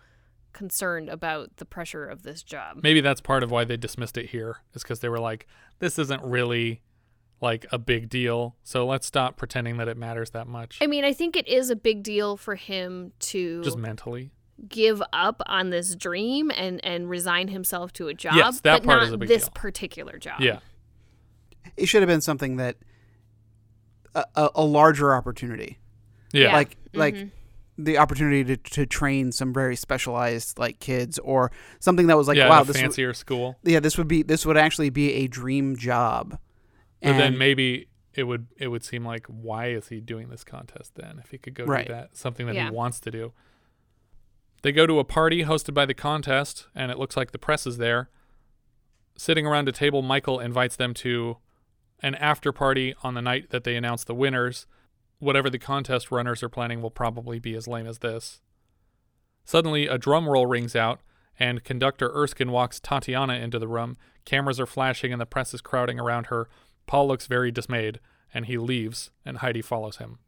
concerned 0.54 1.10
about 1.10 1.56
the 1.58 1.66
pressure 1.66 2.06
of 2.06 2.24
this 2.24 2.42
job. 2.44 2.80
Maybe 2.82 3.02
that's 3.02 3.22
part 3.22 3.44
of 3.44 3.52
why 3.52 3.66
they 3.66 3.78
dismissed 3.78 4.18
it 4.18 4.30
here, 4.30 4.58
is 4.74 4.82
because 4.82 5.00
they 5.00 5.10
were 5.10 5.20
like, 5.20 5.46
this 5.80 6.00
isn't 6.00 6.24
really 6.24 6.82
like 7.42 7.66
a 7.72 7.78
big 7.78 8.10
deal. 8.10 8.56
So 8.64 8.86
let's 8.86 9.06
stop 9.06 9.38
pretending 9.38 9.78
that 9.78 9.88
it 9.88 9.96
matters 9.96 10.32
that 10.32 10.48
much. 10.48 10.80
I 10.82 10.88
mean, 10.88 11.06
I 11.06 11.14
think 11.14 11.38
it 11.38 11.48
is 11.48 11.70
a 11.70 11.76
big 11.76 12.04
deal 12.04 12.36
for 12.36 12.56
him 12.56 13.12
to 13.20 13.64
Just 13.64 13.78
mentally. 13.78 14.32
Give 14.68 15.02
up 15.14 15.42
on 15.46 15.70
this 15.70 15.96
dream 15.96 16.52
and 16.56 16.84
and 16.86 17.10
resign 17.10 17.48
himself 17.48 17.94
to 17.94 18.08
a 18.08 18.14
job, 18.14 18.34
Yes, 18.36 18.62
that 18.62 18.82
but 18.82 18.88
part 18.88 19.00
not 19.00 19.08
is 19.08 19.14
a 19.14 19.18
big 19.18 19.30
this 19.30 19.44
deal. 19.44 19.52
particular 19.56 20.18
job. 20.18 20.42
Yeah. 20.42 20.60
It 21.78 21.86
should 21.88 22.02
have 22.02 22.08
been 22.10 22.22
something 22.22 22.58
that 22.58 22.78
a, 24.16 24.26
a, 24.36 24.50
a 24.56 24.64
larger 24.66 25.14
opportunity. 25.14 25.78
Yeah. 26.34 26.54
Like 26.54 26.76
Mm-hmm. 26.90 27.00
like 27.00 27.28
the 27.78 28.00
opportunity 28.00 28.44
to, 28.44 28.58
to 28.58 28.86
train 28.88 29.32
some 29.32 29.54
very 29.54 29.76
specialized 29.76 30.58
like 30.58 30.80
kids 30.80 31.20
or 31.20 31.52
something 31.80 32.08
that 32.08 32.18
was 32.18 32.28
like 32.28 32.36
yeah, 32.36 32.50
wow 32.50 32.62
a 32.62 32.66
this 32.66 32.76
would, 32.78 32.82
fancier 32.82 33.14
school. 33.14 33.58
yeah 33.64 33.80
this 33.80 33.96
would 33.96 34.08
be 34.08 34.24
this 34.24 34.44
would 34.46 34.58
actually 34.58 34.90
be 34.90 35.14
a 35.14 35.28
dream 35.28 35.76
job. 35.78 36.40
But 37.02 37.14
then 37.18 37.38
maybe 37.38 37.88
it 38.16 38.24
would 38.24 38.48
it 38.58 38.70
would 38.70 38.84
seem 38.84 39.06
like 39.06 39.28
why 39.28 39.68
is 39.68 39.88
he 39.88 40.02
doing 40.02 40.30
this 40.30 40.44
contest 40.44 40.94
then 40.96 41.22
if 41.24 41.30
he 41.30 41.38
could 41.38 41.54
go 41.54 41.64
Right. 41.66 41.86
do 41.88 41.94
that 41.94 42.18
something 42.18 42.48
that 42.48 42.56
Yeah. 42.56 42.66
he 42.66 42.72
wants 42.72 43.00
to 43.02 43.12
do. 43.12 43.34
They 44.62 44.72
go 44.72 44.86
to 44.86 45.00
a 45.00 45.04
party 45.04 45.44
hosted 45.44 45.74
by 45.74 45.86
the 45.86 45.94
contest 45.94 46.68
and 46.76 46.92
it 46.92 46.98
looks 47.00 47.16
like 47.16 47.32
the 47.32 47.40
press 47.40 47.66
is 47.66 47.78
there. 47.78 48.10
Sitting 49.18 49.46
around 49.46 49.68
a 49.68 49.74
table, 49.74 50.02
Michael 50.02 50.40
invites 50.40 50.76
them 50.76 50.94
to 50.96 51.38
an 52.02 52.16
after 52.16 52.52
party 52.52 52.96
on 53.04 53.14
the 53.14 53.22
night 53.22 53.50
that 53.50 53.64
they 53.64 53.76
announce 53.76 54.04
the 54.04 54.16
winners. 54.16 54.66
Whatever 55.20 55.50
the 55.50 55.60
contest 55.60 56.12
runners 56.12 56.42
are 56.42 56.50
planning 56.50 56.82
will 56.82 56.92
probably 56.92 57.40
be 57.40 57.56
as 57.56 57.68
lame 57.68 57.88
as 57.88 58.00
this. 58.00 58.42
Suddenly, 59.44 59.88
a 59.88 59.98
drum 59.98 60.30
roll 60.30 60.46
rings 60.46 60.76
out, 60.76 61.02
and 61.38 61.64
conductor 61.64 62.12
Erskine 62.14 62.52
walks 62.52 62.80
Tatiana 62.80 63.34
into 63.34 63.60
the 63.60 63.68
room. 63.68 63.98
Cameras 64.24 64.60
are 64.60 64.66
flashing, 64.66 65.12
and 65.12 65.20
the 65.20 65.26
press 65.26 65.54
is 65.54 65.60
crowding 65.62 66.00
around 66.00 66.28
her. 66.28 66.48
Paul 66.88 67.08
looks 67.08 67.28
very 67.28 67.52
dismayed, 67.52 68.00
and 68.34 68.46
he 68.46 68.58
leaves, 68.58 69.12
and 69.26 69.40
Heidi 69.40 69.62
follows 69.62 69.98
him. 69.98 70.20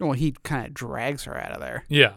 well 0.00 0.12
he 0.12 0.32
kind 0.42 0.66
of 0.66 0.74
drags 0.74 1.24
her 1.24 1.36
out 1.36 1.52
of 1.52 1.60
there. 1.60 1.84
Yeah. 1.88 2.14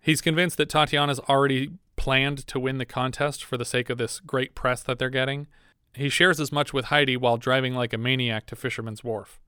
He's 0.00 0.20
convinced 0.20 0.56
that 0.56 0.68
Tatiana's 0.68 1.20
already 1.20 1.72
planned 1.96 2.46
to 2.46 2.58
win 2.58 2.78
the 2.78 2.86
contest 2.86 3.44
for 3.44 3.58
the 3.58 3.64
sake 3.64 3.90
of 3.90 3.98
this 3.98 4.20
great 4.20 4.54
press 4.54 4.82
that 4.82 4.98
they're 4.98 5.10
getting. 5.10 5.46
He 5.94 6.08
shares 6.08 6.40
as 6.40 6.52
much 6.52 6.72
with 6.72 6.86
Heidi 6.86 7.16
while 7.16 7.36
driving 7.36 7.74
like 7.74 7.92
a 7.92 7.98
maniac 7.98 8.46
to 8.46 8.56
Fisherman's 8.56 9.04
Wharf. 9.04 9.38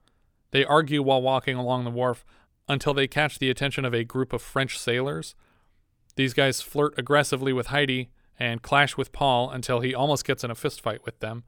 They 0.51 0.65
argue 0.65 1.03
while 1.03 1.23
walking 1.23 1.57
along 1.57 1.85
the 1.85 1.91
wharf 1.91 2.25
until 2.69 2.93
they 2.95 3.07
catch 3.07 3.39
the 3.39 3.51
attention 3.51 3.85
of 3.85 3.95
a 3.95 4.05
group 4.05 4.33
of 4.33 4.43
French 4.43 4.79
sailors. 4.79 5.35
These 6.17 6.35
guys 6.35 6.61
flirt 6.61 6.95
aggressively 6.99 7.53
with 7.53 7.69
Heidi 7.69 8.11
and 8.39 8.61
clash 8.61 8.97
with 8.97 9.13
Paul 9.13 9.51
until 9.51 9.81
he 9.81 9.95
almost 9.95 10.27
gets 10.27 10.45
in 10.45 10.51
a 10.51 10.55
fistfight 10.55 11.05
with 11.05 11.19
them. 11.21 11.45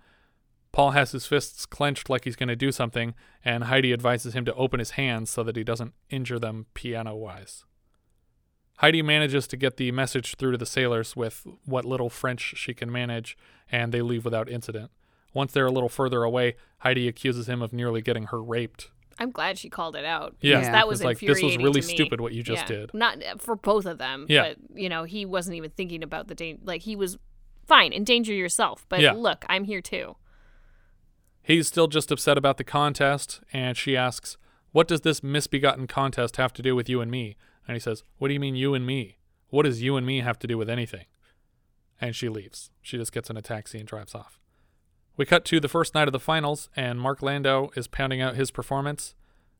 Paul 0.73 0.93
has 0.93 1.13
his 1.13 1.27
fists 1.27 1.67
clenched 1.67 2.09
like 2.09 2.25
he's 2.25 2.35
going 2.35 2.49
to 2.49 2.57
do 2.57 2.73
something, 2.73 3.15
and 3.45 3.65
Heidi 3.65 3.93
advises 3.93 4.35
him 4.35 4.45
to 4.47 4.55
open 4.55 4.81
his 4.81 4.93
hands 4.93 5.31
so 5.31 5.45
that 5.45 5.57
he 5.57 5.63
doesn't 5.63 5.93
injure 6.11 6.39
them 6.39 6.67
piano 6.75 7.15
wise. 7.15 7.65
Heidi 8.79 9.03
manages 9.03 9.47
to 9.49 9.57
get 9.57 9.77
the 9.77 9.93
message 9.93 10.35
through 10.37 10.53
to 10.53 10.59
the 10.59 10.67
sailors 10.67 11.15
with 11.15 11.47
what 11.65 11.85
little 11.85 12.11
French 12.11 12.55
she 12.57 12.75
can 12.75 12.91
manage, 12.91 13.37
and 13.71 13.93
they 13.93 14.03
leave 14.03 14.25
without 14.25 14.49
incident. 14.49 14.91
Once 15.33 15.53
they're 15.53 15.67
a 15.67 15.71
little 15.71 15.89
further 15.89 16.23
away, 16.23 16.57
Heidi 16.79 17.09
accuses 17.09 17.49
him 17.49 17.63
of 17.63 17.73
nearly 17.73 18.03
getting 18.03 18.25
her 18.27 18.43
raped. 18.43 18.91
I'm 19.19 19.31
glad 19.31 19.59
she 19.59 19.69
called 19.71 19.95
it 19.95 20.05
out. 20.05 20.35
Yeah. 20.41 20.61
that 20.61 20.89
was 20.89 21.03
like, 21.05 21.21
this 21.21 21.41
was 21.41 21.57
really 21.57 21.83
stupid 21.83 22.21
what 22.21 22.33
you 22.33 22.43
just 22.43 22.69
Yeah. 22.69 22.77
did. 22.79 22.95
Not 22.95 23.23
uh, 23.23 23.37
for 23.39 23.55
both 23.55 23.87
of 23.87 23.99
them. 23.99 24.27
Yeah. 24.29 24.55
But 24.55 24.79
you 24.79 24.89
know, 24.89 25.05
he 25.05 25.25
wasn't 25.25 25.57
even 25.57 25.71
thinking 25.71 26.03
about 26.03 26.27
the 26.27 26.35
danger. 26.35 26.61
Like 26.65 26.83
he 26.83 26.97
was 26.97 27.17
fine, 27.67 27.93
endanger 27.93 28.33
yourself. 28.33 28.85
But 28.89 29.01
Yeah. 29.01 29.13
look, 29.13 29.45
I'm 29.49 29.65
here 29.65 29.81
too. 29.81 30.17
He's 31.43 31.69
still 31.69 31.87
just 31.89 32.11
upset 32.11 32.39
about 32.39 32.57
the 32.57 32.65
contest, 32.65 33.41
and 33.53 33.77
she 33.77 33.97
asks, 33.97 34.37
What 34.73 34.89
does 34.89 35.03
this 35.03 35.23
misbegotten 35.23 35.87
contest 35.87 36.37
have 36.37 36.53
to 36.55 36.63
do 36.63 36.75
with 36.75 36.89
you 36.89 37.01
and 37.01 37.11
me? 37.11 37.37
And 37.67 37.75
he 37.75 37.81
says, 37.81 38.05
What 38.19 38.29
do 38.29 38.35
you 38.35 38.41
mean, 38.41 38.57
you 38.57 38.75
and 38.75 38.87
me? 38.87 39.19
What 39.51 39.65
does 39.65 39.83
you 39.83 39.97
and 39.97 40.07
me 40.07 40.21
have 40.21 40.39
to 40.41 40.47
do 40.47 40.59
with 40.59 40.69
anything? 40.69 41.07
And 42.01 42.15
she 42.15 42.29
leaves. 42.29 42.71
She 42.83 42.97
just 42.97 43.13
gets 43.13 43.31
in 43.31 43.37
a 43.37 43.43
taxi 43.43 43.79
and 43.79 43.87
drives 43.89 44.15
off. 44.15 44.39
We 45.17 45.25
cut 45.25 45.45
to 45.47 45.61
the 45.61 45.69
first 45.69 45.95
night 45.95 46.09
of 46.09 46.13
the 46.13 46.19
finals, 46.21 46.69
and 46.75 47.01
Mark 47.01 47.23
Landau 47.23 47.71
is 47.77 47.87
pounding 47.87 48.21
out 48.21 48.35
his 48.35 48.51
performance. 48.51 49.15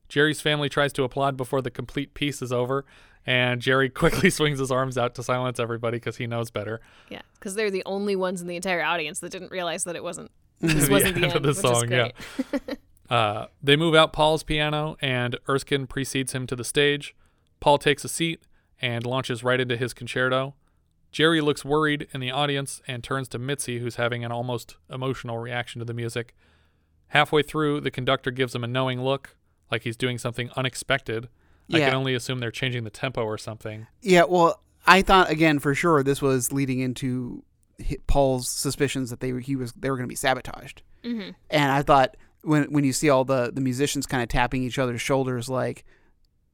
Jerry's 0.09 0.41
family 0.41 0.67
tries 0.69 0.91
to 0.93 1.03
applaud 1.03 1.37
before 1.37 1.61
the 1.61 1.71
complete 1.71 2.13
piece 2.13 2.41
is 2.41 2.51
over, 2.51 2.85
and 3.25 3.61
Jerry 3.61 3.89
quickly 4.01 4.29
swings 4.29 4.59
his 4.59 4.71
arms 4.71 4.97
out 4.97 5.15
to 5.15 5.23
silence 5.23 5.59
everybody 5.59 5.97
because 5.97 6.17
he 6.17 6.27
knows 6.27 6.51
better. 6.51 6.81
Yeah, 7.09 7.21
because 7.35 7.55
they're 7.55 7.71
the 7.71 7.83
only 7.85 8.15
ones 8.15 8.41
in 8.41 8.47
the 8.47 8.57
entire 8.57 8.83
audience 8.83 9.19
that 9.19 9.31
didn't 9.31 9.51
realize 9.51 9.85
that 9.85 9.95
it 9.95 10.03
wasn't. 10.03 10.29
This 10.59 10.85
The 10.87 10.91
wasn't 10.91 11.15
the 11.15 11.23
end 11.23 11.33
end 11.33 11.45
of 11.45 11.55
the 11.55 11.61
song, 11.61 11.91
yeah. 11.91 12.09
Uh, 13.07 13.45
they 13.61 13.75
move 13.75 13.93
out 13.93 14.13
Paul's 14.13 14.41
piano, 14.41 14.97
and 14.99 15.37
Erskine 15.47 15.85
precedes 15.85 16.33
him 16.33 16.47
to 16.47 16.55
the 16.55 16.63
stage. 16.63 17.15
Paul 17.65 17.79
takes 17.79 18.05
a 18.05 18.09
seat 18.09 18.43
and 18.79 19.07
launches 19.07 19.43
right 19.43 19.59
into 19.59 19.75
his 19.75 19.91
concerto. 19.91 20.53
Jerry 21.11 21.41
looks 21.41 21.65
worried 21.65 22.07
in 22.13 22.19
the 22.21 22.29
audience 22.29 22.79
and 22.87 23.03
turns 23.03 23.27
to 23.29 23.39
Mitzi, 23.39 23.79
who's 23.79 23.95
having 23.95 24.23
an 24.23 24.31
almost 24.31 24.77
emotional 24.87 25.39
reaction 25.39 25.79
to 25.79 25.85
the 25.85 25.91
music. 25.91 26.35
Halfway 27.07 27.41
through, 27.41 27.81
the 27.81 27.89
conductor 27.89 28.29
gives 28.29 28.53
him 28.53 28.63
a 28.63 28.67
knowing 28.67 29.01
look, 29.01 29.35
like 29.71 29.81
he's 29.81 29.97
doing 29.97 30.19
something 30.19 30.51
unexpected. 30.55 31.27
I 31.73 31.79
can 31.79 31.95
only 31.95 32.13
assume 32.13 32.39
they're 32.39 32.51
changing 32.51 32.83
the 32.83 32.91
tempo 32.91 33.23
or 33.23 33.39
something. 33.39 33.87
Yeah, 33.99 34.25
well, 34.25 34.61
I 34.85 35.01
thought 35.01 35.31
again 35.31 35.57
for 35.57 35.73
sure 35.73 36.03
this 36.03 36.21
was 36.21 36.51
leading 36.51 36.81
into 36.81 37.43
Paul's 38.05 38.47
suspicions 38.47 39.09
that 39.09 39.21
they 39.21 39.33
were, 39.33 39.39
he 39.39 39.55
was 39.55 39.71
they 39.71 39.89
were 39.89 39.97
going 39.97 40.07
to 40.07 40.11
be 40.11 40.15
sabotaged. 40.15 40.83
Mm-hmm. 41.03 41.31
And 41.49 41.71
I 41.71 41.81
thought 41.81 42.15
when 42.43 42.65
when 42.65 42.83
you 42.83 42.93
see 42.93 43.09
all 43.09 43.25
the 43.25 43.49
the 43.51 43.61
musicians 43.61 44.05
kind 44.05 44.21
of 44.21 44.29
tapping 44.29 44.61
each 44.61 44.77
other's 44.77 45.01
shoulders 45.01 45.49
like 45.49 45.83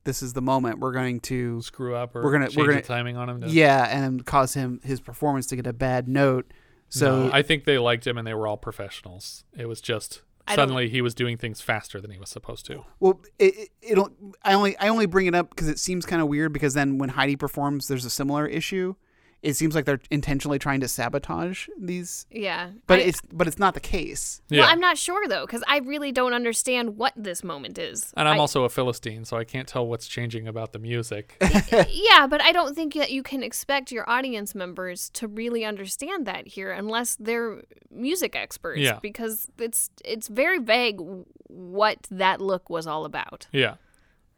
this 0.04 0.22
is 0.22 0.34
the 0.34 0.42
moment 0.42 0.80
we're 0.80 0.92
going 0.92 1.20
to 1.22 1.62
Screw 1.62 1.96
up 1.96 2.16
or 2.16 2.24
we're 2.24 2.32
gonna 2.32 2.48
change 2.48 2.58
we're 2.58 2.68
gonna 2.68 2.82
the 2.82 2.88
timing 2.88 3.18
on 3.18 3.30
him. 3.30 3.42
To, 3.42 3.50
yeah 3.50 3.86
and 3.86 4.26
cause 4.26 4.54
him 4.54 4.80
his 4.84 5.00
performance 5.00 5.48
to 5.48 5.56
get 5.56 5.68
a 5.68 5.74
bad 5.74 6.08
note. 6.08 6.52
So 6.90 7.28
No, 7.28 7.34
I 7.34 7.42
think 7.42 7.66
they 7.66 7.78
liked 7.78 8.06
him 8.06 8.18
and 8.18 8.28
they 8.28 8.34
were 8.34 8.48
all 8.48 8.58
professionals. 8.58 9.46
It 9.58 9.68
was 9.68 9.82
just 9.82 10.22
I 10.48 10.56
suddenly 10.56 10.90
he 10.90 11.02
was 11.02 11.14
doing 11.14 11.38
things 11.38 11.62
faster 11.62 12.02
than 12.02 12.12
he 12.12 12.18
was 12.18 12.30
supposed 12.30 12.66
to. 12.68 12.84
Well, 13.00 13.22
it, 13.40 13.56
it 13.56 13.70
it'll. 13.82 14.12
I 14.44 14.54
only 14.54 14.78
I 14.78 14.88
only 14.90 15.06
bring 15.06 15.28
it 15.28 15.36
up 15.36 15.50
because 15.50 15.70
it 15.70 15.80
seems 15.80 16.06
kind 16.06 16.22
of 16.22 16.28
weird. 16.28 16.52
Because 16.54 16.74
then 16.74 16.98
when 16.98 17.10
Heidi 17.10 17.36
performs, 17.36 17.88
there's 17.88 18.06
a 18.06 18.10
similar 18.10 18.46
issue. 18.48 18.96
It 19.44 19.56
seems 19.56 19.74
like 19.74 19.86
they're 19.86 20.00
intentionally 20.12 20.60
trying 20.60 20.82
to 20.82 20.88
sabotage 20.88 21.68
these, 21.80 22.28
Yeah, 22.30 22.70
but 22.86 23.00
I- 23.00 23.04
it's 23.04 23.22
but 23.34 23.48
it's 23.48 23.58
not 23.58 23.74
the 23.74 23.80
case. 23.80 24.40
Yeah. 24.50 24.62
Well, 24.62 24.70
I'm 24.70 24.80
not 24.80 25.00
sure 25.00 25.28
though, 25.28 25.48
because 25.48 25.64
I 25.68 25.80
really 25.80 26.12
don't 26.12 26.34
understand 26.34 26.96
what 26.96 27.14
this 27.16 27.44
moment 27.44 27.80
is. 27.80 28.14
And 28.16 28.28
I'm 28.28 28.36
I- 28.38 28.40
also 28.40 28.66
a 28.66 28.70
Philistine, 28.70 29.26
so 29.26 29.38
I 29.38 29.44
can't 29.44 29.68
tell 29.68 29.88
what's 29.88 30.08
changing 30.08 30.48
about 30.48 30.74
the 30.74 30.80
music. 30.80 31.38
yeah, 31.90 32.28
but 32.28 32.40
I 32.44 32.52
don't 32.52 32.76
think 32.76 32.94
that 32.94 33.12
you 33.12 33.24
can 33.24 33.42
expect 33.42 33.92
your 33.92 34.08
audience 34.08 34.54
members 34.54 35.10
to 35.14 35.28
really 35.28 35.66
understand 35.66 36.28
that 36.28 36.46
here 36.48 36.72
unless 36.72 37.16
they're 37.16 37.64
music 37.90 38.36
experts. 38.36 38.80
Yeah. 38.82 39.00
Because 39.02 39.48
it's 39.58 39.90
it's 40.06 40.28
very 40.28 40.60
vague 40.60 41.00
what 41.48 41.98
that 42.12 42.40
look 42.42 42.70
was 42.70 42.86
all 42.86 43.06
about. 43.06 43.48
yeah. 43.52 43.76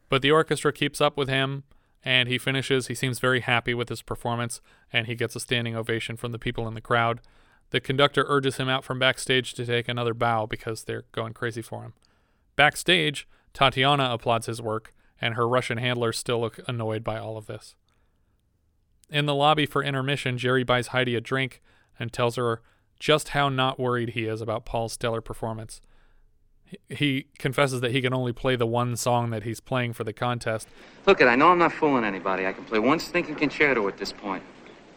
But 0.08 0.22
the 0.22 0.30
orchestra 0.30 0.72
keeps 0.72 1.00
up 1.00 1.16
with 1.16 1.28
him, 1.28 1.64
And 2.04 2.28
he 2.28 2.36
finishes. 2.36 2.88
He 2.88 2.94
seems 2.94 3.18
very 3.18 3.40
happy 3.40 3.72
with 3.72 3.88
his 3.88 4.02
performance, 4.02 4.60
and 4.92 5.06
he 5.06 5.14
gets 5.14 5.34
a 5.34 5.40
standing 5.40 5.74
ovation 5.74 6.16
from 6.16 6.32
the 6.32 6.38
people 6.38 6.68
in 6.68 6.74
the 6.74 6.80
crowd. 6.80 7.20
The 7.70 7.80
conductor 7.80 8.24
urges 8.28 8.58
him 8.58 8.68
out 8.68 8.84
from 8.84 8.98
backstage 8.98 9.54
to 9.54 9.64
take 9.64 9.88
another 9.88 10.14
bow 10.14 10.46
because 10.46 10.84
they're 10.84 11.04
going 11.12 11.32
crazy 11.32 11.62
for 11.62 11.82
him. 11.82 11.94
Backstage, 12.56 13.26
Tatiana 13.52 14.10
applauds 14.12 14.46
his 14.46 14.60
work, 14.60 14.92
and 15.20 15.34
her 15.34 15.48
Russian 15.48 15.78
handlers 15.78 16.18
still 16.18 16.40
look 16.40 16.60
annoyed 16.68 17.02
by 17.02 17.18
all 17.18 17.36
of 17.36 17.46
this. 17.46 17.74
In 19.10 19.26
the 19.26 19.34
lobby 19.34 19.66
for 19.66 19.82
intermission, 19.82 20.38
Jerry 20.38 20.62
buys 20.62 20.88
Heidi 20.88 21.14
a 21.14 21.20
drink 21.20 21.62
and 21.98 22.12
tells 22.12 22.36
her 22.36 22.62
just 22.98 23.30
how 23.30 23.48
not 23.48 23.78
worried 23.78 24.10
he 24.10 24.26
is 24.26 24.40
about 24.40 24.64
Paul's 24.64 24.92
stellar 24.92 25.20
performance. 25.20 25.80
He- 26.88 27.26
confesses 27.38 27.80
that 27.80 27.92
he 27.92 28.00
can 28.00 28.12
only 28.12 28.32
play 28.32 28.56
the 28.56 28.66
one 28.66 28.96
song 28.96 29.30
that 29.30 29.42
he's 29.42 29.60
playing 29.60 29.92
for 29.92 30.04
the 30.04 30.12
contest. 30.12 30.68
Look, 31.06 31.20
it, 31.20 31.26
I 31.26 31.36
know 31.36 31.48
I'm 31.48 31.58
not 31.58 31.72
fooling 31.72 32.04
anybody. 32.04 32.46
I 32.46 32.52
can 32.52 32.64
play 32.64 32.78
one 32.78 32.98
stinking 32.98 33.36
concerto 33.36 33.86
at 33.88 33.98
this 33.98 34.12
point. 34.12 34.42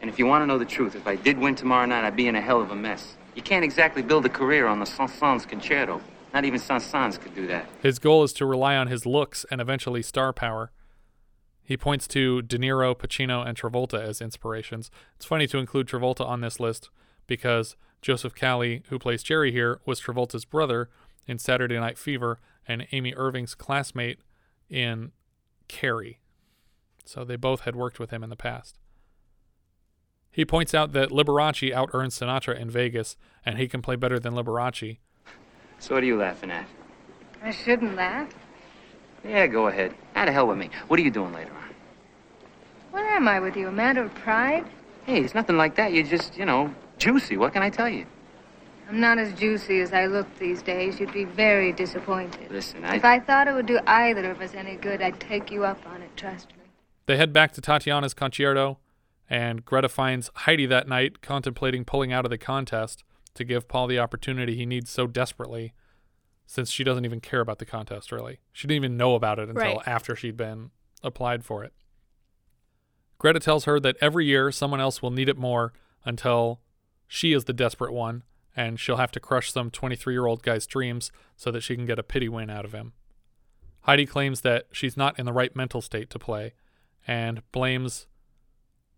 And 0.01 0.09
if 0.09 0.19
you 0.19 0.25
want 0.25 0.43
to 0.43 0.45
know 0.45 0.57
the 0.57 0.65
truth, 0.65 0.95
if 0.95 1.07
I 1.07 1.15
did 1.15 1.37
win 1.37 1.55
tomorrow 1.55 1.85
night, 1.85 2.05
I'd 2.05 2.15
be 2.15 2.27
in 2.27 2.35
a 2.35 2.41
hell 2.41 2.61
of 2.61 2.71
a 2.71 2.75
mess. 2.75 3.15
You 3.35 3.41
can't 3.41 3.63
exactly 3.63 4.01
build 4.01 4.25
a 4.25 4.29
career 4.29 4.67
on 4.67 4.79
the 4.79 4.85
Saint-Saëns 4.85 5.47
concerto. 5.47 6.01
Not 6.33 6.45
even 6.45 6.59
Saint-Saëns 6.59 7.19
could 7.19 7.35
do 7.35 7.47
that. 7.47 7.67
His 7.81 7.99
goal 7.99 8.23
is 8.23 8.33
to 8.33 8.45
rely 8.45 8.75
on 8.75 8.87
his 8.87 9.05
looks 9.05 9.45
and 9.49 9.59
eventually 9.59 10.01
star 10.01 10.33
power. 10.33 10.71
He 11.63 11.75
points 11.77 12.07
to 12.09 12.41
De 12.41 12.57
Niro, 12.57 12.95
Pacino, 12.95 13.45
and 13.45 13.57
Travolta 13.57 13.99
as 14.01 14.21
inspirations. 14.21 14.89
It's 15.15 15.25
funny 15.25 15.47
to 15.47 15.57
include 15.57 15.87
Travolta 15.87 16.25
on 16.25 16.41
this 16.41 16.59
list 16.59 16.89
because 17.27 17.75
Joseph 18.01 18.35
Cali, 18.35 18.83
who 18.89 18.99
plays 18.99 19.23
Jerry 19.23 19.51
here, 19.51 19.81
was 19.85 19.99
Travolta's 19.99 20.45
brother 20.45 20.89
in 21.27 21.37
Saturday 21.37 21.77
Night 21.79 21.97
Fever 21.97 22.39
and 22.67 22.87
Amy 22.91 23.13
Irving's 23.15 23.55
classmate 23.55 24.19
in 24.69 25.11
Carrie. 25.67 26.19
So 27.05 27.23
they 27.23 27.35
both 27.35 27.61
had 27.61 27.75
worked 27.75 27.99
with 27.99 28.09
him 28.11 28.23
in 28.23 28.29
the 28.29 28.35
past. 28.35 28.77
He 30.31 30.45
points 30.45 30.73
out 30.73 30.91
that 30.93 31.09
Liberace 31.09 31.73
out 31.73 31.89
earned 31.93 32.11
Sinatra 32.11 32.59
in 32.59 32.69
Vegas, 32.69 33.17
and 33.45 33.57
he 33.57 33.67
can 33.67 33.81
play 33.81 33.95
better 33.95 34.19
than 34.19 34.33
Liberace. 34.33 34.99
So 35.79 35.95
what 35.95 36.03
are 36.03 36.07
you 36.07 36.17
laughing 36.17 36.51
at? 36.51 36.67
I 37.41 37.51
shouldn't 37.51 37.95
laugh. 37.95 38.33
Yeah, 39.23 39.47
go 39.47 39.67
ahead. 39.67 39.95
How 40.13 40.25
the 40.25 40.31
hell 40.31 40.47
with 40.47 40.57
me? 40.57 40.69
What 40.87 40.99
are 40.99 41.03
you 41.03 41.11
doing 41.11 41.33
later 41.33 41.51
on? 41.51 41.73
What 42.91 43.03
am 43.03 43.27
I 43.27 43.39
with 43.39 43.55
you, 43.55 43.67
a 43.67 43.71
matter 43.71 44.03
of 44.03 44.13
pride? 44.15 44.65
Hey, 45.05 45.21
it's 45.21 45.33
nothing 45.33 45.57
like 45.57 45.75
that. 45.75 45.93
You're 45.93 46.05
just, 46.05 46.37
you 46.37 46.45
know, 46.45 46.73
juicy. 46.97 47.37
What 47.37 47.53
can 47.53 47.63
I 47.63 47.69
tell 47.69 47.89
you? 47.89 48.05
I'm 48.89 48.99
not 49.01 49.17
as 49.17 49.33
juicy 49.33 49.81
as 49.81 49.91
I 49.91 50.05
look 50.05 50.27
these 50.37 50.61
days. 50.61 50.99
You'd 50.99 51.11
be 51.11 51.25
very 51.25 51.73
disappointed. 51.73 52.49
Listen, 52.49 52.85
I... 52.85 52.95
If 52.95 53.05
I 53.05 53.19
thought 53.19 53.47
it 53.47 53.53
would 53.53 53.65
do 53.65 53.79
either 53.85 54.31
of 54.31 54.39
us 54.41 54.53
any 54.53 54.75
good, 54.75 55.01
I'd 55.01 55.19
take 55.19 55.51
you 55.51 55.65
up 55.65 55.85
on 55.85 56.01
it, 56.01 56.15
trust 56.15 56.49
me. 56.49 56.63
They 57.05 57.17
head 57.17 57.33
back 57.33 57.51
to 57.53 57.61
Tatiana's 57.61 58.13
concerto, 58.13 58.79
and 59.29 59.65
Greta 59.65 59.89
finds 59.89 60.29
Heidi 60.33 60.65
that 60.67 60.87
night 60.87 61.21
contemplating 61.21 61.83
pulling 61.83 62.13
out 62.13 62.25
of 62.25 62.29
the 62.29 62.37
contest 62.37 63.03
to 63.33 63.43
give 63.43 63.67
Paul 63.67 63.87
the 63.87 63.99
opportunity 63.99 64.55
he 64.55 64.65
needs 64.65 64.89
so 64.89 65.05
desperately, 65.05 65.73
since 66.45 66.71
she 66.71 66.83
doesn't 66.83 67.05
even 67.05 67.19
care 67.19 67.41
about 67.41 67.59
the 67.59 67.65
contest, 67.65 68.11
really. 68.11 68.39
She 68.53 68.67
didn't 68.67 68.83
even 68.83 68.97
know 68.97 69.15
about 69.15 69.37
it 69.37 69.49
until 69.49 69.75
Right. 69.75 69.87
after 69.87 70.15
she'd 70.15 70.37
been 70.37 70.71
applied 71.03 71.43
for 71.43 71.63
it. 71.63 71.73
Greta 73.17 73.39
tells 73.39 73.65
her 73.65 73.79
that 73.81 73.97
every 73.99 74.25
year 74.25 74.51
someone 74.51 74.79
else 74.79 75.01
will 75.01 75.11
need 75.11 75.27
it 75.27 75.37
more 75.37 75.73
until 76.05 76.61
she 77.07 77.33
is 77.33 77.45
the 77.45 77.53
desperate 77.53 77.91
one, 77.91 78.23
and 78.57 78.79
she'll 78.79 78.97
have 78.97 79.11
to 79.11 79.19
crush 79.19 79.53
some 79.53 79.69
23 79.69 80.13
year 80.13 80.25
old 80.25 80.41
guy's 80.41 80.65
dreams 80.65 81.11
so 81.37 81.51
that 81.51 81.61
she 81.61 81.75
can 81.75 81.85
get 81.85 81.99
a 81.99 82.03
pity 82.03 82.27
win 82.27 82.49
out 82.49 82.65
of 82.65 82.73
him. 82.73 82.93
Heidi 83.81 84.07
claims 84.07 84.41
that 84.41 84.65
she's 84.71 84.97
not 84.97 85.17
in 85.17 85.25
the 85.25 85.31
right 85.31 85.55
mental 85.55 85.79
state 85.79 86.09
to 86.09 86.19
play 86.19 86.55
and 87.07 87.43
blames 87.53 88.07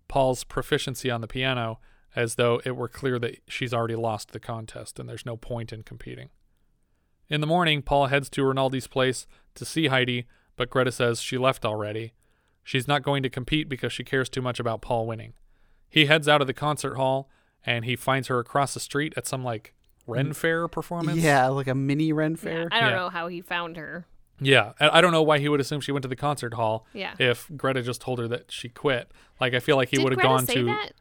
Paul's 0.08 0.44
proficiency 0.46 1.12
on 1.12 1.22
the 1.22 1.28
piano 1.28 1.80
as 2.16 2.36
though 2.36 2.60
it 2.66 2.76
were 2.76 2.88
clear 2.88 3.20
that 3.20 3.38
she's 3.48 3.74
already 3.74 3.96
lost 3.96 4.32
the 4.32 4.40
contest 4.40 4.98
and 4.98 5.08
there's 5.08 5.26
no 5.26 5.38
point 5.38 5.72
in 5.74 5.84
competing. 5.84 6.30
In 7.28 7.42
the 7.42 7.46
morning, 7.46 7.84
Paul 7.84 8.08
heads 8.08 8.30
to 8.30 8.42
Rinaldi's 8.42 8.88
place 8.88 9.28
to 9.54 9.66
see 9.66 9.88
Heidi, 9.88 10.26
but 10.56 10.72
Greta 10.72 10.92
says 10.92 11.22
she 11.22 11.38
left 11.38 11.66
already. 11.66 12.14
She's 12.64 12.88
not 12.88 13.04
going 13.04 13.22
to 13.24 13.30
compete 13.30 13.70
because 13.70 13.94
she 13.94 14.04
cares 14.04 14.30
too 14.30 14.42
much 14.42 14.60
about 14.60 14.82
Paul 14.82 15.06
winning. 15.06 15.34
He 15.90 16.06
heads 16.06 16.28
out 16.28 16.42
of 16.42 16.48
the 16.48 16.54
concert 16.54 16.96
hall 16.96 17.30
and 17.66 17.86
he 17.86 17.96
finds 17.96 18.28
her 18.28 18.40
across 18.40 18.74
the 18.74 18.80
street 18.80 19.14
at 19.18 19.28
some 19.28 19.44
like 19.44 19.74
Ren 20.08 20.34
Fair 20.34 20.68
performance. 20.68 21.20
Yeah, 21.20 21.48
like 21.48 21.68
a 21.68 21.76
mini 21.76 22.12
Ren 22.14 22.36
fair. 22.36 22.68
I 22.72 22.80
don't 22.82 22.90
Yeah. 22.92 22.96
know 22.96 23.10
how 23.10 23.28
he 23.28 23.42
found 23.42 23.78
her. 23.78 24.06
Yeah, 24.42 24.72
I 24.80 24.98
I 25.00 25.02
don't 25.02 25.12
know 25.12 25.22
why 25.24 25.40
he 25.40 25.50
would 25.50 25.60
assume 25.60 25.82
she 25.82 25.92
went 25.92 26.04
to 26.04 26.10
the 26.10 26.16
concert 26.16 26.54
hall. 26.54 26.86
Yeah. 26.94 27.14
If 27.20 27.50
Greta 27.56 27.82
just 27.82 28.02
told 28.02 28.20
her 28.20 28.28
that 28.30 28.52
she 28.52 28.70
quit, 28.70 29.12
like 29.42 29.54
I 29.54 29.60
feel 29.60 29.76
like 29.76 29.90
he 29.90 30.00
would 30.00 30.12
have 30.14 30.20
Greta 30.20 30.28
gone 30.30 30.46
say 30.46 30.54
to. 30.56 30.66
that? 30.66 30.94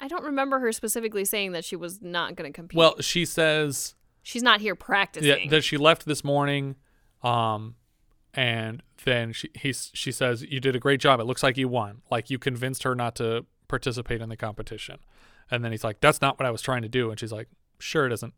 I 0.00 0.06
don't 0.08 0.24
remember 0.24 0.58
her 0.58 0.70
specifically 0.72 1.24
saying 1.24 1.52
that 1.52 1.64
she 1.64 1.76
was 1.76 2.02
not 2.02 2.34
going 2.36 2.50
to 2.52 2.54
compete. 2.54 2.76
Well, 2.76 3.00
she 3.00 3.24
says 3.24 3.94
she's 4.22 4.42
not 4.42 4.60
here 4.60 4.74
practicing. 4.74 5.28
yeah, 5.44 5.48
that 5.50 5.62
she 5.64 5.76
left 5.78 6.04
this 6.04 6.22
morning, 6.22 6.76
um, 7.22 7.76
and 8.34 8.82
then 9.04 9.32
she 9.32 9.48
he's 9.54 9.90
she 9.94 10.12
says 10.12 10.42
you 10.42 10.60
did 10.60 10.76
a 10.76 10.78
great 10.80 11.00
job. 11.00 11.20
It 11.20 11.24
looks 11.24 11.42
like 11.42 11.56
you 11.56 11.68
won. 11.68 12.02
Like 12.10 12.28
you 12.30 12.38
convinced 12.38 12.82
her 12.82 12.94
not 12.94 13.14
to 13.16 13.46
participate 13.68 14.20
in 14.20 14.28
the 14.28 14.36
competition, 14.36 14.98
and 15.50 15.64
then 15.64 15.72
he's 15.72 15.84
like, 15.84 16.00
"That's 16.00 16.20
not 16.20 16.38
what 16.38 16.46
I 16.46 16.50
was 16.50 16.62
trying 16.62 16.82
to 16.82 16.88
do," 16.88 17.10
and 17.10 17.18
she's 17.18 17.32
like, 17.32 17.48
"Sure, 17.78 18.06
it 18.06 18.12
isn't." 18.12 18.34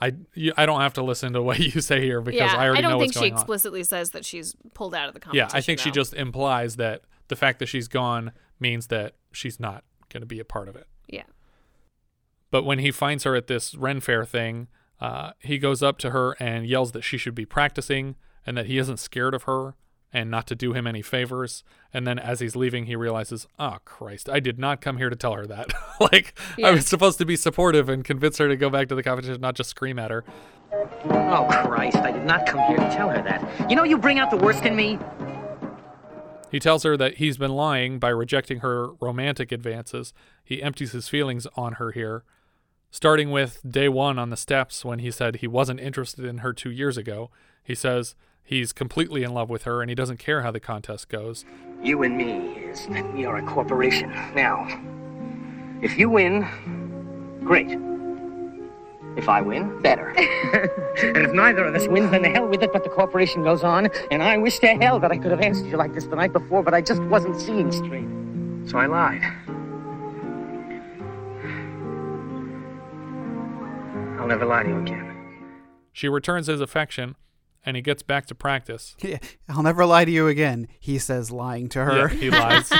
I 0.00 0.12
you, 0.34 0.52
I 0.56 0.66
don't 0.66 0.80
have 0.80 0.94
to 0.94 1.02
listen 1.02 1.32
to 1.34 1.42
what 1.48 1.58
you 1.58 1.80
say 1.80 2.00
here 2.00 2.20
because 2.20 2.40
yeah, 2.40 2.56
I 2.56 2.66
already 2.66 2.66
know 2.66 2.72
what's 2.72 2.78
going 2.78 2.78
on. 2.78 2.78
I 2.78 2.80
don't 2.80 2.90
know 2.90 2.98
think 3.00 3.12
she 3.12 3.18
going 3.20 3.32
on. 3.32 3.38
explicitly 3.38 3.84
says 3.84 4.10
that 4.10 4.24
she's 4.24 4.56
pulled 4.74 4.94
out 4.94 5.08
of 5.08 5.14
the 5.14 5.20
conversation. 5.20 5.50
Yeah. 5.52 5.56
I 5.56 5.60
think 5.60 5.78
she 5.78 5.90
just 5.90 6.14
implies 6.14 6.76
that 6.76 7.02
the 7.28 7.36
fact 7.36 7.60
that 7.60 7.66
she's 7.66 7.88
gone 7.88 8.32
means 8.58 8.88
that 8.88 9.14
she's 9.32 9.60
not 9.60 9.84
going 10.12 10.20
to 10.22 10.26
be 10.26 10.40
a 10.40 10.44
part 10.44 10.68
of 10.68 10.76
it. 10.76 10.86
Yeah. 11.08 11.22
But 12.50 12.64
when 12.64 12.80
he 12.80 12.90
finds 12.90 13.24
her 13.24 13.34
at 13.34 13.46
this 13.46 13.74
Ren 13.74 14.00
Fair 14.00 14.24
thing, 14.24 14.68
uh, 15.00 15.32
he 15.38 15.58
goes 15.58 15.82
up 15.82 15.98
to 15.98 16.10
her 16.10 16.36
and 16.38 16.66
yells 16.66 16.92
that 16.92 17.02
she 17.02 17.16
should 17.16 17.34
be 17.34 17.46
practicing 17.46 18.16
and 18.44 18.56
that 18.56 18.66
he 18.66 18.78
isn't 18.78 18.98
scared 18.98 19.34
of 19.34 19.44
her 19.44 19.74
and 20.12 20.30
not 20.30 20.46
to 20.48 20.54
do 20.54 20.72
him 20.72 20.86
any 20.86 21.02
favors. 21.02 21.64
And 21.92 22.06
then 22.06 22.18
as 22.18 22.40
he's 22.40 22.54
leaving, 22.54 22.86
he 22.86 22.96
realizes, 22.96 23.46
oh, 23.58 23.78
Christ, 23.84 24.28
I 24.28 24.40
did 24.40 24.58
not 24.58 24.80
come 24.80 24.98
here 24.98 25.08
to 25.08 25.16
tell 25.16 25.34
her 25.34 25.46
that. 25.46 25.72
like, 26.00 26.38
I 26.62 26.70
was 26.70 26.86
supposed 26.86 27.18
to 27.18 27.24
be 27.24 27.36
supportive 27.36 27.88
and 27.88 28.04
convince 28.04 28.38
her 28.38 28.48
to 28.48 28.56
go 28.56 28.68
back 28.68 28.88
to 28.88 28.94
the 28.94 29.02
competition, 29.02 29.40
not 29.40 29.54
just 29.54 29.70
scream 29.70 29.98
at 29.98 30.10
her. 30.10 30.24
Oh, 31.04 31.46
Christ, 31.64 31.96
I 31.96 32.12
did 32.12 32.24
not 32.24 32.46
come 32.46 32.60
here 32.66 32.76
to 32.76 32.90
tell 32.90 33.08
her 33.08 33.22
that. 33.22 33.70
You 33.70 33.76
know, 33.76 33.84
you 33.84 33.98
bring 33.98 34.18
out 34.18 34.30
the 34.30 34.36
worst 34.36 34.64
in 34.64 34.76
me. 34.76 34.98
He 36.50 36.60
tells 36.60 36.82
her 36.82 36.98
that 36.98 37.14
he's 37.14 37.38
been 37.38 37.52
lying 37.52 37.98
by 37.98 38.10
rejecting 38.10 38.60
her 38.60 38.90
romantic 39.00 39.52
advances. 39.52 40.12
He 40.44 40.62
empties 40.62 40.92
his 40.92 41.08
feelings 41.08 41.46
on 41.56 41.74
her 41.74 41.92
here, 41.92 42.24
starting 42.90 43.30
with 43.30 43.60
day 43.66 43.88
one 43.88 44.18
on 44.18 44.28
the 44.28 44.36
steps 44.36 44.84
when 44.84 44.98
he 44.98 45.10
said 45.10 45.36
he 45.36 45.46
wasn't 45.46 45.80
interested 45.80 46.26
in 46.26 46.38
her 46.38 46.52
two 46.52 46.70
years 46.70 46.98
ago. 46.98 47.30
He 47.64 47.74
says 47.74 48.14
he's 48.44 48.72
completely 48.72 49.22
in 49.22 49.32
love 49.32 49.48
with 49.48 49.64
her 49.64 49.80
and 49.80 49.90
he 49.90 49.94
doesn't 49.94 50.18
care 50.18 50.42
how 50.42 50.50
the 50.50 50.60
contest 50.60 51.08
goes. 51.08 51.44
You 51.82 52.02
and 52.02 52.16
me 52.16 52.48
is 52.70 52.86
we 53.14 53.24
are 53.24 53.36
a 53.36 53.42
corporation. 53.42 54.10
Now, 54.34 54.66
if 55.82 55.98
you 55.98 56.08
win, 56.08 56.46
great. 57.44 57.78
If 59.16 59.28
I 59.28 59.42
win, 59.42 59.82
better. 59.82 60.08
and 60.16 61.16
if 61.16 61.32
neither 61.32 61.64
of 61.64 61.74
us 61.74 61.86
wins, 61.86 62.10
then 62.10 62.22
the 62.22 62.30
hell 62.30 62.46
with 62.48 62.62
it, 62.62 62.72
but 62.72 62.82
the 62.82 62.90
corporation 62.90 63.42
goes 63.42 63.62
on. 63.62 63.90
And 64.10 64.22
I 64.22 64.38
wish 64.38 64.58
to 64.60 64.68
hell 64.68 64.98
that 65.00 65.10
I 65.12 65.18
could 65.18 65.30
have 65.30 65.40
answered 65.40 65.66
you 65.66 65.76
like 65.76 65.92
this 65.92 66.04
the 66.04 66.16
night 66.16 66.32
before, 66.32 66.62
but 66.62 66.72
I 66.72 66.80
just 66.80 67.02
wasn't 67.04 67.40
seeing 67.40 67.72
straight. 67.72 68.08
So 68.70 68.78
I 68.78 68.86
lied. 68.86 69.22
I'll 74.18 74.28
never 74.28 74.46
lie 74.46 74.62
to 74.62 74.68
you 74.68 74.78
again. 74.78 75.08
She 75.92 76.08
returns 76.08 76.46
his 76.46 76.60
affection 76.60 77.16
and 77.64 77.76
he 77.76 77.82
gets 77.82 78.02
back 78.02 78.26
to 78.26 78.34
practice. 78.34 78.96
Yeah, 79.02 79.18
I'll 79.48 79.62
never 79.62 79.84
lie 79.84 80.04
to 80.04 80.10
you 80.10 80.28
again, 80.28 80.68
he 80.78 80.98
says, 80.98 81.30
lying 81.30 81.68
to 81.70 81.84
her. 81.84 82.08
Yeah, 82.08 82.08
he 82.08 82.30
lies. 82.30 82.72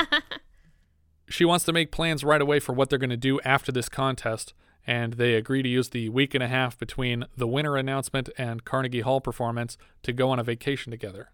she 1.29 1.45
wants 1.45 1.65
to 1.65 1.73
make 1.73 1.91
plans 1.91 2.23
right 2.23 2.41
away 2.41 2.59
for 2.59 2.73
what 2.73 2.89
they're 2.89 2.99
going 2.99 3.09
to 3.09 3.17
do 3.17 3.39
after 3.41 3.71
this 3.71 3.89
contest, 3.89 4.53
and 4.85 5.13
they 5.13 5.35
agree 5.35 5.63
to 5.63 5.69
use 5.69 5.89
the 5.89 6.09
week 6.09 6.33
and 6.33 6.43
a 6.43 6.47
half 6.47 6.77
between 6.77 7.25
the 7.37 7.47
winner 7.47 7.77
announcement 7.77 8.29
and 8.37 8.65
Carnegie 8.65 9.01
Hall 9.01 9.21
performance 9.21 9.77
to 10.03 10.13
go 10.13 10.29
on 10.29 10.39
a 10.39 10.43
vacation 10.43 10.91
together. 10.91 11.29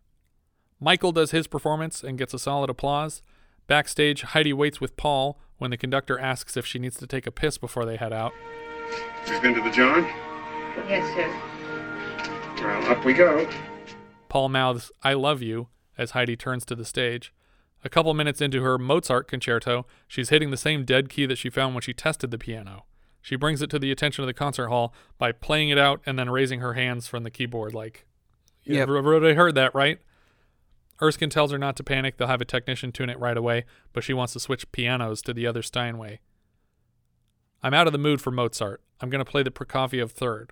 Michael 0.80 1.12
does 1.12 1.32
his 1.32 1.48
performance 1.48 2.04
and 2.04 2.18
gets 2.18 2.34
a 2.34 2.40
solid 2.40 2.70
applause. 2.70 3.22
Backstage, 3.68 4.22
Heidi 4.22 4.54
waits 4.54 4.80
with 4.80 4.98
Paul 4.98 5.40
when 5.58 5.72
the 5.72 5.78
conductor 5.78 6.18
asks 6.18 6.56
if 6.56 6.66
she 6.66 6.80
needs 6.80 6.98
to 6.98 7.08
take 7.08 7.28
a 7.28 7.32
piss 7.32 7.58
before 7.58 7.86
they 7.86 7.98
head 7.98 8.14
out. 8.14 8.34
You've 9.28 9.42
been 9.42 9.54
to 9.56 9.62
the 9.62 9.70
John? 9.70 10.04
Yes, 10.88 11.06
sir. 11.14 11.49
Well, 12.62 12.92
up 12.92 13.06
we 13.06 13.14
go. 13.14 13.50
Paul 14.28 14.50
mouths, 14.50 14.92
I 15.04 15.14
love 15.14 15.42
you, 15.42 15.68
as 15.98 16.12
Heidi 16.12 16.36
turns 16.36 16.66
to 16.66 16.76
the 16.76 16.86
stage. 16.86 17.34
A 17.84 17.90
couple 17.90 18.14
minutes 18.14 18.42
into 18.42 18.62
her 18.62 18.78
Mozart 18.78 19.28
concerto, 19.28 19.86
she's 20.08 20.30
hitting 20.30 20.52
the 20.52 20.58
same 20.58 20.84
dead 20.84 21.10
key 21.10 21.26
that 21.26 21.38
she 21.38 21.50
found 21.50 21.74
when 21.74 21.82
she 21.82 21.94
tested 21.94 22.30
the 22.32 22.38
piano. 22.38 22.84
She 23.22 23.36
brings 23.36 23.62
it 23.62 23.70
to 23.72 23.80
the 23.80 23.92
attention 23.92 24.24
of 24.24 24.28
the 24.28 24.34
concert 24.34 24.68
hall 24.68 24.94
by 25.18 25.32
playing 25.32 25.70
it 25.70 25.78
out 25.78 26.02
and 26.06 26.18
then 26.20 26.30
raising 26.30 26.60
her 26.60 26.74
hands 26.74 27.08
from 27.08 27.24
the 27.24 27.32
keyboard, 27.32 27.74
like, 27.74 28.06
Yep. 28.66 28.90
everybody 28.90 29.34
heard 29.34 29.56
that, 29.56 29.74
right? 29.74 30.00
Erskine 31.02 31.30
tells 31.30 31.52
her 31.52 31.58
not 31.58 31.78
to 31.78 31.84
panic, 31.84 32.18
they'll 32.18 32.28
have 32.28 32.42
a 32.42 32.46
technician 32.46 32.92
tune 32.92 33.10
it 33.10 33.20
right 33.20 33.38
away, 33.38 33.66
but 33.94 34.04
she 34.04 34.14
wants 34.14 34.34
to 34.34 34.40
switch 34.40 34.70
pianos 34.74 35.22
to 35.22 35.34
the 35.34 35.48
other 35.48 35.62
Steinway. 35.62 36.20
I'm 37.64 37.74
out 37.74 37.88
of 37.88 37.94
the 37.94 38.00
mood 38.00 38.22
for 38.22 38.32
Mozart. 38.32 38.82
I'm 39.02 39.10
going 39.10 39.24
to 39.24 39.30
play 39.30 39.44
the 39.44 39.52
Prokofiev 39.52 40.12
third. 40.12 40.52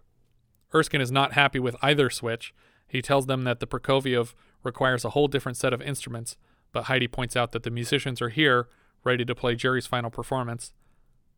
Erskine 0.73 1.01
is 1.01 1.11
not 1.11 1.33
happy 1.33 1.59
with 1.59 1.75
either 1.81 2.09
switch. 2.09 2.53
He 2.87 3.01
tells 3.01 3.25
them 3.25 3.43
that 3.43 3.59
the 3.59 3.67
Prokofiev 3.67 4.33
requires 4.63 5.05
a 5.05 5.11
whole 5.11 5.27
different 5.27 5.57
set 5.57 5.73
of 5.73 5.81
instruments, 5.81 6.37
but 6.71 6.83
Heidi 6.83 7.07
points 7.07 7.35
out 7.35 7.51
that 7.51 7.63
the 7.63 7.69
musicians 7.69 8.21
are 8.21 8.29
here, 8.29 8.67
ready 9.03 9.25
to 9.25 9.35
play 9.35 9.55
Jerry's 9.55 9.87
final 9.87 10.09
performance. 10.09 10.73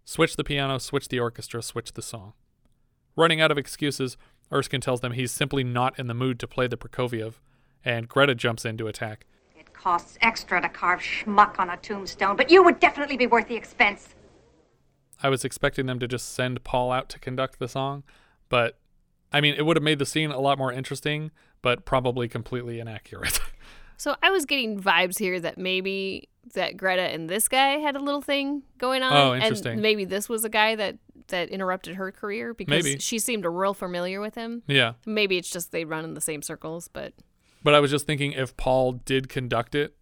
Switch 0.05 0.35
the 0.35 0.43
piano, 0.43 0.79
switch 0.79 1.07
the 1.07 1.19
orchestra, 1.19 1.61
switch 1.61 1.93
the 1.93 2.01
song. 2.01 2.33
Running 3.15 3.41
out 3.41 3.51
of 3.51 3.57
excuses, 3.57 4.17
Erskine 4.51 4.81
tells 4.81 5.01
them 5.01 5.11
he's 5.11 5.31
simply 5.31 5.63
not 5.63 5.97
in 5.99 6.07
the 6.07 6.13
mood 6.13 6.39
to 6.39 6.47
play 6.47 6.67
the 6.67 6.77
Prokofiev, 6.77 7.35
and 7.85 8.07
Greta 8.07 8.33
jumps 8.33 8.65
in 8.65 8.77
to 8.77 8.87
attack. 8.87 9.25
It 9.55 9.73
costs 9.73 10.17
extra 10.21 10.61
to 10.61 10.69
carve 10.69 11.01
schmuck 11.01 11.59
on 11.59 11.69
a 11.69 11.77
tombstone, 11.77 12.35
but 12.35 12.49
you 12.49 12.63
would 12.63 12.79
definitely 12.79 13.17
be 13.17 13.27
worth 13.27 13.47
the 13.47 13.55
expense. 13.55 14.15
I 15.21 15.29
was 15.29 15.45
expecting 15.45 15.85
them 15.85 15.99
to 15.99 16.07
just 16.07 16.33
send 16.33 16.63
Paul 16.63 16.91
out 16.91 17.09
to 17.09 17.19
conduct 17.19 17.59
the 17.59 17.67
song, 17.67 18.03
but 18.47 18.77
I 19.31 19.41
mean, 19.41 19.55
it 19.57 19.65
would 19.65 19.77
have 19.77 19.83
made 19.83 19.99
the 19.99 20.05
scene 20.05 20.31
a 20.31 20.39
lot 20.39 20.57
more 20.57 20.71
interesting, 20.73 21.31
but 21.61 21.85
probably 21.85 22.27
completely 22.27 22.79
inaccurate. 22.79 23.39
So 23.97 24.15
I 24.23 24.29
was 24.29 24.45
getting 24.45 24.79
vibes 24.79 25.19
here 25.19 25.41
that 25.41 25.57
maybe 25.57 26.29
that 26.53 26.77
Greta 26.77 27.01
and 27.01 27.29
this 27.29 27.49
guy 27.49 27.79
had 27.79 27.97
a 27.97 27.99
little 27.99 28.21
thing 28.21 28.63
going 28.77 29.03
on. 29.03 29.11
Oh, 29.11 29.35
interesting. 29.35 29.73
And 29.73 29.81
maybe 29.81 30.05
this 30.05 30.29
was 30.29 30.45
a 30.45 30.49
guy 30.49 30.75
that 30.75 30.99
that 31.27 31.49
interrupted 31.49 31.95
her 31.97 32.09
career 32.09 32.53
because 32.53 32.85
Maybe. 32.85 32.99
she 32.99 33.19
seemed 33.19 33.43
real 33.43 33.73
familiar 33.73 34.21
with 34.21 34.35
him. 34.35 34.63
yeah. 34.67 34.93
Maybe 35.05 35.37
it's 35.37 35.49
just 35.49 35.73
they 35.73 35.83
run 35.83 36.05
in 36.05 36.13
the 36.13 36.21
same 36.21 36.41
circles, 36.41 36.87
but 36.87 37.11
But 37.61 37.75
I 37.75 37.81
was 37.81 37.91
just 37.91 38.07
thinking 38.07 38.31
if 38.31 38.55
Paul 38.55 38.93
did 38.93 39.27
conduct 39.27 39.75
it, 39.75 39.97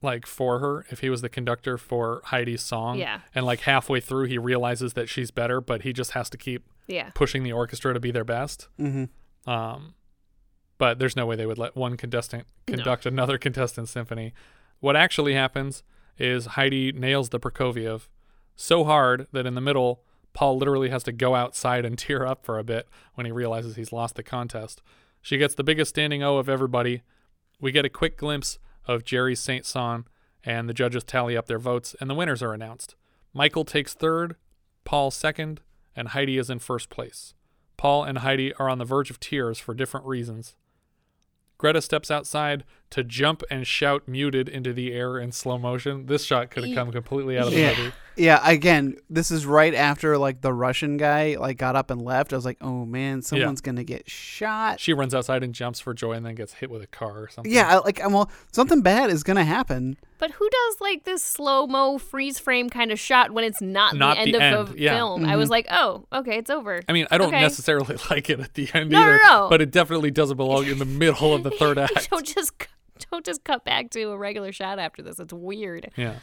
like 0.00 0.24
for 0.26 0.58
her, 0.60 0.86
if 0.88 1.00
he 1.00 1.10
was 1.10 1.20
the 1.20 1.28
conductor 1.28 1.76
for 1.76 2.22
Heidi's 2.24 2.62
song, 2.62 2.98
Yeah. 2.98 3.20
and 3.34 3.44
like 3.44 3.60
halfway 3.60 4.00
through 4.00 4.28
he 4.28 4.38
realizes 4.38 4.94
that 4.94 5.10
she's 5.10 5.30
better, 5.30 5.60
but 5.60 5.82
he 5.82 5.92
just 5.92 6.12
has 6.12 6.30
to 6.30 6.38
keep 6.38 6.64
Yeah. 6.86 7.10
pushing 7.14 7.42
the 7.42 7.52
orchestra 7.52 7.94
to 7.94 8.00
be 8.00 8.10
their 8.10 8.24
best. 8.24 8.68
Mhm. 8.78 9.08
Um, 9.46 9.94
but 10.78 10.98
there's 10.98 11.16
no 11.16 11.26
way 11.26 11.36
they 11.36 11.46
would 11.46 11.58
let 11.58 11.76
one 11.76 11.96
contestant 11.96 12.46
No. 12.68 12.74
conduct 12.76 13.06
another 13.06 13.38
contestant's 13.46 13.90
symphony. 13.92 14.32
What 14.80 14.96
actually 14.96 15.34
happens 15.34 15.82
is 16.18 16.46
Heidi 16.46 16.92
nails 16.92 17.28
the 17.30 17.38
Prokofiev 17.40 18.08
so 18.56 18.84
hard 18.84 19.26
that 19.32 19.46
in 19.46 19.54
the 19.54 19.60
middle, 19.60 20.02
Paul 20.34 20.58
literally 20.58 20.88
has 20.90 21.02
to 21.04 21.12
go 21.12 21.34
outside 21.34 21.84
and 21.84 21.96
tear 21.98 22.26
up 22.26 22.44
for 22.44 22.58
a 22.58 22.64
bit 22.64 22.88
when 23.14 23.26
he 23.26 23.32
realizes 23.32 23.76
he's 23.76 23.92
lost 23.92 24.16
the 24.16 24.22
contest. 24.22 24.82
She 25.20 25.38
gets 25.38 25.54
the 25.54 25.64
biggest 25.64 25.90
standing 25.90 26.22
O 26.22 26.36
of 26.38 26.48
everybody. 26.48 27.02
We 27.60 27.70
get 27.70 27.84
a 27.84 27.88
quick 27.90 28.18
glimpse 28.18 28.58
of 28.86 29.04
Jerry's 29.04 29.38
Saint-Saëns, 29.40 30.04
and 30.44 30.68
the 30.68 30.74
judges 30.74 31.04
tally 31.04 31.36
up 31.36 31.46
their 31.46 31.60
votes, 31.60 31.94
and 32.00 32.10
the 32.10 32.14
winners 32.14 32.42
are 32.42 32.52
announced. 32.52 32.96
Michael 33.32 33.64
takes 33.64 33.94
third, 33.94 34.34
Paul 34.84 35.12
second, 35.12 35.60
and 35.94 36.08
Heidi 36.08 36.38
is 36.38 36.50
in 36.50 36.58
first 36.58 36.90
place. 36.90 37.34
Paul 37.76 38.04
and 38.04 38.18
Heidi 38.18 38.54
are 38.54 38.68
on 38.68 38.78
the 38.78 38.84
verge 38.84 39.10
of 39.10 39.20
tears 39.20 39.58
for 39.58 39.74
different 39.74 40.06
reasons. 40.06 40.54
Greta 41.58 41.82
steps 41.82 42.10
outside 42.10 42.64
to 42.92 43.04
jump 43.04 43.42
and 43.50 43.66
shout 43.66 44.06
muted 44.06 44.48
into 44.48 44.72
the 44.72 44.92
air 44.92 45.18
in 45.18 45.32
slow 45.32 45.58
motion. 45.58 46.06
This 46.06 46.24
shot 46.24 46.50
could 46.50 46.64
have 46.64 46.74
come 46.74 46.92
completely 46.92 47.38
out 47.38 47.48
of 47.48 47.52
the 47.52 47.60
yeah. 47.60 47.76
movie. 47.76 47.92
Yeah, 48.14 48.40
again, 48.46 48.96
this 49.08 49.30
is 49.30 49.46
right 49.46 49.74
after 49.74 50.18
like 50.18 50.42
the 50.42 50.52
Russian 50.52 50.98
guy 50.98 51.36
like 51.40 51.56
got 51.56 51.76
up 51.76 51.90
and 51.90 52.02
left. 52.02 52.34
I 52.34 52.36
was 52.36 52.44
like, 52.44 52.58
"Oh 52.60 52.84
man, 52.84 53.22
someone's 53.22 53.62
going 53.62 53.76
to 53.76 53.84
get 53.84 54.10
shot." 54.10 54.80
She 54.80 54.92
runs 54.92 55.14
outside 55.14 55.42
and 55.42 55.54
jumps 55.54 55.80
for 55.80 55.94
joy 55.94 56.12
and 56.12 56.26
then 56.26 56.34
gets 56.34 56.52
hit 56.52 56.70
with 56.70 56.82
a 56.82 56.86
car 56.86 57.22
or 57.22 57.28
something. 57.30 57.50
Yeah, 57.50 57.78
like 57.78 58.04
I'm 58.04 58.12
well, 58.12 58.30
something 58.52 58.82
bad 58.82 59.08
is 59.08 59.22
going 59.22 59.38
to 59.38 59.44
happen. 59.44 59.96
but 60.18 60.30
who 60.32 60.46
does 60.50 60.80
like 60.82 61.04
this 61.04 61.22
slow 61.22 61.66
mo 61.66 61.96
freeze 61.96 62.38
frame 62.38 62.68
kind 62.68 62.92
of 62.92 63.00
shot 63.00 63.30
when 63.30 63.44
it's 63.44 63.62
not, 63.62 63.96
Not 63.96 64.16
the 64.16 64.20
end 64.20 64.34
the 64.34 64.38
of 64.52 64.68
end, 64.68 64.76
the 64.76 64.82
yeah. 64.82 64.94
film? 64.94 65.24
I 65.24 65.28
mm-hmm. 65.30 65.38
was 65.38 65.48
like, 65.48 65.66
oh, 65.70 66.04
okay, 66.12 66.36
it's 66.36 66.50
over. 66.50 66.82
I 66.86 66.92
mean, 66.92 67.06
I 67.10 67.16
don't 67.16 67.28
Okay. 67.28 67.40
necessarily 67.40 67.96
like 68.10 68.28
it 68.28 68.40
at 68.40 68.52
the 68.52 68.68
end 68.74 68.90
No, 68.90 68.98
no, 69.00 69.06
either, 69.06 69.18
no. 69.22 69.46
but 69.48 69.62
it 69.62 69.70
definitely 69.70 70.10
doesn't 70.10 70.36
belong 70.36 70.66
in 70.66 70.78
the 70.78 70.84
middle 70.84 71.32
of 71.32 71.44
the 71.44 71.50
third 71.50 71.78
act. 71.78 72.10
don't 72.10 72.26
just 72.26 72.52
c- 72.62 72.68
don't 73.10 73.24
just 73.24 73.44
cut 73.44 73.64
back 73.64 73.90
to 73.90 74.10
a 74.10 74.18
regular 74.18 74.52
shot 74.52 74.78
after 74.78 75.02
this. 75.02 75.18
It's 75.18 75.32
weird. 75.32 75.90
Yeah. 75.96 76.16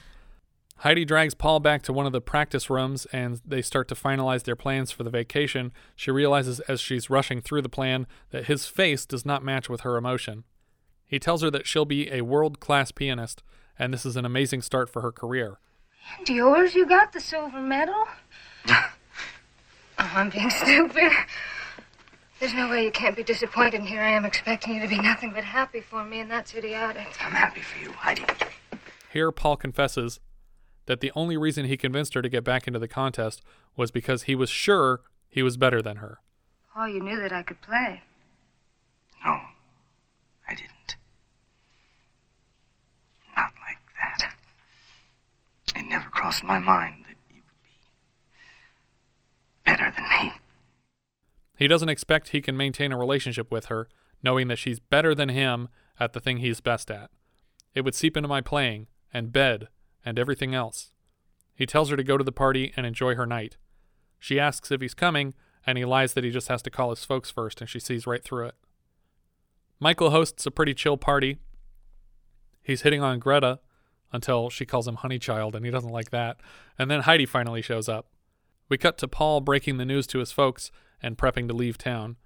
Heidi 0.78 1.04
drags 1.04 1.34
Paul 1.34 1.60
back 1.60 1.82
to 1.84 1.94
one 1.94 2.06
of 2.06 2.14
the 2.14 2.22
practice 2.22 2.70
rooms 2.70 3.06
and 3.12 3.42
they 3.46 3.62
start 3.62 3.90
to 3.90 3.96
finalize 3.96 4.44
their 4.44 4.56
plans 4.56 4.92
for 4.92 5.04
the 5.04 5.10
vacation. 5.10 5.74
She 5.94 6.10
realizes 6.10 6.62
as 6.62 6.80
she's 6.80 7.10
rushing 7.10 7.42
through 7.42 7.64
the 7.64 7.70
plan 7.70 8.08
that 8.32 8.46
his 8.46 8.66
face 8.66 9.06
does 9.06 9.26
not 9.26 9.44
match 9.44 9.68
with 9.68 9.82
her 9.82 9.98
emotion. 9.98 10.46
He 11.06 11.20
tells 11.20 11.42
her 11.42 11.52
that 11.52 11.68
she'll 11.68 11.84
be 11.84 12.10
a 12.10 12.22
world 12.22 12.62
class 12.62 12.92
pianist 12.92 13.44
and 13.78 13.94
this 13.94 14.06
is 14.06 14.16
an 14.16 14.24
amazing 14.24 14.62
start 14.62 14.90
for 14.90 15.02
her 15.02 15.12
career. 15.12 15.60
And 16.18 16.30
yours? 16.30 16.76
You 16.76 16.86
got 16.86 17.12
the 17.12 17.20
silver 17.20 17.60
medal? 17.60 18.06
oh, 18.70 18.92
I'm 19.98 20.30
being 20.30 20.50
stupid. 20.50 21.12
There's 22.40 22.54
no 22.54 22.70
way 22.70 22.86
you 22.86 22.92
can't 22.92 23.18
be 23.18 23.24
disappointed, 23.24 23.82
and 23.82 23.88
here 23.88 24.02
I 24.02 24.12
am 24.12 24.24
expecting 24.24 24.76
you 24.76 24.82
to 24.82 24.88
be 24.88 24.98
nothing 24.98 25.32
but 25.32 25.44
happy 25.44 25.82
for 25.82 26.06
me, 26.06 26.22
and 26.22 26.32
that's 26.32 26.56
idiotic. 26.56 27.08
I'm 27.22 27.34
happy 27.34 27.60
for 27.60 27.84
you, 27.84 27.92
Heidi. 27.92 28.24
Here, 29.12 29.30
Paul 29.32 29.58
confesses 29.58 30.22
that 30.86 31.02
the 31.02 31.12
only 31.16 31.36
reason 31.36 31.66
he 31.66 31.76
convinced 31.76 32.14
her 32.14 32.22
to 32.22 32.30
get 32.30 32.46
back 32.46 32.66
into 32.66 32.80
the 32.80 32.88
contest 32.88 33.42
was 33.76 33.92
because 33.92 34.24
he 34.24 34.36
was 34.36 34.50
sure 34.50 35.02
he 35.28 35.44
was 35.44 35.58
better 35.58 35.82
than 35.82 35.98
her. 35.98 36.20
Oh, 36.76 36.86
you 36.86 37.02
knew 37.02 37.20
that 37.20 37.34
I 37.34 37.44
could 37.44 37.62
play. 37.62 38.04
No, 39.26 39.32
I 40.48 40.56
didn't. 40.56 40.96
Not 43.36 43.52
like 43.68 43.80
that. 44.02 44.34
It 45.76 45.90
never 45.90 46.10
crossed 46.10 46.44
my 46.44 46.58
mind 46.58 47.04
that 47.06 47.18
you 47.30 47.42
would 47.42 47.62
be 47.64 47.72
better 49.66 49.94
than 49.96 50.08
me. 50.10 50.34
He 51.60 51.68
doesn't 51.68 51.90
expect 51.90 52.30
he 52.30 52.40
can 52.40 52.56
maintain 52.56 52.94
a 52.94 52.98
relationship 52.98 53.52
with 53.52 53.66
her, 53.66 53.90
knowing 54.24 54.48
that 54.48 54.58
she's 54.58 54.80
better 54.80 55.14
than 55.14 55.28
him 55.28 55.68
at 56.00 56.14
the 56.14 56.22
thing 56.22 56.38
he's 56.38 56.62
best 56.62 56.90
at. 56.90 57.12
It 57.76 57.82
would 57.82 57.94
seep 57.94 58.16
into 58.16 58.30
my 58.30 58.40
playing, 58.40 58.88
and 59.14 59.34
bed, 59.34 59.68
and 60.06 60.18
everything 60.18 60.56
else. 60.56 60.94
He 61.54 61.66
tells 61.66 61.90
her 61.90 61.98
to 61.98 62.04
go 62.04 62.18
to 62.18 62.24
the 62.24 62.32
party 62.32 62.72
and 62.78 62.86
enjoy 62.86 63.16
her 63.16 63.26
night. 63.26 63.58
She 64.20 64.40
asks 64.40 64.72
if 64.72 64.80
he's 64.80 64.94
coming, 64.94 65.34
and 65.68 65.78
he 65.78 65.84
lies 65.84 66.14
that 66.14 66.24
he 66.24 66.30
just 66.30 66.48
has 66.48 66.62
to 66.62 66.70
call 66.70 66.92
his 66.92 67.04
folks 67.04 67.30
first, 67.30 67.60
and 67.60 67.70
she 67.70 67.82
sees 67.82 68.08
right 68.08 68.24
through 68.24 68.46
it. 68.46 68.56
Michael 69.82 70.12
hosts 70.12 70.46
a 70.46 70.52
pretty 70.52 70.74
chill 70.74 70.96
party. 70.96 71.40
He's 72.64 72.84
hitting 72.84 73.04
on 73.04 73.20
Greta 73.20 73.60
until 74.14 74.50
she 74.50 74.66
calls 74.66 74.88
him 74.88 74.96
honey 74.96 75.20
child, 75.20 75.58
and 75.58 75.66
he 75.66 75.72
doesn't 75.72 75.92
like 75.92 76.12
that. 76.12 76.38
And 76.78 76.90
then 76.90 77.02
Heidi 77.02 77.26
finally 77.26 77.62
shows 77.62 77.90
up. 77.90 78.08
We 78.70 78.78
cut 78.78 78.98
to 79.00 79.10
Paul 79.10 79.42
breaking 79.42 79.76
the 79.76 79.86
news 79.86 80.08
to 80.08 80.20
his 80.20 80.32
folks 80.32 80.72
and 81.02 81.18
prepping 81.18 81.48
to 81.48 81.54
leave 81.54 81.78
town. 81.78 82.18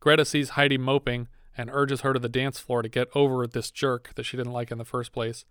Greta 0.00 0.24
sees 0.24 0.50
Heidi 0.50 0.78
moping 0.78 1.28
and 1.56 1.70
urges 1.72 2.00
her 2.00 2.12
to 2.12 2.18
the 2.18 2.28
dance 2.28 2.58
floor 2.58 2.82
to 2.82 2.88
get 2.88 3.08
over 3.14 3.46
this 3.46 3.70
jerk 3.70 4.12
that 4.14 4.24
she 4.24 4.36
didn't 4.36 4.52
like 4.52 4.70
in 4.70 4.78
the 4.78 4.84
first 4.84 5.12
place. 5.12 5.44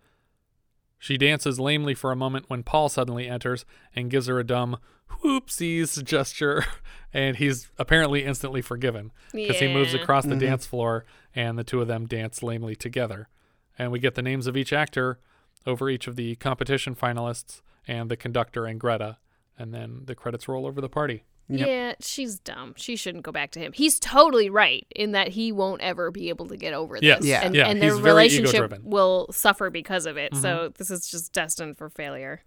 She 0.99 1.17
dances 1.17 1.59
lamely 1.59 1.93
for 1.95 2.11
a 2.11 2.15
moment 2.15 2.45
when 2.47 2.63
Paul 2.63 2.89
suddenly 2.89 3.27
enters 3.27 3.65
and 3.95 4.11
gives 4.11 4.27
her 4.27 4.39
a 4.39 4.43
dumb 4.43 4.77
whoopsies 5.23 6.03
gesture, 6.03 6.63
and 7.13 7.37
he's 7.37 7.69
apparently 7.77 8.23
instantly 8.23 8.61
forgiven 8.61 9.11
because 9.31 9.59
he 9.59 9.67
moves 9.73 9.93
across 9.93 10.25
the 10.25 10.35
Mhm. 10.35 10.39
dance 10.39 10.65
floor 10.65 11.05
and 11.35 11.57
the 11.57 11.63
two 11.63 11.81
of 11.81 11.87
them 11.87 12.05
dance 12.07 12.43
lamely 12.43 12.75
together. 12.75 13.29
And 13.77 13.91
we 13.91 13.99
get 13.99 14.15
the 14.15 14.21
names 14.21 14.47
of 14.47 14.55
each 14.57 14.73
actor 14.73 15.19
over 15.65 15.89
each 15.89 16.07
of 16.07 16.15
the 16.15 16.35
competition 16.35 16.95
finalists 16.95 17.61
and 17.87 18.09
the 18.11 18.17
conductor 18.17 18.65
and 18.65 18.79
Greta, 18.79 19.17
and 19.57 19.73
then 19.73 20.01
the 20.05 20.15
credits 20.15 20.47
roll 20.47 20.65
over 20.65 20.81
the 20.81 20.89
party. 20.89 21.23
Yeah, 21.59 21.93
she's 21.99 22.39
dumb. 22.39 22.73
She 22.77 22.95
shouldn't 22.95 23.23
go 23.23 23.31
back 23.31 23.51
to 23.51 23.59
him. 23.59 23.73
He's 23.73 23.99
totally 23.99 24.49
right 24.49 24.85
in 24.95 25.11
that 25.11 25.29
he 25.29 25.51
won't 25.51 25.81
ever 25.81 26.11
be 26.11 26.29
able 26.29 26.47
to 26.47 26.57
get 26.57 26.73
over 26.73 26.95
this. 26.99 27.03
Yes. 27.03 27.23
Yeah. 27.23 27.45
And, 27.45 27.55
Yeah, 27.55 27.67
and 27.67 27.81
their 27.81 27.95
relationship 27.95 28.73
will 28.83 29.27
suffer 29.31 29.69
because 29.69 30.05
of 30.05 30.17
it. 30.17 30.33
Mhm. 30.33 30.41
So 30.41 30.71
this 30.77 30.89
is 30.89 31.07
just 31.09 31.33
destined 31.33 31.77
for 31.77 31.89
failure. 31.89 32.41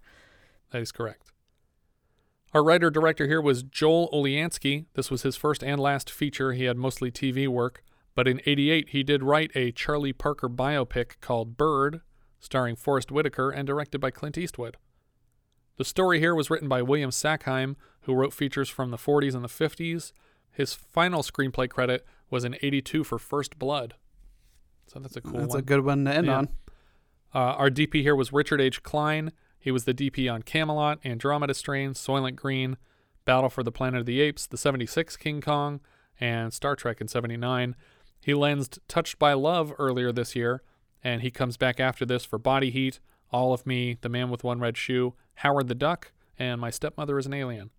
That 0.71 0.81
is 0.81 0.91
correct. 0.91 1.31
Our 2.53 2.63
writer 2.63 2.89
director 2.89 3.27
here 3.27 3.41
was 3.41 3.63
Joel 3.63 4.09
Oliansky. 4.13 4.85
This 4.93 5.11
was 5.11 5.23
his 5.23 5.35
first 5.35 5.63
and 5.63 5.79
last 5.79 6.09
feature. 6.09 6.53
He 6.53 6.63
had 6.63 6.77
mostly 6.77 7.11
TV 7.11 7.47
work, 7.47 7.83
but 8.15 8.27
in 8.27 8.41
88 8.45 8.89
he 8.89 9.03
did 9.03 9.23
write 9.23 9.51
a 9.55 9.71
Charlie 9.73 10.13
Parker 10.13 10.47
biopic 10.47 11.19
called 11.19 11.57
Bird, 11.57 12.01
starring 12.39 12.75
Forest 12.77 13.11
Whitaker 13.11 13.49
and 13.51 13.67
directed 13.67 13.99
by 13.99 14.09
Clint 14.11 14.37
Eastwood. 14.37 14.77
The 15.77 15.83
story 15.83 16.19
here 16.19 16.33
was 16.33 16.49
written 16.49 16.69
by 16.69 16.81
William 16.81 17.09
Sackheim, 17.09 17.75
who 18.05 18.13
wrote 18.13 18.33
features 18.33 18.69
from 18.69 18.91
the 18.91 18.97
40s 18.97 19.35
and 19.35 19.43
the 19.43 19.47
50s. 19.49 20.11
His 20.51 20.73
final 20.73 21.21
screenplay 21.21 21.69
credit 21.69 22.05
was 22.29 22.43
in 22.45 22.55
82 22.61 23.03
for 23.03 23.19
First 23.19 23.59
Blood. 23.59 23.95
So 24.87 24.99
that's 24.99 25.15
a 25.15 25.21
cool 25.21 25.39
That's 25.39 25.49
one. 25.53 25.59
a 25.59 25.63
good 25.63 25.83
one 25.83 26.05
to 26.05 26.13
end 26.13 26.27
Yeah. 26.27 26.37
on. 26.37 26.49
Uh, 27.33 27.39
our 27.57 27.69
DP 27.69 28.01
here 28.01 28.15
was 28.15 28.31
Richard 28.31 28.61
H. 28.61 28.81
Kline. 28.83 29.31
He 29.59 29.71
was 29.71 29.83
the 29.85 29.93
DP 29.93 30.29
on 30.31 30.43
Camelot, 30.43 30.99
Andromeda 31.05 31.53
Strain, 31.53 31.91
Soylent 31.93 32.35
Green, 32.35 32.77
Battle 33.25 33.49
for 33.49 33.63
the 33.63 33.71
Planet 33.71 34.01
of 34.01 34.05
the 34.05 34.21
Apes, 34.21 34.45
the 34.45 34.57
76 34.57 35.17
King 35.17 35.41
Kong, 35.41 35.81
and 36.19 36.53
Star 36.53 36.75
Trek 36.75 37.01
in 37.01 37.07
79. 37.07 37.75
He 38.21 38.33
lensed 38.33 38.79
Touched 38.87 39.17
by 39.19 39.33
Love 39.33 39.73
earlier 39.79 40.11
this 40.11 40.35
year, 40.35 40.61
and 41.03 41.21
he 41.23 41.31
comes 41.31 41.57
back 41.57 41.79
after 41.79 42.05
this 42.05 42.23
for 42.23 42.37
Body 42.37 42.69
Heat, 42.69 42.99
All 43.31 43.51
of 43.53 43.65
Me, 43.65 43.97
The 44.01 44.09
Man 44.09 44.29
with 44.29 44.43
One 44.43 44.59
Red 44.59 44.77
Shoe, 44.77 45.15
Howard 45.35 45.67
the 45.67 45.75
Duck, 45.75 46.11
and 46.39 46.61
My 46.61 46.69
Stepmother 46.69 47.17
is 47.19 47.25
an 47.25 47.33
Alien. 47.33 47.71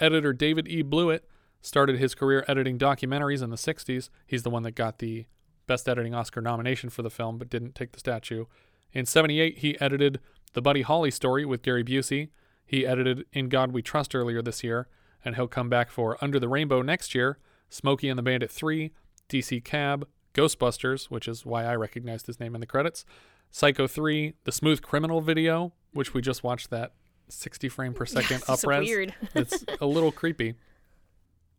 Editor 0.00 0.32
David 0.32 0.66
E. 0.68 0.82
Blewett 0.82 1.28
started 1.60 1.98
his 1.98 2.14
career 2.14 2.44
editing 2.48 2.78
documentaries 2.78 3.42
in 3.42 3.50
the 3.50 3.56
60s. 3.56 4.08
He's 4.26 4.42
the 4.42 4.50
one 4.50 4.62
that 4.62 4.72
got 4.72 4.98
the 4.98 5.26
Best 5.66 5.88
Editing 5.88 6.14
Oscar 6.14 6.40
nomination 6.40 6.90
for 6.90 7.02
the 7.02 7.10
film, 7.10 7.38
but 7.38 7.50
didn't 7.50 7.74
take 7.74 7.92
the 7.92 8.00
statue. 8.00 8.46
In 8.92 9.06
78, 9.06 9.58
he 9.58 9.80
edited 9.80 10.18
The 10.54 10.62
Buddy 10.62 10.82
Holly 10.82 11.10
Story 11.10 11.44
with 11.44 11.62
Gary 11.62 11.84
Busey. 11.84 12.30
He 12.64 12.86
edited 12.86 13.24
In 13.32 13.48
God 13.48 13.72
We 13.72 13.82
Trust 13.82 14.14
earlier 14.14 14.42
this 14.42 14.64
year, 14.64 14.88
and 15.24 15.36
he'll 15.36 15.48
come 15.48 15.68
back 15.68 15.90
for 15.90 16.16
Under 16.20 16.40
the 16.40 16.48
Rainbow 16.48 16.82
next 16.82 17.14
year, 17.14 17.38
Smokey 17.68 18.08
and 18.08 18.18
the 18.18 18.22
Bandit 18.22 18.50
3, 18.50 18.90
DC 19.28 19.62
Cab, 19.64 20.08
Ghostbusters, 20.34 21.04
which 21.04 21.28
is 21.28 21.46
why 21.46 21.64
I 21.64 21.76
recognized 21.76 22.26
his 22.26 22.40
name 22.40 22.54
in 22.54 22.60
the 22.60 22.66
credits, 22.66 23.04
Psycho 23.50 23.86
3, 23.86 24.34
The 24.44 24.52
Smooth 24.52 24.82
Criminal 24.82 25.20
video, 25.20 25.72
which 25.92 26.14
we 26.14 26.20
just 26.20 26.42
watched 26.42 26.70
that 26.70 26.92
60 27.30 27.68
frame 27.68 27.94
per 27.94 28.06
second 28.06 28.42
upres. 28.42 28.80
weird. 28.80 29.14
it's 29.34 29.64
a 29.80 29.86
little 29.86 30.12
creepy. 30.12 30.54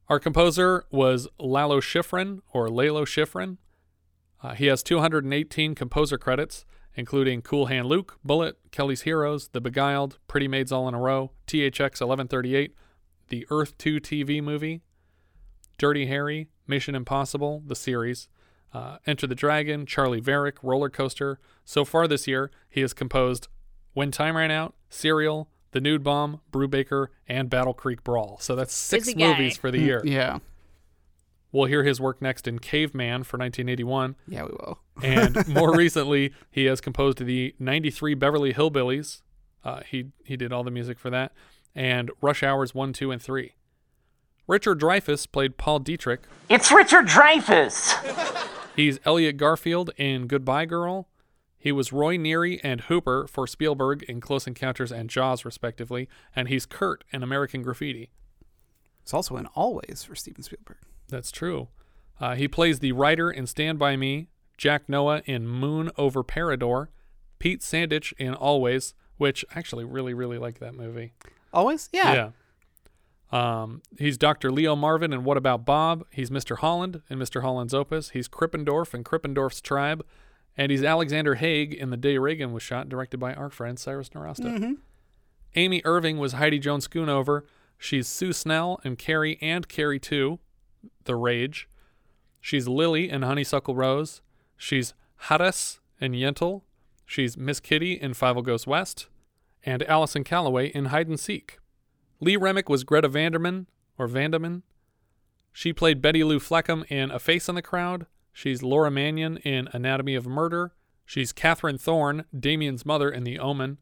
Our 0.07 0.19
composer 0.19 0.85
was 0.91 1.27
Lalo 1.39 1.79
Schifrin 1.79 2.41
or 2.53 2.69
Lalo 2.69 3.05
Schifrin. 3.05 3.57
Uh, 4.43 4.53
he 4.53 4.65
has 4.65 4.83
218 4.83 5.75
composer 5.75 6.17
credits, 6.17 6.65
including 6.95 7.41
Cool 7.41 7.67
Hand 7.67 7.87
Luke, 7.87 8.17
Bullitt, 8.23 8.57
Kelly's 8.71 9.01
Heroes, 9.01 9.49
The 9.49 9.61
Beguiled, 9.61 10.17
Pretty 10.27 10.47
Maids 10.47 10.71
All 10.71 10.87
in 10.87 10.93
a 10.93 10.99
Row, 10.99 11.31
THX 11.47 12.01
1138, 12.01 12.75
the 13.29 13.47
Earth 13.49 13.77
2 13.77 13.99
TV 14.01 14.43
movie, 14.43 14.81
Dirty 15.77 16.07
Harry, 16.07 16.49
Mission 16.67 16.95
Impossible, 16.95 17.63
the 17.65 17.75
series, 17.75 18.27
uh, 18.73 18.97
Enter 19.05 19.27
the 19.27 19.35
Dragon, 19.35 19.85
Charley 19.85 20.19
Varrick, 20.19 20.57
Roller 20.63 20.89
Coaster. 20.89 21.39
So 21.65 21.85
far 21.85 22.07
this 22.07 22.27
year, 22.27 22.51
he 22.69 22.81
has 22.81 22.93
composed 22.93 23.47
When 23.93 24.11
Time 24.11 24.37
Ran 24.37 24.51
Out, 24.51 24.75
Serial, 24.89 25.49
The 25.71 25.81
Nude 25.81 26.03
Bomb, 26.03 26.41
Brubaker, 26.51 27.07
and 27.27 27.49
Battle 27.49 27.73
Creek 27.73 28.03
Brawl. 28.03 28.37
So 28.39 28.55
that's 28.55 28.73
six 28.73 29.15
movies 29.15 29.57
for 29.57 29.71
the 29.71 29.79
year. 29.79 30.01
Yeah. 30.03 30.39
We'll 31.51 31.65
hear 31.65 31.83
his 31.83 31.99
work 31.99 32.21
next 32.21 32.47
in 32.47 32.59
Caveman 32.59 33.23
for 33.23 33.37
1981. 33.37 34.15
Yeah, 34.27 34.43
we 34.43 34.51
will. 34.51 34.79
and 35.03 35.47
more 35.47 35.75
recently, 35.75 36.33
he 36.49 36.65
has 36.65 36.79
composed 36.79 37.17
the 37.19 37.55
93 37.59 38.13
Beverly 38.13 38.53
Hillbillies. 38.53 39.21
Uh, 39.63 39.81
he, 39.85 40.07
he 40.23 40.37
did 40.37 40.53
all 40.53 40.63
the 40.63 40.71
music 40.71 40.97
for 40.97 41.09
that. 41.09 41.33
And 41.75 42.09
Rush 42.21 42.43
Hours 42.43 42.73
1, 42.73 42.93
2, 42.93 43.11
and 43.11 43.21
3. 43.21 43.53
Richard 44.47 44.79
Dreyfuss 44.79 45.31
played 45.31 45.57
Paul 45.57 45.79
Dietrich. 45.79 46.21
It's 46.49 46.71
Richard 46.71 47.07
Dreyfuss. 47.07 48.47
He's 48.75 48.99
Elliot 49.05 49.37
Garfield 49.37 49.91
in 49.97 50.27
Goodbye 50.27 50.65
Girl. 50.65 51.07
He 51.61 51.71
was 51.71 51.93
Roy 51.93 52.17
Neary 52.17 52.59
and 52.63 52.81
Hooper 52.81 53.27
for 53.27 53.45
Spielberg 53.45 54.01
in 54.03 54.19
Close 54.19 54.47
Encounters 54.47 54.91
and 54.91 55.11
Jaws, 55.11 55.45
respectively. 55.45 56.09
And 56.35 56.47
he's 56.47 56.65
Curt 56.65 57.03
in 57.13 57.21
American 57.21 57.61
Graffiti. 57.61 58.09
It's 59.03 59.13
also 59.13 59.37
in 59.37 59.45
Always 59.53 60.03
for 60.03 60.15
Steven 60.15 60.41
Spielberg. 60.41 60.77
That's 61.07 61.29
true. 61.29 61.67
Uh, 62.19 62.33
he 62.33 62.47
plays 62.47 62.79
the 62.79 62.93
writer 62.93 63.29
in 63.29 63.45
Stand 63.45 63.77
By 63.77 63.95
Me, 63.95 64.27
Jack 64.57 64.89
Noah 64.89 65.21
in 65.25 65.47
Moon 65.47 65.91
Over 65.97 66.23
Parador, 66.23 66.89
Pete 67.37 67.61
Sandich 67.61 68.11
in 68.17 68.33
Always, 68.33 68.95
which 69.17 69.45
I 69.53 69.59
actually 69.59 69.85
really, 69.85 70.15
really 70.15 70.39
like 70.39 70.57
that 70.59 70.73
movie. 70.73 71.13
Always? 71.53 71.89
Yeah. 71.93 72.31
Yeah. 73.31 73.61
Um, 73.61 73.83
he's 73.99 74.17
Dr. 74.17 74.51
Leo 74.51 74.75
Marvin 74.75 75.13
in 75.13 75.23
What 75.23 75.37
About 75.37 75.63
Bob? 75.63 76.05
He's 76.09 76.31
Mr. 76.31 76.57
Holland 76.57 77.03
in 77.07 77.19
Mr. 77.19 77.43
Holland's 77.43 77.73
Opus. 77.75 78.09
He's 78.09 78.27
Krippendorf 78.27 78.95
in 78.95 79.03
Krippendorf's 79.03 79.61
Tribe. 79.61 80.03
And 80.61 80.71
he's 80.71 80.83
Alexander 80.83 81.33
Haig 81.33 81.73
in 81.73 81.89
The 81.89 81.97
Day 81.97 82.19
Reagan 82.19 82.53
Was 82.53 82.61
Shot, 82.61 82.87
directed 82.87 83.17
by 83.19 83.33
our 83.33 83.49
friend 83.49 83.79
Cyrus 83.79 84.09
Nowrasteh. 84.09 84.59
Mhm. 84.59 84.77
Amy 85.55 85.81
Irving 85.83 86.19
was 86.19 86.33
Heidi 86.33 86.59
Jones 86.59 86.87
Schoonover. 86.87 87.45
She's 87.79 88.07
Sue 88.07 88.31
Snell 88.31 88.79
and 88.83 88.95
Carrie 88.95 89.39
and 89.41 89.67
Carrie 89.67 89.97
2, 89.99 90.37
The 91.05 91.15
Rage. 91.15 91.67
She's 92.39 92.67
Lily 92.67 93.09
in 93.09 93.23
Honeysuckle 93.23 93.73
Rose. 93.73 94.21
She's 94.55 94.93
Hadass 95.23 95.79
in 95.99 96.11
Yentl. 96.11 96.61
She's 97.07 97.35
Miss 97.35 97.59
Kitty 97.59 97.93
in 97.93 98.11
Fievel 98.13 98.43
Goes 98.43 98.67
West. 98.67 99.07
And 99.65 99.81
Allison 99.89 100.23
Calloway 100.23 100.67
in 100.67 100.85
Hide 100.85 101.07
and 101.07 101.19
Seek. 101.19 101.57
Lee 102.19 102.35
Remick 102.35 102.69
was 102.69 102.83
Greta 102.83 103.09
Vanderman, 103.09 103.65
or 103.97 104.07
Vandeman. 104.07 104.61
She 105.51 105.73
played 105.73 106.03
Betty 106.03 106.23
Lou 106.23 106.37
Fleckum 106.39 106.85
in 106.91 107.09
A 107.09 107.17
Face 107.17 107.49
in 107.49 107.55
the 107.55 107.63
Crowd. 107.63 108.05
She's 108.33 108.63
Laura 108.63 108.91
Mannion 108.91 109.37
in 109.37 109.67
Anatomy 109.73 110.15
of 110.15 110.25
Murder. 110.25 110.73
She's 111.05 111.33
Catherine 111.33 111.77
Thorne, 111.77 112.25
Damien's 112.37 112.85
mother 112.85 113.09
in 113.09 113.23
The 113.23 113.39
Omen. 113.39 113.77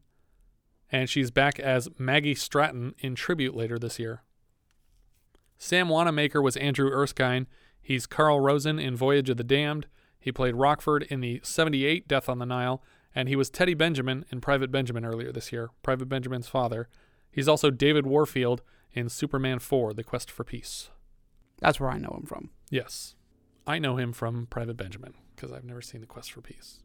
And 0.90 1.08
she's 1.08 1.30
back 1.30 1.60
as 1.60 1.88
Maggie 1.98 2.34
Stratton 2.34 2.94
in 2.98 3.14
Tribute 3.14 3.54
later 3.54 3.78
this 3.78 3.98
year. 3.98 4.22
Sam 5.56 5.88
Wanamaker 5.88 6.42
was 6.42 6.56
Andrew 6.56 6.90
Erskine. 6.90 7.46
He's 7.80 8.06
Carl 8.06 8.40
Rosen 8.40 8.78
in 8.78 8.96
Voyage 8.96 9.30
of 9.30 9.36
the 9.36 9.44
Damned. 9.44 9.86
He 10.18 10.32
played 10.32 10.56
Rockford 10.56 11.04
in 11.04 11.20
the 11.20 11.40
78 11.42 12.08
Death 12.08 12.28
on 12.28 12.38
the 12.38 12.46
Nile, 12.46 12.82
and 13.14 13.28
he 13.28 13.36
was 13.36 13.50
Teddy 13.50 13.74
Benjamin 13.74 14.24
in 14.30 14.40
Private 14.40 14.70
Benjamin 14.70 15.04
earlier 15.04 15.32
this 15.32 15.52
year, 15.52 15.70
Private 15.82 16.08
Benjamin's 16.08 16.48
father. 16.48 16.88
He's 17.30 17.48
also 17.48 17.70
David 17.70 18.06
Warfield 18.06 18.62
in 18.92 19.08
Superman 19.08 19.58
4 19.60 19.94
The 19.94 20.02
Quest 20.02 20.30
for 20.30 20.44
Peace. 20.44 20.90
That's 21.60 21.78
where 21.78 21.90
I 21.90 21.98
know 21.98 22.16
him 22.18 22.26
from. 22.26 22.50
Yes. 22.70 23.14
I 23.66 23.78
know 23.78 23.96
him 23.96 24.12
from 24.12 24.46
Private 24.46 24.76
Benjamin 24.76 25.14
because 25.34 25.52
I've 25.52 25.64
never 25.64 25.82
seen 25.82 26.00
The 26.00 26.06
Quest 26.06 26.32
for 26.32 26.40
Peace. 26.40 26.82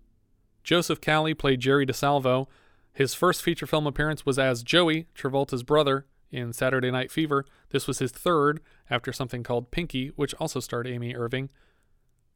Joseph 0.64 1.02
Cali 1.02 1.34
played 1.34 1.60
Jerry 1.60 1.86
DeSalvo. 1.86 2.48
His 2.94 3.14
first 3.14 3.42
feature 3.42 3.68
film 3.68 3.86
appearance 3.86 4.26
was 4.26 4.40
as 4.40 4.64
Joey, 4.64 5.08
Travolta's 5.16 5.64
brother, 5.64 6.06
in 6.32 6.54
Saturday 6.54 6.92
Night 6.92 7.12
Fever. 7.12 7.46
This 7.70 7.88
was 7.88 8.00
his 8.00 8.12
third 8.12 8.60
after 8.90 9.14
something 9.14 9.44
called 9.44 9.72
Pinky, 9.72 10.10
which 10.16 10.34
also 10.36 10.60
starred 10.60 10.88
Amy 10.88 11.16
Irving. 11.16 11.50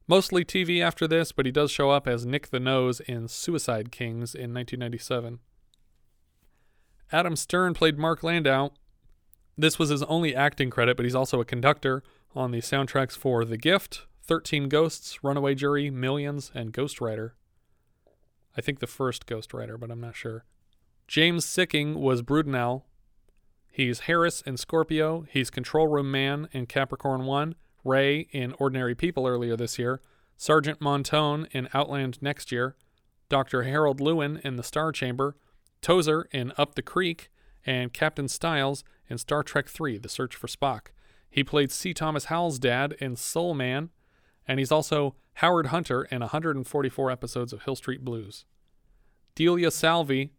Mostly 0.07 0.43
TV 0.43 0.81
after 0.81 1.07
this, 1.07 1.31
but 1.31 1.45
he 1.45 1.51
does 1.51 1.69
show 1.71 1.91
up 1.91 2.07
as 2.07 2.25
Nick 2.25 2.49
the 2.49 2.59
Nose 2.59 2.99
in 3.01 3.27
Suicide 3.27 3.91
Kings 3.91 4.33
in 4.33 4.53
1997. 4.53 5.39
Adam 7.11 7.35
Stern 7.35 7.73
played 7.73 7.97
Mark 7.97 8.23
Landau. 8.23 8.69
This 9.57 9.77
was 9.77 9.89
his 9.89 10.03
only 10.03 10.35
acting 10.35 10.69
credit, 10.69 10.95
but 10.95 11.05
he's 11.05 11.15
also 11.15 11.41
a 11.41 11.45
conductor 11.45 12.03
on 12.35 12.51
the 12.51 12.59
soundtracks 12.59 13.17
for 13.17 13.43
The 13.43 13.57
Gift, 13.57 14.05
13 14.30 14.69
Ghosts, 14.69 15.23
Runaway 15.23 15.55
Jury, 15.55 15.89
Millions, 15.89 16.51
and 16.53 16.71
Ghost 16.71 17.01
Rider. 17.01 17.34
I 18.55 18.61
think 18.61 18.77
the 18.77 18.86
first 18.86 19.25
Ghost 19.25 19.55
Rider, 19.55 19.75
but 19.75 19.89
I'm 19.89 19.99
not 19.99 20.15
sure. 20.15 20.45
James 21.07 21.45
Sikking 21.45 21.95
was 21.95 22.21
Brudenell. 22.21 22.84
He's 23.71 24.01
Harris 24.01 24.43
in 24.43 24.57
Scorpio. 24.57 25.25
He's 25.32 25.49
Control 25.49 25.88
Room 25.88 26.11
Man 26.11 26.47
in 26.51 26.67
Capricorn 26.67 27.25
1. 27.25 27.55
Ray 27.84 28.27
in 28.30 28.53
Ordinary 28.59 28.93
People 28.93 29.25
earlier 29.25 29.57
this 29.57 29.80
year. 29.80 29.99
Sergeant 30.38 30.80
Montone 30.80 31.47
in 31.49 31.67
Outland 31.73 32.21
next 32.21 32.51
year. 32.51 32.75
Dr. 33.30 33.63
Harold 33.63 33.99
Lewin 33.99 34.39
in 34.43 34.57
The 34.57 34.63
Star 34.63 34.91
Chamber. 34.91 35.38
Tozer 35.82 36.27
in 36.32 36.53
Up 36.55 36.75
the 36.75 36.84
Creek. 36.84 37.32
And 37.65 37.93
Captain 37.93 38.27
Styles 38.27 38.84
in 39.09 39.17
Star 39.17 39.41
Trek 39.41 39.69
III 39.82 39.97
The 39.97 40.07
Search 40.07 40.36
for 40.36 40.45
Spock. 40.45 40.89
He 41.32 41.43
played 41.43 41.71
C. 41.71 41.95
Thomas 41.95 42.25
Howell's 42.25 42.59
dad 42.59 42.95
in 42.99 43.15
Soul 43.15 43.55
Man. 43.55 43.89
And 44.47 44.59
he's 44.59 44.71
also 44.71 45.15
Howard 45.35 45.67
Hunter 45.67 46.03
in 46.03 46.21
144 46.21 47.11
episodes 47.11 47.53
of 47.53 47.63
Hill 47.63 47.75
Street 47.75 48.03
Blues. 48.03 48.45
Delia 49.35 49.71
Salvi 49.71 50.33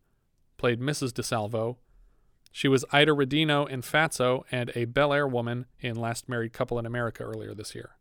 played 0.58 0.80
Mrs. 0.80 1.12
DeSalvo. 1.12 1.76
She 2.52 2.68
was 2.68 2.84
Ida 2.92 3.12
Radino 3.12 3.68
in 3.68 3.82
Fatso 3.82 4.42
and 4.50 4.72
a 4.74 4.84
Bel 4.84 5.12
Air 5.12 5.26
woman 5.26 5.66
in 5.80 5.96
Last 5.96 6.28
Married 6.28 6.52
Couple 6.52 6.78
in 6.78 6.84
America 6.84 7.22
earlier 7.22 7.54
this 7.54 7.74
year. 7.74 7.92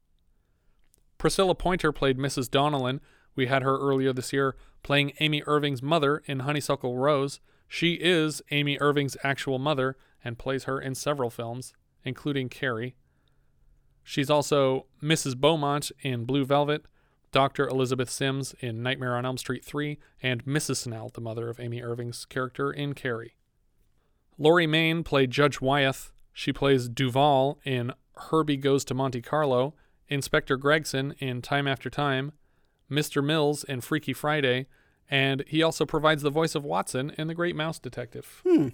Priscilla 1.18 1.54
Pointer 1.54 1.92
played 1.92 2.18
Mrs. 2.18 2.50
Donnellan. 2.50 3.00
We 3.36 3.46
had 3.46 3.62
her 3.62 3.78
earlier 3.78 4.12
this 4.12 4.34
year 4.34 4.56
playing 4.84 5.14
Amy 5.20 5.44
Irving's 5.46 5.84
mother 5.84 6.24
in 6.26 6.40
Honeysuckle 6.40 6.98
Rose. 6.98 7.40
She 7.68 7.94
is 7.94 8.42
Amy 8.52 8.78
Irving's 8.80 9.16
actual 9.24 9.60
mother 9.60 9.96
and 10.24 10.38
plays 10.38 10.64
her 10.64 10.82
in 10.82 10.96
several 10.96 11.30
films, 11.30 11.74
including 12.04 12.50
Carrie. 12.50 12.96
She's 14.04 14.30
also 14.30 14.86
Mrs. 15.02 15.38
Beaumont 15.38 15.92
in 16.02 16.26
Blue 16.26 16.46
Velvet, 16.46 16.86
Dr. 17.32 17.68
Elizabeth 17.68 18.10
Sims 18.10 18.56
in 18.60 18.82
Nightmare 18.82 19.16
on 19.16 19.26
Elm 19.26 19.38
Street 19.38 19.64
3, 19.64 20.00
and 20.22 20.44
Mrs. 20.46 20.78
Snell, 20.78 21.10
the 21.14 21.22
mother 21.22 21.50
of 21.50 21.60
Amy 21.60 21.82
Irving's 21.82 22.26
character 22.26 22.72
in 22.72 22.94
Carrie. 22.94 23.36
Laurie 24.38 24.68
Main 24.68 25.04
played 25.04 25.32
Judge 25.32 25.62
Wyeth. 25.62 26.12
She 26.34 26.54
plays 26.54 26.88
Duval 26.88 27.60
in 27.64 27.92
Herbie 28.16 28.58
Goes 28.58 28.84
to 28.86 28.94
Monte 28.94 29.22
Carlo, 29.22 29.76
Inspector 30.08 30.56
Gregson 30.58 31.14
in 31.20 31.42
Time 31.42 31.68
After 31.68 31.90
Time, 31.90 32.32
Mr. 32.90 33.24
Mills 33.24 33.64
in 33.64 33.82
Freaky 33.82 34.14
Friday, 34.14 34.68
and 35.10 35.44
he 35.48 35.62
also 35.62 35.86
provides 35.86 36.24
the 36.24 36.30
voice 36.30 36.56
of 36.56 36.64
Watson 36.64 37.12
in 37.18 37.28
The 37.28 37.36
Great 37.36 37.56
Mouse 37.56 37.80
Detective. 37.80 38.42
Hmm. 38.48 38.70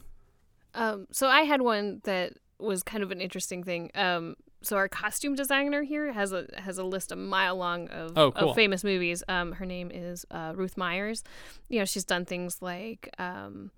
Um, 0.73 1.07
so 1.11 1.27
I 1.27 1.41
had 1.41 1.61
one 1.61 2.01
that 2.03 2.33
was 2.59 2.83
kind 2.83 3.03
of 3.03 3.11
an 3.11 3.21
interesting 3.21 3.63
thing. 3.63 3.91
Um, 3.95 4.35
so 4.65 4.77
our 4.77 4.87
costume 4.87 5.35
designer 5.35 5.83
here 5.83 6.11
has 6.13 6.31
a 6.31 6.47
has 6.57 6.77
a 6.77 6.83
list 6.83 7.11
a 7.11 7.15
mile 7.15 7.55
long 7.55 7.87
of, 7.89 8.17
Oh, 8.17 8.31
cool. 8.31 8.49
of 8.51 8.55
famous 8.55 8.83
movies. 8.83 9.23
Um, 9.27 9.53
her 9.53 9.65
name 9.65 9.91
is 9.93 10.25
uh, 10.31 10.53
Ruth 10.55 10.77
Myers. 10.77 11.23
You 11.69 11.79
know, 11.79 11.85
she's 11.85 12.05
done 12.05 12.25
things 12.25 12.61
like 12.61 13.09
um, 13.19 13.71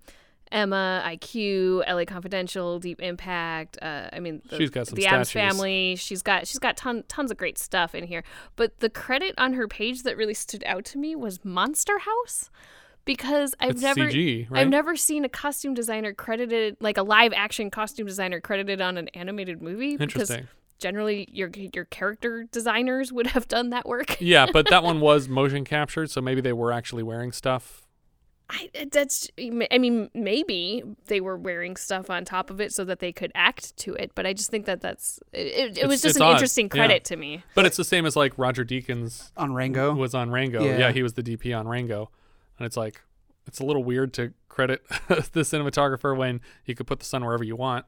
Emma, 0.50 1.02
IQ, 1.04 1.86
LA 1.86 2.04
Confidential, 2.06 2.78
Deep 2.78 3.02
Impact. 3.02 3.78
Uh, 3.82 4.08
I 4.12 4.18
mean, 4.20 4.40
the, 4.48 4.56
She's 4.56 4.70
got 4.70 4.86
some 4.86 4.96
the 4.96 5.02
statues. 5.02 5.30
Family. 5.32 5.96
She's 5.96 6.22
got 6.22 6.46
she's 6.46 6.58
got 6.58 6.76
ton, 6.76 7.04
tons 7.08 7.30
of 7.30 7.36
great 7.36 7.58
stuff 7.58 7.94
in 7.94 8.04
here. 8.04 8.24
But 8.56 8.80
the 8.80 8.88
credit 8.88 9.34
on 9.36 9.52
her 9.54 9.68
page 9.68 10.04
that 10.04 10.16
really 10.16 10.34
stood 10.34 10.64
out 10.64 10.84
to 10.86 10.98
me 10.98 11.14
was 11.14 11.44
Monster 11.44 11.98
House. 11.98 12.50
Because 13.04 13.54
I've 13.58 13.70
It's 13.70 13.80
never, 13.80 14.02
CG, 14.02 14.50
right? 14.50 14.60
I've 14.60 14.68
never 14.68 14.94
seen 14.94 15.24
a 15.24 15.30
costume 15.30 15.72
designer 15.72 16.12
credited, 16.12 16.76
like 16.78 16.98
a 16.98 17.02
live 17.02 17.32
action 17.32 17.70
costume 17.70 18.06
designer 18.06 18.38
credited 18.38 18.82
on 18.82 18.98
an 18.98 19.08
animated 19.14 19.62
movie. 19.62 19.96
Because 19.96 20.30
Interesting. 20.30 20.48
Generally, 20.78 21.28
your 21.32 21.50
your 21.54 21.84
character 21.86 22.44
designers 22.50 23.12
would 23.12 23.28
have 23.28 23.48
done 23.48 23.70
that 23.70 23.86
work. 23.86 24.16
yeah, 24.20 24.46
but 24.52 24.68
that 24.70 24.82
one 24.82 25.00
was 25.08 25.28
motion 25.28 25.64
captured, 25.64 26.10
so 26.10 26.20
maybe 26.20 26.40
they 26.40 26.52
were 26.52 26.72
actually 26.72 27.02
wearing 27.02 27.32
stuff. 27.32 27.84
I, 28.50 28.70
that's 28.90 29.28
I 29.38 29.76
mean 29.76 30.08
maybe 30.14 30.82
they 31.06 31.20
were 31.20 31.36
wearing 31.36 31.76
stuff 31.76 32.08
on 32.08 32.24
top 32.24 32.48
of 32.48 32.62
it 32.62 32.72
so 32.72 32.82
that 32.86 32.98
they 32.98 33.12
could 33.12 33.30
act 33.34 33.76
to 33.78 33.94
it, 33.94 34.12
but 34.14 34.24
I 34.24 34.32
just 34.32 34.50
think 34.50 34.64
that 34.64 34.80
that's 34.80 35.20
it, 35.34 35.76
it 35.76 35.86
was 35.86 36.00
just 36.00 36.16
an 36.16 36.22
odd, 36.22 36.32
interesting 36.32 36.66
yeah. 36.66 36.70
credit 36.70 37.04
to 37.06 37.16
me. 37.16 37.42
But 37.54 37.66
it's 37.66 37.76
the 37.76 37.84
same 37.84 38.06
as 38.06 38.16
like 38.16 38.32
Roger 38.38 38.64
Deakins 38.64 39.32
On 39.36 39.52
Rango? 39.52 39.94
was 39.94 40.14
on 40.14 40.30
Rango. 40.30 40.64
Yeah. 40.64 40.78
Yeah. 40.78 40.92
he 40.92 41.02
was 41.02 41.12
the 41.12 41.22
DP 41.22 41.58
on 41.58 41.68
Rango, 41.68 42.10
and 42.58 42.64
it's 42.64 42.76
like 42.76 43.02
it's 43.46 43.60
a 43.60 43.64
little 43.64 43.84
weird 43.84 44.14
to 44.14 44.32
credit 44.48 44.82
the 45.08 45.40
cinematographer 45.40 46.16
when 46.16 46.40
you 46.64 46.74
could 46.74 46.86
put 46.86 47.00
the 47.00 47.04
sun 47.04 47.24
wherever 47.24 47.44
you 47.44 47.54
want. 47.54 47.84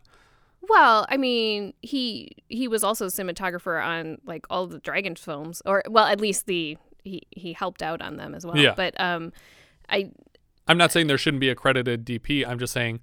Well, 0.62 1.06
I 1.08 1.16
mean, 1.16 1.74
he 1.80 2.32
he 2.48 2.68
was 2.68 2.84
also 2.84 3.06
cinematographer 3.06 3.82
on 3.82 4.18
like 4.24 4.46
all 4.50 4.66
the 4.66 4.78
Dragon 4.78 5.16
films, 5.16 5.62
or 5.64 5.82
well, 5.88 6.06
at 6.06 6.20
least 6.20 6.46
the 6.46 6.76
he 7.02 7.22
he 7.30 7.52
helped 7.52 7.82
out 7.82 8.02
on 8.02 8.16
them 8.16 8.34
as 8.34 8.44
well. 8.44 8.56
Yeah. 8.56 8.74
But 8.76 8.98
um, 9.00 9.32
I 9.88 10.11
I'm 10.68 10.78
not 10.78 10.92
saying 10.92 11.06
there 11.06 11.18
shouldn't 11.18 11.40
be 11.40 11.48
a 11.48 11.54
credited 11.54 12.04
DP. 12.04 12.46
I'm 12.46 12.58
just 12.58 12.72
saying 12.72 13.00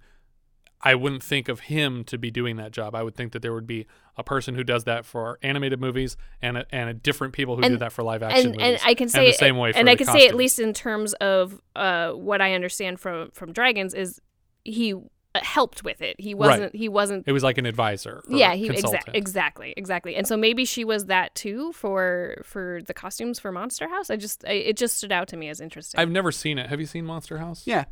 I 0.81 0.95
wouldn't 0.95 1.23
think 1.23 1.49
of 1.49 1.61
him 1.61 2.03
to 2.05 2.17
be 2.17 2.29
doing 2.29 2.57
that 2.57 2.71
job. 2.71 2.93
I 2.93 3.01
would 3.01 3.15
think 3.15 3.31
that 3.31 3.41
there 3.41 3.53
would 3.53 3.65
be 3.65 3.87
a 4.15 4.23
person 4.23 4.55
who 4.55 4.63
does 4.63 4.83
that 4.83 5.05
for 5.05 5.39
animated 5.41 5.79
movies 5.79 6.17
and 6.41 6.57
a, 6.57 6.65
and 6.71 6.89
a 6.89 6.93
different 6.93 7.33
people 7.33 7.55
who 7.55 7.63
do 7.63 7.77
that 7.77 7.91
for 7.91 8.03
live 8.03 8.21
action 8.21 8.47
and, 8.47 8.57
movies. 8.57 8.79
and 8.79 8.79
I 8.83 8.93
can 8.93 9.09
say 9.09 9.27
the 9.27 9.33
same 9.33 9.57
way 9.57 9.73
and 9.75 9.89
I 9.89 9.95
can 9.95 10.07
say 10.07 10.27
at 10.27 10.35
least 10.35 10.59
in 10.59 10.73
terms 10.73 11.13
of 11.15 11.61
uh 11.75 12.11
what 12.11 12.41
I 12.41 12.53
understand 12.53 12.99
from 12.99 13.31
from 13.31 13.53
Dragons 13.53 13.93
is 13.93 14.21
he 14.63 14.95
helped 15.43 15.83
with 15.83 16.01
it. 16.01 16.19
He 16.19 16.33
wasn't 16.33 16.75
he 16.75 16.89
wasn't 16.89 17.23
It 17.27 17.31
was 17.31 17.43
like 17.43 17.57
an 17.57 17.65
advisor. 17.65 18.23
or 18.29 18.37
yeah, 18.37 18.53
he 18.53 18.67
consultant. 18.69 19.05
exa- 19.07 19.15
exactly, 19.15 19.73
exactly. 19.77 20.15
And 20.15 20.27
so 20.27 20.37
maybe 20.37 20.65
she 20.65 20.83
was 20.83 21.05
that 21.05 21.33
too 21.35 21.71
for 21.73 22.41
for 22.43 22.81
the 22.85 22.93
costumes 22.93 23.39
for 23.39 23.51
Monster 23.51 23.87
House. 23.89 24.09
I 24.09 24.15
just 24.15 24.45
I, 24.47 24.51
it 24.53 24.77
just 24.77 24.97
stood 24.97 25.11
out 25.11 25.27
to 25.29 25.37
me 25.37 25.49
as 25.49 25.59
interesting. 25.61 25.99
I've 25.99 26.11
never 26.11 26.31
seen 26.31 26.57
it. 26.57 26.69
Have 26.69 26.79
you 26.79 26.85
seen 26.85 27.05
Monster 27.05 27.37
House? 27.37 27.63
Yeah. 27.65 27.85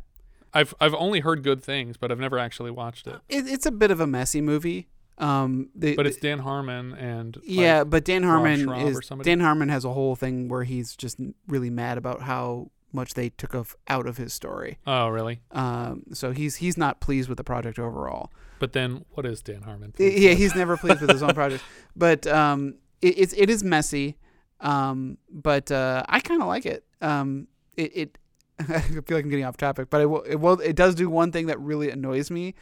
I've 0.54 0.74
I've 0.80 0.94
only 0.94 1.20
heard 1.20 1.42
good 1.42 1.62
things, 1.62 1.96
but 1.96 2.10
I've 2.10 2.20
never 2.20 2.38
actually 2.38 2.70
watched 2.70 3.06
it. 3.06 3.16
It, 3.28 3.46
it's 3.48 3.66
a 3.66 3.70
bit 3.72 3.90
of 3.90 4.00
a 4.00 4.06
messy 4.06 4.40
movie. 4.40 4.88
Um, 5.18 5.70
the, 5.74 5.96
But 5.96 6.06
it's 6.06 6.18
Dan 6.18 6.40
Harmon 6.40 6.92
and 6.94 7.38
yeah, 7.42 7.84
but 7.84 8.04
Dan 8.04 8.22
Harmon 8.22 8.68
is. 8.70 9.00
Dan 9.22 9.40
Harmon 9.40 9.70
has 9.70 9.84
a 9.86 9.92
whole 9.92 10.14
thing 10.14 10.48
where 10.48 10.62
he's 10.62 10.94
just 10.94 11.18
really 11.48 11.70
mad 11.70 11.96
about 11.96 12.20
how 12.20 12.70
much 12.92 13.14
they 13.14 13.30
took 13.30 13.54
of 13.54 13.76
out 13.88 14.06
of 14.06 14.16
his 14.16 14.32
story. 14.32 14.78
Oh, 14.86 15.08
really? 15.08 15.40
Um, 15.52 16.04
so 16.12 16.32
he's 16.32 16.56
he's 16.56 16.76
not 16.76 17.00
pleased 17.00 17.28
with 17.28 17.38
the 17.38 17.44
project 17.44 17.78
overall. 17.78 18.30
But 18.58 18.72
then, 18.72 19.04
what 19.10 19.26
is 19.26 19.42
Dan 19.42 19.62
Harmon? 19.62 19.92
Yeah, 19.98 20.32
he's 20.32 20.54
never 20.54 20.76
pleased 20.76 21.00
with 21.00 21.10
his 21.10 21.22
own 21.22 21.34
project. 21.34 21.62
But 21.98 22.26
um, 22.26 22.74
it, 23.00 23.18
it's 23.18 23.32
it 23.32 23.50
is 23.50 23.64
messy. 23.64 24.16
Um, 24.60 25.18
but 25.30 25.70
uh, 25.70 26.04
I 26.08 26.20
kind 26.20 26.40
of 26.40 26.48
like 26.48 26.66
it. 26.66 26.84
Um, 27.00 27.48
it, 27.76 27.96
it 27.96 28.18
I 28.58 28.80
feel 28.80 29.02
like 29.10 29.24
I'm 29.24 29.30
getting 29.30 29.44
off 29.44 29.56
topic, 29.56 29.90
but 29.90 30.00
it 30.00 30.06
will, 30.06 30.22
it 30.22 30.36
will 30.36 30.60
it 30.60 30.76
does 30.76 30.94
do 30.94 31.10
one 31.10 31.32
thing 31.32 31.46
that 31.46 31.60
really 31.60 31.90
annoys 31.90 32.30
me, 32.30 32.54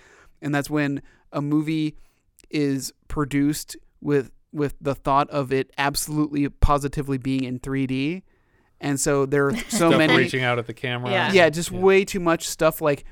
and 0.43 0.55
that's 0.55 0.71
when 0.71 1.03
a 1.33 1.41
movie 1.41 1.97
is 2.51 2.93
produced 3.09 3.77
with 4.01 4.31
with 4.53 4.75
the 4.81 4.95
thought 4.95 5.29
of 5.31 5.53
it 5.53 5.71
absolutely 5.79 6.49
positively 6.49 7.19
being 7.19 7.45
in 7.45 7.59
3D. 7.59 8.23
And 8.85 9.01
so 9.01 9.25
there 9.25 9.49
are 9.49 9.57
so 9.69 9.89
Stuff 9.89 9.97
many 9.97 10.15
reaching 10.15 10.45
out 10.45 10.59
at 10.59 10.67
the 10.67 10.75
camera. 10.75 11.11
Yeah. 11.11 11.33
yeah, 11.33 11.49
just 11.49 11.73
way 11.73 12.05
too 12.05 12.21
much 12.21 12.47
stuff 12.47 12.81
like 12.81 13.05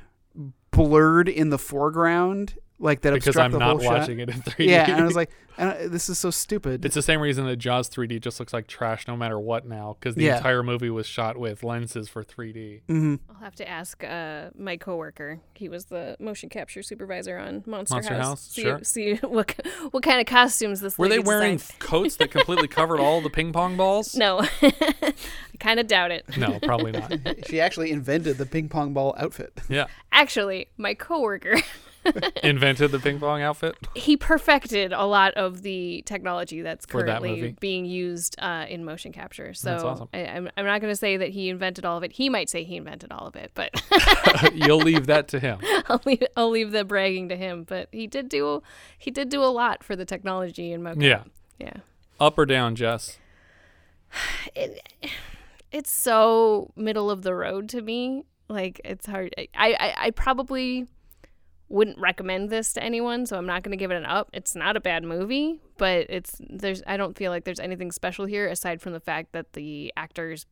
blurred 0.71 1.29
in 1.29 1.49
the 1.49 1.59
foreground, 1.59 2.55
like 2.83 3.01
that 3.03 3.15
because 3.15 3.29
obstruct 3.29 3.47
I'm 3.47 3.53
the 3.53 3.59
not 3.61 3.69
whole 3.71 3.81
shot. 3.81 4.01
watching 4.01 4.19
it 4.21 4.29
in 4.29 4.43
3D. 4.43 4.67
Yeah, 4.67 4.91
and 4.91 5.01
I 5.01 5.05
was 5.05 5.15
like, 5.17 5.31
I 5.57 5.87
this 5.87 6.09
is 6.09 6.19
so 6.19 6.31
stupid. 6.31 6.85
It's 6.85 6.95
the 6.95 7.03
same 7.03 7.21
reason 7.21 7.47
that 7.47 7.57
Jaws 7.57 7.89
3D 7.89 8.21
just 8.21 8.41
looks 8.41 8.53
like 8.53 8.67
trash 8.67 9.07
no 9.07 9.17
matter 9.17 9.39
what 9.39 9.67
now, 9.67 9.97
because 9.99 10.15
the 10.17 10.25
Yeah. 10.25 10.37
entire 10.39 10.63
movie 10.63 10.91
was 10.91 11.07
shot 11.07 11.37
with 11.37 11.63
lenses 11.63 12.09
for 12.09 12.25
3D. 12.25 12.83
hmm 12.89 13.17
I'll 13.31 13.37
have 13.45 13.55
to 13.57 13.69
ask 13.69 14.03
uh, 14.03 14.51
my 14.59 14.77
coworker. 14.77 15.41
He 15.55 15.69
was 15.69 15.85
the 15.87 16.17
motion 16.19 16.49
capture 16.49 16.83
supervisor 16.83 17.39
on 17.39 17.63
Monster, 17.67 17.95
Monster 17.97 18.15
House, 18.17 18.41
See, 18.51 18.63
sure. 18.63 18.81
see 18.83 19.15
what 19.23 19.55
what 19.93 20.03
kind 20.03 20.21
of 20.21 20.27
costumes 20.27 20.81
this. 20.81 20.99
Were 20.99 21.09
they 21.09 21.19
wearing 21.21 21.59
designed. 21.59 21.79
coats 21.79 22.17
that 22.17 22.31
completely 22.31 22.69
covered 22.69 22.99
all 23.01 23.21
the 23.21 23.31
ping 23.31 23.53
pong 23.53 23.77
balls? 23.77 24.17
No, 24.17 24.41
I 24.63 25.13
kind 25.61 25.79
of 25.79 25.87
doubt 25.87 26.11
it. 26.11 26.25
No, 26.37 26.59
probably 26.63 26.93
not. 26.93 27.13
she 27.47 27.61
actually 27.61 27.91
invented 27.93 28.39
the 28.39 28.47
ping 28.47 28.69
pong 28.69 28.93
ball 28.93 29.15
outfit. 29.19 29.53
Yeah, 29.69 29.87
Actually, 30.11 30.69
my 30.77 30.95
coworker 30.95 31.57
invented 32.43 32.91
the 32.91 32.99
ping 32.99 33.19
pong 33.21 33.43
outfit. 33.43 33.77
he 33.95 34.17
perfected 34.17 34.93
a 34.93 35.05
lot 35.05 35.33
of 35.35 35.63
the 35.63 36.03
technology 36.07 36.63
that's 36.63 36.85
For 36.87 37.03
that 37.03 37.21
currently 37.21 37.41
movie. 37.41 37.57
being 37.61 37.85
used 37.85 38.37
uh, 38.41 38.67
in 38.69 38.85
motion 38.85 39.13
capture. 39.13 39.55
So 39.55 39.71
That's 39.71 39.85
awesome. 39.85 40.09
I, 40.13 40.27
I'm, 40.27 40.49
I'm 40.57 40.65
not 40.65 40.81
going 40.81 40.93
to 40.93 40.97
say 40.97 41.17
that 41.17 41.31
he 41.31 41.49
invented 41.49 41.85
all 41.85 41.97
of 41.97 42.03
it. 42.03 42.13
He 42.13 42.29
might 42.29 42.49
say 42.51 42.65
he 42.65 42.77
invented 42.77 43.13
all 43.13 43.27
of 43.27 43.37
it, 43.37 43.53
but 43.55 43.71
You'll 44.55 44.79
leave 44.79 45.07
that 45.07 45.29
to 45.29 45.41
him. 45.41 45.61
I'll 45.89 46.01
leave 46.05 46.23
I'll 46.37 46.51
leave 46.51 46.73
the 46.73 46.85
bragging 46.85 47.29
to 47.29 47.37
him. 47.37 47.65
But 47.65 47.89
he 47.93 48.07
did 48.07 48.29
do 48.29 48.63
he 48.99 49.11
did 49.11 49.29
do 49.29 49.43
a 49.43 49.47
lot 49.47 49.83
for 49.85 49.95
the 49.97 50.05
technology 50.05 50.73
in 50.73 50.83
mocap. 50.83 51.03
Yeah. 51.03 51.23
yeah. 51.59 51.77
Up 52.21 52.39
or 52.39 52.47
down, 52.47 52.75
Jess? 52.75 53.19
It, 54.55 54.81
it's 55.71 55.91
so 55.91 56.71
middle 56.77 57.11
of 57.11 57.23
the 57.23 57.35
road 57.35 57.69
to 57.71 57.81
me. 57.81 58.25
Like 58.49 58.81
it's 58.85 59.07
hard. 59.07 59.35
I 59.39 59.49
I, 59.57 59.95
I 59.99 60.11
probably 60.11 60.87
wouldn't 61.73 61.99
recommend 61.99 62.51
this 62.51 62.73
to 62.75 62.83
anyone, 62.83 63.25
so 63.25 63.39
I'm 63.39 63.47
not 63.47 63.63
going 63.63 63.71
to 63.71 63.77
give 63.77 63.91
it 63.91 63.97
an 63.97 64.05
up. 64.05 64.29
It's 64.35 64.55
not 64.55 64.77
a 64.77 64.81
bad 64.81 65.05
movie, 65.05 65.61
but 65.79 66.07
it's 66.11 66.37
there's 66.39 66.83
I 66.87 66.99
don't 66.99 67.17
feel 67.17 67.31
like 67.31 67.45
there's 67.45 67.59
anything 67.59 67.91
special 67.91 68.27
here 68.27 68.47
aside 68.47 68.83
from 68.83 68.93
the 68.93 69.01
fact 69.01 69.33
that 69.33 69.55
the 69.55 69.93
actors 69.97 70.47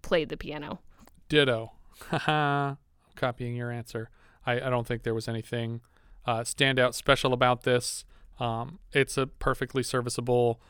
played 0.00 0.30
the 0.30 0.36
piano. 0.36 0.80
Ditto. 1.28 1.72
Haha. 2.10 2.76
Copying 3.16 3.54
your 3.54 3.70
answer. 3.70 4.08
I, 4.46 4.54
I 4.54 4.70
don't 4.70 4.86
think 4.86 5.02
there 5.02 5.14
was 5.14 5.28
anything 5.28 5.82
uh, 6.26 6.40
standout 6.40 6.94
special 6.94 7.34
about 7.34 7.62
this. 7.64 8.04
Um, 8.40 8.78
it's 8.92 9.18
a 9.18 9.26
perfectly 9.26 9.82
serviceable 9.82 10.60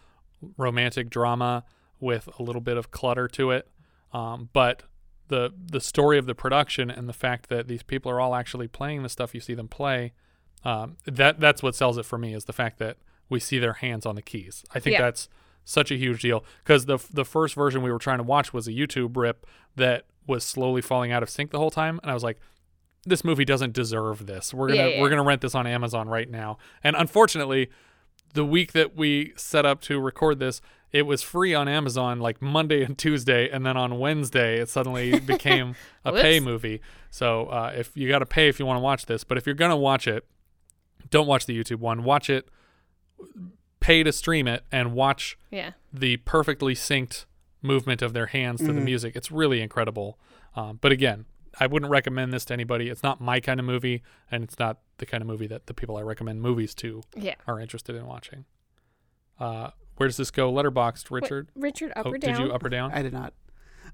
romantic 0.56 1.10
drama 1.10 1.64
with 2.00 2.28
a 2.38 2.42
little 2.42 2.60
bit 2.60 2.76
of 2.76 2.90
clutter 2.90 3.28
to 3.28 3.52
it. 3.52 3.68
Um, 4.12 4.48
but 4.52 4.82
the 5.28 5.52
the 5.64 5.80
story 5.80 6.18
of 6.18 6.26
the 6.26 6.34
production 6.34 6.90
and 6.90 7.08
the 7.08 7.12
fact 7.12 7.48
that 7.48 7.68
these 7.68 7.82
people 7.82 8.10
are 8.10 8.20
all 8.20 8.34
actually 8.34 8.68
playing 8.68 9.02
the 9.02 9.08
stuff 9.08 9.34
you 9.34 9.40
see 9.40 9.54
them 9.54 9.68
play, 9.68 10.12
um, 10.64 10.96
that 11.06 11.40
that's 11.40 11.62
what 11.62 11.74
sells 11.74 11.98
it 11.98 12.04
for 12.04 12.18
me 12.18 12.34
is 12.34 12.44
the 12.44 12.52
fact 12.52 12.78
that 12.78 12.96
we 13.28 13.40
see 13.40 13.58
their 13.58 13.74
hands 13.74 14.04
on 14.06 14.14
the 14.14 14.22
keys. 14.22 14.64
I 14.74 14.80
think 14.80 14.94
Yeah. 14.94 15.02
that's 15.02 15.28
such 15.64 15.90
a 15.90 15.96
huge 15.96 16.22
deal 16.22 16.44
because 16.64 16.86
the 16.86 16.98
the 17.12 17.24
first 17.24 17.54
version 17.54 17.82
we 17.82 17.90
were 17.92 17.98
trying 17.98 18.18
to 18.18 18.24
watch 18.24 18.52
was 18.52 18.66
a 18.68 18.72
YouTube 18.72 19.16
rip 19.16 19.46
that 19.76 20.04
was 20.26 20.44
slowly 20.44 20.82
falling 20.82 21.12
out 21.12 21.22
of 21.22 21.30
sync 21.30 21.50
the 21.50 21.58
whole 21.58 21.70
time, 21.70 21.98
and 22.02 22.10
I 22.10 22.14
was 22.14 22.22
like, 22.22 22.38
this 23.04 23.24
movie 23.24 23.44
doesn't 23.44 23.72
deserve 23.72 24.26
this. 24.26 24.52
We're 24.54 24.68
gonna 24.68 24.80
Yeah, 24.80 24.86
yeah, 24.96 25.00
we're 25.00 25.08
gonna 25.10 25.24
rent 25.24 25.40
this 25.40 25.54
on 25.54 25.66
Amazon 25.66 26.08
right 26.08 26.30
now. 26.30 26.58
And 26.84 26.94
unfortunately, 26.96 27.70
the 28.34 28.44
week 28.44 28.72
that 28.72 28.96
we 28.96 29.32
set 29.36 29.66
up 29.66 29.80
to 29.82 30.00
record 30.00 30.38
this, 30.38 30.60
it 30.92 31.02
was 31.02 31.22
free 31.22 31.54
on 31.54 31.68
Amazon 31.68 32.20
like 32.20 32.42
Monday 32.42 32.82
and 32.84 32.96
Tuesday, 32.98 33.48
and 33.48 33.64
then 33.64 33.76
on 33.76 33.98
Wednesday 33.98 34.58
it 34.60 34.68
suddenly 34.68 35.18
became 35.34 35.74
a 36.04 36.12
pay 36.12 36.38
movie. 36.40 36.80
So 37.10 37.46
uh, 37.46 37.72
if 37.76 37.96
you 37.96 38.08
got 38.08 38.18
to 38.20 38.26
pay 38.26 38.48
if 38.48 38.58
you 38.58 38.66
want 38.66 38.76
to 38.76 38.82
watch 38.82 39.06
this, 39.06 39.24
but 39.24 39.38
if 39.38 39.46
you're 39.46 39.54
gonna 39.54 39.76
watch 39.76 40.06
it, 40.06 40.26
don't 41.10 41.26
watch 41.26 41.46
the 41.46 41.58
YouTube 41.58 41.78
one. 41.80 42.04
Watch 42.04 42.28
it, 42.30 42.48
pay 43.80 44.02
to 44.02 44.12
stream 44.12 44.46
it, 44.46 44.64
and 44.70 44.92
watch 44.92 45.36
Yeah. 45.50 45.72
the 45.92 46.18
perfectly 46.18 46.74
synced 46.74 47.24
movement 47.62 48.02
of 48.02 48.12
their 48.12 48.26
hands 48.26 48.60
to 48.60 48.72
the 48.72 48.80
Mhm. 48.80 48.84
music. 48.84 49.16
It's 49.16 49.30
really 49.30 49.60
incredible. 49.60 50.18
Um, 50.56 50.78
but 50.80 50.92
again, 50.92 51.26
I 51.60 51.66
wouldn't 51.66 51.90
recommend 51.90 52.32
this 52.32 52.44
to 52.46 52.52
anybody. 52.54 52.88
It's 52.88 53.02
not 53.02 53.20
my 53.20 53.38
kind 53.40 53.60
of 53.60 53.66
movie, 53.66 54.02
and 54.30 54.42
it's 54.42 54.58
not 54.58 54.80
the 54.98 55.06
kind 55.06 55.20
of 55.22 55.26
movie 55.26 55.46
that 55.48 55.66
the 55.66 55.74
people 55.74 55.96
I 55.96 56.02
recommend 56.02 56.40
movies 56.42 56.74
to 56.76 57.02
Yeah. 57.16 57.34
are 57.46 57.60
interested 57.60 57.94
in 57.94 58.06
watching. 58.06 58.46
Uh, 59.38 59.70
where 59.96 60.08
does 60.08 60.16
this 60.16 60.30
go? 60.30 60.52
Letterboxd, 60.52 61.10
Wait, 61.10 61.22
Richard. 61.22 61.48
Richard, 61.54 61.92
up 61.96 62.06
oh, 62.06 62.10
or 62.12 62.18
down? 62.18 62.38
Did 62.38 62.46
you 62.46 62.52
up 62.52 62.64
or 62.64 62.68
down? 62.68 62.92
I 62.92 63.02
did 63.02 63.12
not. 63.12 63.34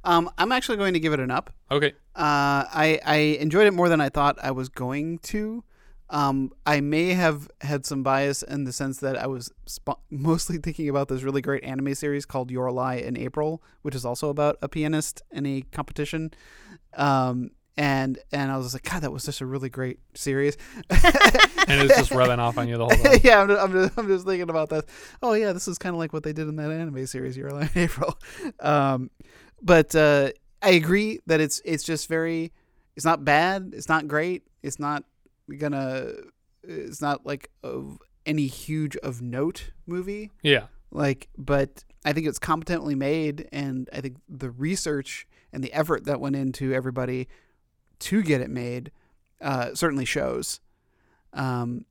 Um, 0.05 0.31
I'm 0.39 0.53
actually 0.53 0.79
going 0.79 0.95
to 0.95 1.01
give 1.01 1.13
it 1.13 1.21
an 1.21 1.31
up. 1.31 1.53
Okay. 1.71 1.93
Uh, 2.15 2.65
I 2.71 3.01
I 3.05 3.17
enjoyed 3.41 3.67
it 3.67 3.73
more 3.73 3.89
than 3.89 4.01
I 4.01 4.09
thought 4.09 4.39
I 4.43 4.53
was 4.53 4.69
going 4.69 5.19
to. 5.19 5.65
Um, 6.11 6.53
I 6.65 6.81
may 6.81 7.13
have 7.13 7.51
had 7.61 7.85
some 7.85 8.03
bias 8.03 8.43
in 8.43 8.65
the 8.65 8.73
sense 8.73 8.99
that 9.01 9.19
I 9.19 9.27
was 9.27 9.53
sp- 9.69 10.01
mostly 10.11 10.59
thinking 10.59 10.89
about 10.89 11.09
this 11.09 11.23
really 11.23 11.43
great 11.43 11.65
anime 11.65 11.95
series 11.95 12.25
called 12.25 12.51
Your 12.51 12.71
Lie 12.71 12.97
in 12.97 13.17
April, 13.17 13.63
which 13.83 13.95
is 13.95 14.05
also 14.05 14.31
about 14.31 14.57
a 14.63 14.69
pianist 14.69 15.23
in 15.31 15.45
a 15.45 15.63
competition. 15.73 16.33
Um, 16.95 17.51
and 17.79 18.19
and 18.33 18.51
I 18.51 18.57
was 18.57 18.75
like, 18.75 18.83
God, 18.83 19.03
that 19.03 19.13
was 19.13 19.23
such 19.23 19.41
a 19.41 19.47
really 19.47 19.69
great 19.69 20.01
series. 20.15 20.57
and 20.91 21.81
it's 21.81 21.97
just 21.97 22.11
rubbing 22.11 22.41
off 22.41 22.59
on 22.59 22.67
you 22.67 22.77
the 22.77 22.85
whole 22.85 22.97
time. 22.97 23.21
yeah, 23.23 23.41
I'm, 23.41 23.51
I'm, 23.51 23.73
just, 23.73 23.99
I'm 23.99 24.09
just 24.09 24.27
thinking 24.27 24.51
about 24.51 24.71
that. 24.71 24.87
Oh 25.23 25.33
yeah, 25.35 25.53
this 25.53 25.69
is 25.69 25.79
kind 25.79 25.95
of 25.95 26.01
like 26.01 26.13
what 26.13 26.25
they 26.25 26.33
did 26.33 26.49
in 26.49 26.57
that 26.57 26.73
anime 26.73 27.07
series, 27.07 27.37
Your 27.37 27.49
in 27.49 27.71
April. 27.77 28.19
Um, 28.59 29.11
but 29.63 29.95
uh, 29.95 30.33
I 30.61 30.71
agree 30.71 31.21
that 31.27 31.41
it's 31.41 31.63
it's 31.65 31.85
just 31.85 32.09
very. 32.09 32.53
It's 32.97 33.05
not 33.05 33.25
bad. 33.25 33.71
It's 33.75 33.89
not 33.89 34.09
great. 34.09 34.43
It's 34.61 34.81
not 34.81 35.05
gonna. 35.57 36.15
It's 36.65 37.01
not 37.01 37.25
like 37.25 37.49
of 37.63 37.99
any 38.27 38.49
huge 38.49 38.97
of 38.97 39.23
note 39.23 39.71
movie. 39.87 40.33
Yeah. 40.43 40.65
Like, 40.91 41.29
but 41.39 41.85
I 42.05 42.13
think 42.13 42.27
it's 42.27 42.41
competently 42.41 42.97
made, 42.97 43.49
and 43.53 43.89
I 43.93 44.01
think 44.01 44.17
the 44.29 44.51
research 44.51 45.29
and 45.53 45.63
the 45.63 45.73
effort 45.73 46.07
that 46.07 46.19
went 46.19 46.35
into 46.35 46.73
everybody 46.73 47.29
to 48.01 48.23
get 48.23 48.41
it 48.41 48.51
made 48.51 48.91
uh, 49.41 49.75
certainly 49.75 50.05
shows. 50.05 50.61
Um, 51.33 51.85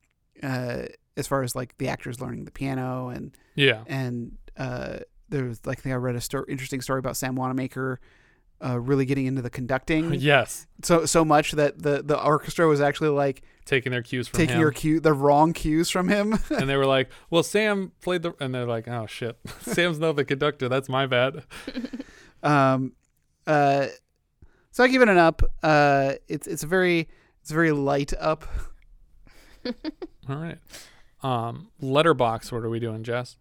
uh, 0.43 0.83
as 1.15 1.27
far 1.27 1.41
as 1.43 1.55
like 1.55 1.77
the 1.77 1.87
actors 1.87 2.21
learning 2.21 2.45
the 2.45 2.51
piano 2.51 3.09
and 3.09 3.35
Yeah. 3.55 3.83
and 3.87 4.37
uh, 4.57 4.99
there 5.29 5.45
was 5.45 5.65
like 5.65 5.79
I 5.79 5.81
think 5.81 5.93
I 5.93 5.97
read 5.97 6.15
a 6.15 6.21
sto- 6.21 6.45
interesting 6.47 6.81
story 6.81 6.99
about 6.99 7.17
Sam 7.17 7.35
Wanamaker. 7.35 7.99
Uh, 8.63 8.79
really 8.79 9.05
getting 9.05 9.27
into 9.27 9.41
the 9.43 9.51
conducting, 9.51 10.13
Yes. 10.19 10.65
So 10.81 11.05
so 11.05 11.23
much 11.23 11.51
that 11.51 11.81
the 11.83 12.01
the 12.03 12.19
orchestra 12.21 12.67
was 12.67 12.81
actually 12.81 13.09
like 13.09 13.43
Taking 13.65 13.91
their 13.91 14.01
cues 14.01 14.27
from 14.27 14.37
taking 14.39 14.55
him. 14.55 14.61
your 14.61 14.71
cue, 14.71 14.99
the 14.99 15.13
wrong 15.13 15.53
cues 15.53 15.89
from 15.91 16.07
him. 16.07 16.39
and 16.49 16.67
they 16.69 16.75
were 16.77 16.85
like, 16.87 17.09
"Well, 17.29 17.43
Sam 17.43 17.91
played 18.01 18.23
the," 18.23 18.33
and 18.39 18.55
they're 18.55 18.65
like, 18.65 18.87
"Oh 18.87 19.05
shit, 19.07 19.37
Sam's 19.61 19.99
not 19.99 20.15
the 20.15 20.23
conductor. 20.25 20.69
That's 20.69 20.87
my 20.89 21.05
bad." 21.05 21.43
Um, 22.43 22.93
uh, 23.45 23.87
so 24.77 24.83
I 24.83 24.89
give 24.89 25.01
it 25.01 25.09
an 25.09 25.17
up. 25.17 25.41
Uh, 25.63 26.13
it's 26.27 26.45
it's 26.45 26.61
a 26.61 26.67
very 26.67 27.09
it's 27.41 27.49
a 27.49 27.53
very 27.55 27.71
light 27.71 28.13
up. 28.19 28.43
All 30.29 30.35
right. 30.35 30.59
Um, 31.23 31.69
letterbox. 31.81 32.51
What 32.51 32.63
are 32.63 32.69
we 32.69 32.79
doing, 32.79 33.01
Jess? 33.01 33.37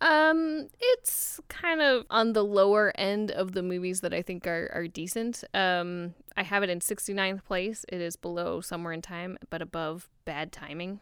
Um, 0.00 0.68
it's 0.78 1.40
kind 1.48 1.82
of 1.82 2.06
on 2.10 2.32
the 2.32 2.44
lower 2.44 2.92
end 2.94 3.32
of 3.32 3.54
the 3.54 3.62
movies 3.64 4.02
that 4.02 4.14
I 4.14 4.22
think 4.22 4.46
are, 4.46 4.70
are 4.72 4.86
decent. 4.86 5.42
Um, 5.52 6.14
I 6.36 6.44
have 6.44 6.62
it 6.62 6.70
in 6.70 6.78
69th 6.78 7.44
place. 7.44 7.84
It 7.88 8.00
is 8.00 8.14
below 8.14 8.60
Somewhere 8.60 8.92
in 8.92 9.02
Time, 9.02 9.38
but 9.50 9.62
above 9.62 10.08
Bad 10.24 10.52
Timing. 10.52 11.00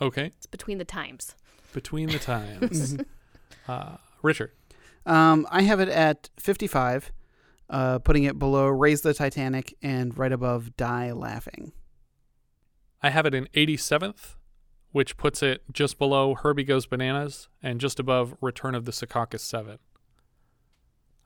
Okay. 0.00 0.32
It's 0.38 0.46
between 0.46 0.78
the 0.78 0.86
times. 0.86 1.34
Between 1.74 2.08
the 2.08 2.18
times. 2.18 2.96
uh, 3.68 3.98
Richard. 4.22 4.52
Um, 5.04 5.46
I 5.50 5.62
have 5.62 5.80
it 5.80 5.90
at 5.90 6.30
fifty 6.38 6.66
five, 6.66 7.12
uh, 7.72 7.98
putting 7.98 8.24
it 8.24 8.38
below 8.38 8.68
Raise 8.68 9.00
the 9.00 9.14
Titanic 9.14 9.74
and 9.82 10.16
right 10.16 10.30
above 10.30 10.76
Die 10.76 11.12
Laughing. 11.12 11.72
I 13.02 13.10
have 13.10 13.26
it 13.26 13.34
in 13.34 13.48
87th, 13.54 14.36
which 14.92 15.16
puts 15.16 15.42
it 15.42 15.62
just 15.72 15.98
below 15.98 16.34
Herbie 16.34 16.64
Goes 16.64 16.86
Bananas 16.86 17.48
and 17.62 17.80
just 17.80 17.98
above 17.98 18.36
Return 18.40 18.74
of 18.74 18.84
the 18.84 18.92
Secaucus 18.92 19.40
Seven. 19.40 19.78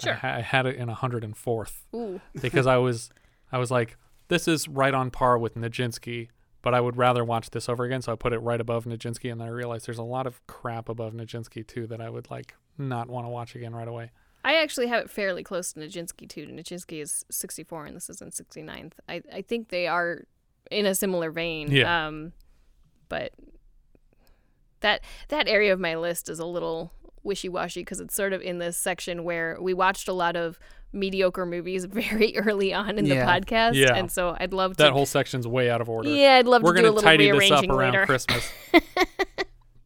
Sure. 0.00 0.12
I, 0.12 0.16
ha- 0.16 0.34
I 0.36 0.40
had 0.40 0.66
it 0.66 0.76
in 0.76 0.88
104th 0.88 1.72
Ooh. 1.94 2.20
because 2.40 2.66
I 2.66 2.76
was, 2.76 3.10
I 3.50 3.58
was 3.58 3.70
like, 3.70 3.96
this 4.28 4.46
is 4.46 4.68
right 4.68 4.94
on 4.94 5.10
par 5.10 5.38
with 5.38 5.56
Nijinsky, 5.56 6.28
but 6.62 6.74
I 6.74 6.80
would 6.80 6.96
rather 6.96 7.24
watch 7.24 7.50
this 7.50 7.68
over 7.68 7.84
again, 7.84 8.02
so 8.02 8.12
I 8.12 8.16
put 8.16 8.32
it 8.32 8.38
right 8.38 8.60
above 8.60 8.84
Nijinsky, 8.84 9.32
and 9.32 9.40
then 9.40 9.48
I 9.48 9.50
realized 9.50 9.86
there's 9.86 9.98
a 9.98 10.04
lot 10.04 10.26
of 10.26 10.46
crap 10.46 10.88
above 10.88 11.12
Nijinsky 11.12 11.66
too 11.66 11.86
that 11.88 12.00
I 12.00 12.08
would 12.08 12.30
like 12.30 12.54
not 12.78 13.08
want 13.08 13.24
to 13.24 13.30
watch 13.30 13.56
again 13.56 13.74
right 13.74 13.88
away. 13.88 14.10
I 14.46 14.54
actually 14.62 14.86
have 14.86 15.02
it 15.04 15.10
fairly 15.10 15.42
close 15.42 15.72
to 15.72 15.80
Nijinsky 15.80 16.28
too. 16.28 16.46
Nijinsky 16.46 17.02
is 17.02 17.24
64 17.30 17.86
and 17.86 17.96
this 17.96 18.08
is 18.08 18.22
in 18.22 18.30
69th. 18.30 18.92
I, 19.08 19.20
I 19.32 19.42
think 19.42 19.68
they 19.70 19.86
are 19.88 20.22
in 20.70 20.86
a 20.86 20.94
similar 20.94 21.30
vein. 21.32 21.70
Yeah. 21.70 22.06
Um, 22.06 22.32
but 23.08 23.32
that 24.80 25.00
that 25.28 25.48
area 25.48 25.72
of 25.72 25.80
my 25.80 25.96
list 25.96 26.28
is 26.28 26.38
a 26.38 26.46
little 26.46 26.92
wishy-washy 27.24 27.80
because 27.80 27.98
it's 27.98 28.14
sort 28.14 28.32
of 28.32 28.40
in 28.40 28.58
this 28.58 28.76
section 28.76 29.24
where 29.24 29.58
we 29.60 29.74
watched 29.74 30.06
a 30.06 30.12
lot 30.12 30.36
of 30.36 30.60
mediocre 30.92 31.44
movies 31.44 31.84
very 31.90 32.38
early 32.38 32.72
on 32.72 32.98
in 32.98 33.04
Yeah. 33.06 33.24
the 33.26 33.30
podcast. 33.46 33.74
Yeah. 33.74 33.94
And 33.96 34.10
so 34.12 34.36
I'd 34.38 34.52
love 34.52 34.76
to 34.76 34.84
That 34.84 34.92
whole 34.92 35.06
section's 35.06 35.46
way 35.48 35.68
out 35.70 35.80
of 35.80 35.88
order. 35.88 36.08
Yeah, 36.08 36.36
I'd 36.36 36.46
love 36.46 36.62
We're 36.62 36.74
to 36.74 36.82
do 36.82 36.86
a 36.86 36.90
little 36.90 37.02
tidy 37.02 37.30
this 37.32 37.50
up 37.50 37.64
around 37.68 37.92
later. 37.94 38.06
Christmas. 38.06 38.48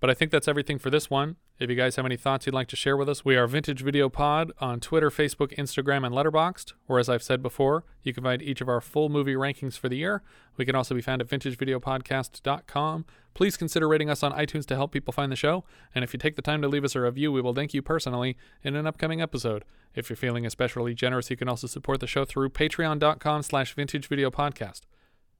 but 0.00 0.08
I 0.08 0.14
think 0.14 0.30
that's 0.30 0.48
everything 0.48 0.78
for 0.78 0.88
this 0.88 1.10
one. 1.10 1.36
If 1.58 1.68
you 1.68 1.76
guys 1.76 1.96
have 1.96 2.06
any 2.06 2.16
thoughts 2.16 2.46
you'd 2.46 2.54
like 2.54 2.68
to 2.68 2.76
share 2.76 2.96
with 2.96 3.06
us, 3.06 3.22
we 3.22 3.36
are 3.36 3.46
Vintage 3.46 3.82
Video 3.82 4.08
Pod 4.08 4.50
on 4.58 4.80
Twitter, 4.80 5.10
Facebook, 5.10 5.54
Instagram, 5.58 6.06
and 6.06 6.14
Letterboxd. 6.14 6.72
Or 6.88 6.98
as 6.98 7.10
I've 7.10 7.22
said 7.22 7.42
before, 7.42 7.84
you 8.02 8.14
can 8.14 8.24
find 8.24 8.40
each 8.40 8.62
of 8.62 8.68
our 8.68 8.80
full 8.80 9.10
movie 9.10 9.34
rankings 9.34 9.78
for 9.78 9.90
the 9.90 9.98
year. 9.98 10.22
We 10.56 10.64
can 10.64 10.74
also 10.74 10.94
be 10.94 11.02
found 11.02 11.20
at 11.20 11.28
vintagevideopodcast.com. 11.28 13.04
Please 13.34 13.58
consider 13.58 13.86
rating 13.86 14.08
us 14.08 14.22
on 14.22 14.32
iTunes 14.32 14.64
to 14.66 14.74
help 14.74 14.90
people 14.90 15.12
find 15.12 15.30
the 15.30 15.36
show. 15.36 15.64
And 15.94 16.02
if 16.02 16.14
you 16.14 16.18
take 16.18 16.36
the 16.36 16.42
time 16.42 16.62
to 16.62 16.68
leave 16.68 16.84
us 16.84 16.96
a 16.96 17.00
review, 17.02 17.30
we 17.30 17.42
will 17.42 17.54
thank 17.54 17.74
you 17.74 17.82
personally 17.82 18.38
in 18.64 18.74
an 18.76 18.86
upcoming 18.86 19.20
episode. 19.20 19.66
If 19.94 20.08
you're 20.08 20.16
feeling 20.16 20.46
especially 20.46 20.94
generous, 20.94 21.28
you 21.28 21.36
can 21.36 21.48
also 21.48 21.66
support 21.66 22.00
the 22.00 22.06
show 22.06 22.24
through 22.24 22.48
patreon.com 22.50 23.42
slash 23.42 23.76
vintagevideopodcast. 23.76 24.80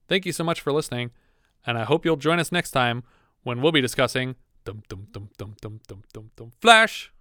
Thank 0.07 0.27
you 0.27 0.33
so 0.33 0.45
much 0.45 0.61
for 0.61 0.73
listening, 0.73 1.13
and 1.65 1.79
I 1.79 1.85
hope 1.85 2.05
you'll 2.05 2.17
join 2.17 2.41
us 2.41 2.53
next 2.53 2.73
time 2.73 3.05
when 3.43 3.63
we'll 3.63 3.73
be 3.73 3.81
discussing 3.81 4.35
Dum 4.65 4.83
dum 4.89 5.07
dum 5.13 5.31
dum 5.39 5.55
dum 5.61 5.81
dum 5.87 6.03
dum 6.13 6.31
dum. 6.37 6.53
Flash. 6.61 7.13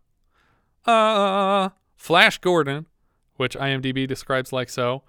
Uh, 0.87 0.91
uh, 0.91 0.93
uh, 0.93 1.65
uh. 1.65 1.69
Flash 1.95 2.37
Gordon, 2.39 2.87
which 3.35 3.57
IMDb 3.57 4.07
describes 4.07 4.53
like 4.53 4.69
so. 4.69 5.03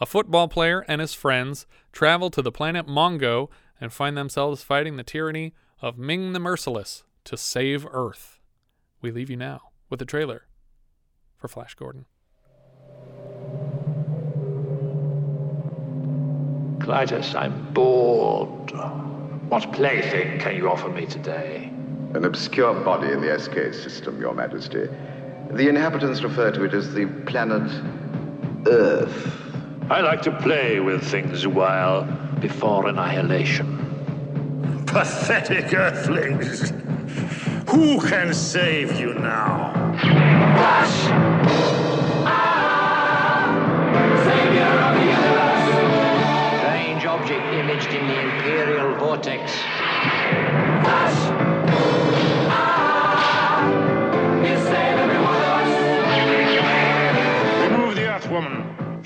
A 0.00 0.06
football 0.06 0.48
player 0.48 0.84
and 0.88 1.00
his 1.00 1.14
friends 1.14 1.66
travel 1.92 2.30
to 2.30 2.42
the 2.42 2.52
planet 2.52 2.86
Mongo 2.86 3.48
and 3.80 3.92
find 3.92 4.16
themselves 4.16 4.62
fighting 4.62 4.96
the 4.96 5.04
tyranny 5.04 5.54
of 5.80 5.98
Ming 5.98 6.32
the 6.32 6.40
Merciless 6.40 7.04
to 7.24 7.36
save 7.36 7.86
Earth. 7.90 8.40
We 9.00 9.10
leave 9.10 9.30
you 9.30 9.36
now 9.36 9.70
with 9.90 10.00
a 10.02 10.06
trailer 10.06 10.46
for 11.36 11.48
Flash 11.48 11.74
Gordon. 11.74 12.06
Klytus, 16.78 17.34
I'm 17.34 17.72
bored. 17.72 18.72
What 19.48 19.72
plaything 19.72 20.38
can 20.38 20.56
you 20.56 20.68
offer 20.68 20.88
me 20.88 21.06
today? 21.06 21.73
An 22.14 22.24
obscure 22.24 22.74
body 22.84 23.10
in 23.10 23.20
the 23.20 23.36
SK 23.36 23.74
system, 23.74 24.20
Your 24.20 24.34
Majesty. 24.34 24.88
The 25.50 25.68
inhabitants 25.68 26.22
refer 26.22 26.52
to 26.52 26.62
it 26.62 26.72
as 26.72 26.94
the 26.94 27.06
planet 27.26 27.68
Earth. 28.68 29.32
I 29.90 30.00
like 30.00 30.22
to 30.22 30.30
play 30.30 30.78
with 30.78 31.02
things 31.02 31.44
a 31.44 31.50
while 31.50 32.04
before 32.40 32.86
annihilation. 32.86 34.84
Pathetic 34.86 35.74
earthlings. 35.74 36.70
Who 37.68 38.00
can 38.00 38.32
save 38.32 39.00
you 39.00 39.14
now? 39.14 39.72
Strange 46.60 47.06
object 47.06 47.44
imaged 47.54 47.92
in 47.92 48.06
the 48.06 48.20
Imperial 48.20 48.94
Vortex. 48.98 49.52
Remove 51.26 51.43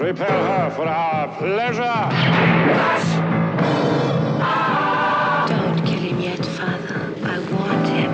Prepare 0.09 0.27
her 0.27 0.71
for 0.71 0.87
our 0.87 1.29
pleasure. 1.37 1.83
Don't 5.53 5.85
kill 5.85 6.01
him 6.01 6.19
yet, 6.19 6.47
Father. 6.47 7.13
I 7.25 7.39
want 7.53 7.89
him. 7.89 8.09